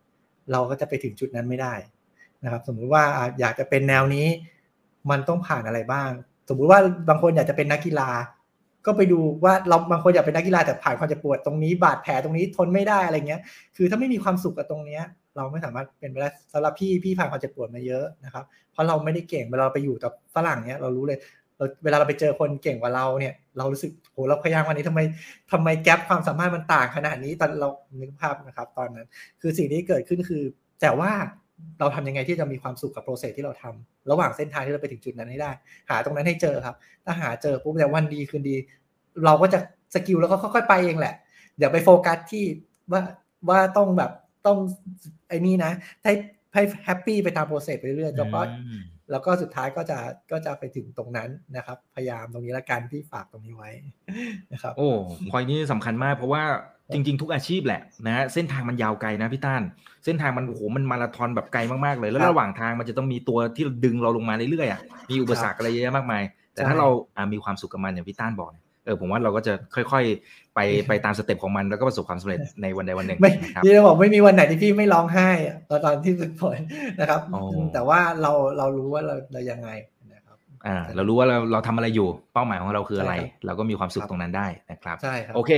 [0.52, 1.74] เราก็จะไปถึงจุดนั้นไม่ได้
[2.44, 3.02] นะครับ สมมุติว่า
[3.40, 4.26] อยากจะเป็นแนวนี้
[5.10, 6.10] มันต้องผ่านอะไรบ้าง
[6.48, 8.10] สมมุติว่าบางคนอยากจะเป็นนักกีฬา
[8.86, 13.40] ก็ไปดูว่าเราบางคนอยากเป็นนักกีฬาแต่ผ่านความเจ็บปวดตรงนี้บาดแผลตรงนี้ทนไม่ได้อะไรเงี้ย
[13.76, 15.02] คือถ้าไม่มีความสุขกับตรงเนี้ย
[15.36, 21.18] เราไม่สามารถเป็นไปได้สำหรับพี่พี่ผ่านความเจ็บปวดมาเยอะนะครับ เพราะเราไม่ได้เก่งเวลาไปอยู่กับฝรั่งเนี้ยเรารู้เลย
[21.56, 25.00] เราเวลาเราไปเจอคนเก่งกว่าเราเนี่ย เรารู้สึกโหเราพยายามวันนี้ทำไม
[25.52, 27.68] ทำไมแกลบความสามารถมันต่างขนาดนี้ตอนเรา
[28.00, 29.06] นึกภาพนะครับ ตอนนั้น
[29.40, 30.42] คือสิ่งที่เกิดขึ้นคือ
[30.80, 31.12] แต่ว่า
[31.80, 35.50] เราทำยังไงที่จะมีความสุขกับโปรเซสที่เราทำระหว่างเส้นทางที่เราไปถึงจุดนั้นให้ได้
[35.90, 38.56] หาตรงนั้นให้เจอครับ ถ้าหาเจอปุ๊บแต่วันดีคืนดี
[39.24, 39.58] เราก็จะ
[39.94, 41.14] skill แล้วก็ค่อยๆไปเองแหละ
[41.58, 42.44] อย่าไปโฟกัสที่
[42.92, 43.02] ว่า
[43.48, 44.10] ว่าต้องแบบ
[44.46, 44.58] ต้อง
[45.28, 45.72] ไอ้นี่นะ
[46.04, 46.12] ให้
[46.54, 48.40] ให้ happy ไปตาม process ไปเรื่อยๆแล้วก็
[49.10, 49.98] แล้วก็สุดท้ายก็จะ
[50.32, 53.70] ก็จะไปถึงตรงนั้นนะครับ พยายามตรงนี้ละกันที่ฝากตรงนี้ไว้
[54.52, 54.88] นะครับ โอ้
[55.30, 56.42] พอยนี้สำคัญมากเพราะว่า
[56.92, 59.62] จริง ๆ ทุกอาชีพแหละนะฮะเส้นทางมันยาวไกลนะพี่ต้าน
[60.04, 64.80] เส้นทางมันโอ้โหมันมาราธอนแบบไกลมากๆเลย แล้วระหว่างทางมันจะต้องมีตัวที่ดึงเราลงมาเรื่อยๆอะ
[65.10, 66.22] มีอุปสรรคอะไรเยอะมากมาย
[66.54, 66.88] แต่ถ้าเรา
[67.32, 73.32] มีความสุขกับมันอย่างพี่ต้านบอกเออผมว่าเราก็จะค่อย ๆ ไปไปตาม step ของมันแล้วก็ประสบความสำเร็จในวันใดวันหนึ่งไม่
[73.64, 75.28] พี่จะบอกไม่มีวันไหนที่พี่ไม่ร้องไห้
[75.68, 76.58] ตอนตอนที่ฝึกฝน
[77.00, 77.20] นะครับ
[77.72, 79.68] แต่ว่าเราเรารู้ว่าเราเรายังไง
[80.12, 80.36] นะครับ
[80.66, 83.14] อ่าเรารู้ว่าเราเราทำอะไรอยู่เป้าหมายของเราคืออะไร
[83.46, 85.54] เราก็มีความสุขตรงนั้นได้นะครับใช่ครับโอเค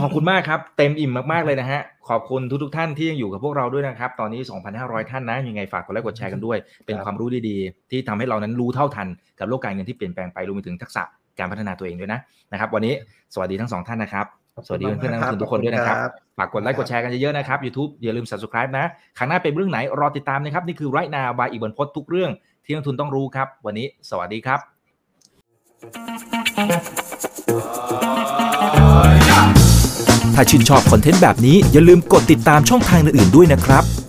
[0.00, 4.40] ขอบคุณมากครับ เต็มอิ่มมาก ๆ เลยนะฮะ ขอบคุณทุก ๆ ท่านที่ยังอยู่กับพวกเราด้วยนะครับ ตอนนี้
[4.76, 9.08] 2,500 ท่านนะ ยังไงฝากกดไลค์กดแชร์กันด้วย เป็นความรู้ดี ๆ ที่ทำให้เรานั้นรู้เท่าทัน
[9.38, 11.02] กับโลกการเงินที่เปลี่ยนแปลงไปรวมไปถึงทักษะ
[11.38, 12.20] การพัฒนาตัวเองด้วยนะ
[12.52, 12.94] นะครับ วันนี้
[13.34, 14.26] สวัสดีทั้งสองท่านนะครับ
[14.66, 15.98] สวัสดีเพื่อนๆนักลงทุนทุกคนด้วยนะครับ
[16.38, 18.84] ฝากกดไลค์กดแชร์กันเยอะๆนะครับ YouTube อย่าลืม subscribe นะ
[19.18, 22.30] ครั้งหน้าเป็นเรื่องไหนรอติดตามนะครับ นี่คือไรนาบายอีกบนพดทุกเรื่อง
[22.64, 24.60] ที่นักทุนต้องรู้ครับ วันนี้สวัสดีครับ
[30.34, 33.84] ถ้าชื่นชอบคอนเทนต์แบบนี้อย่าลืมกดติดตามช่องทางอื่นๆด้วยนะครับ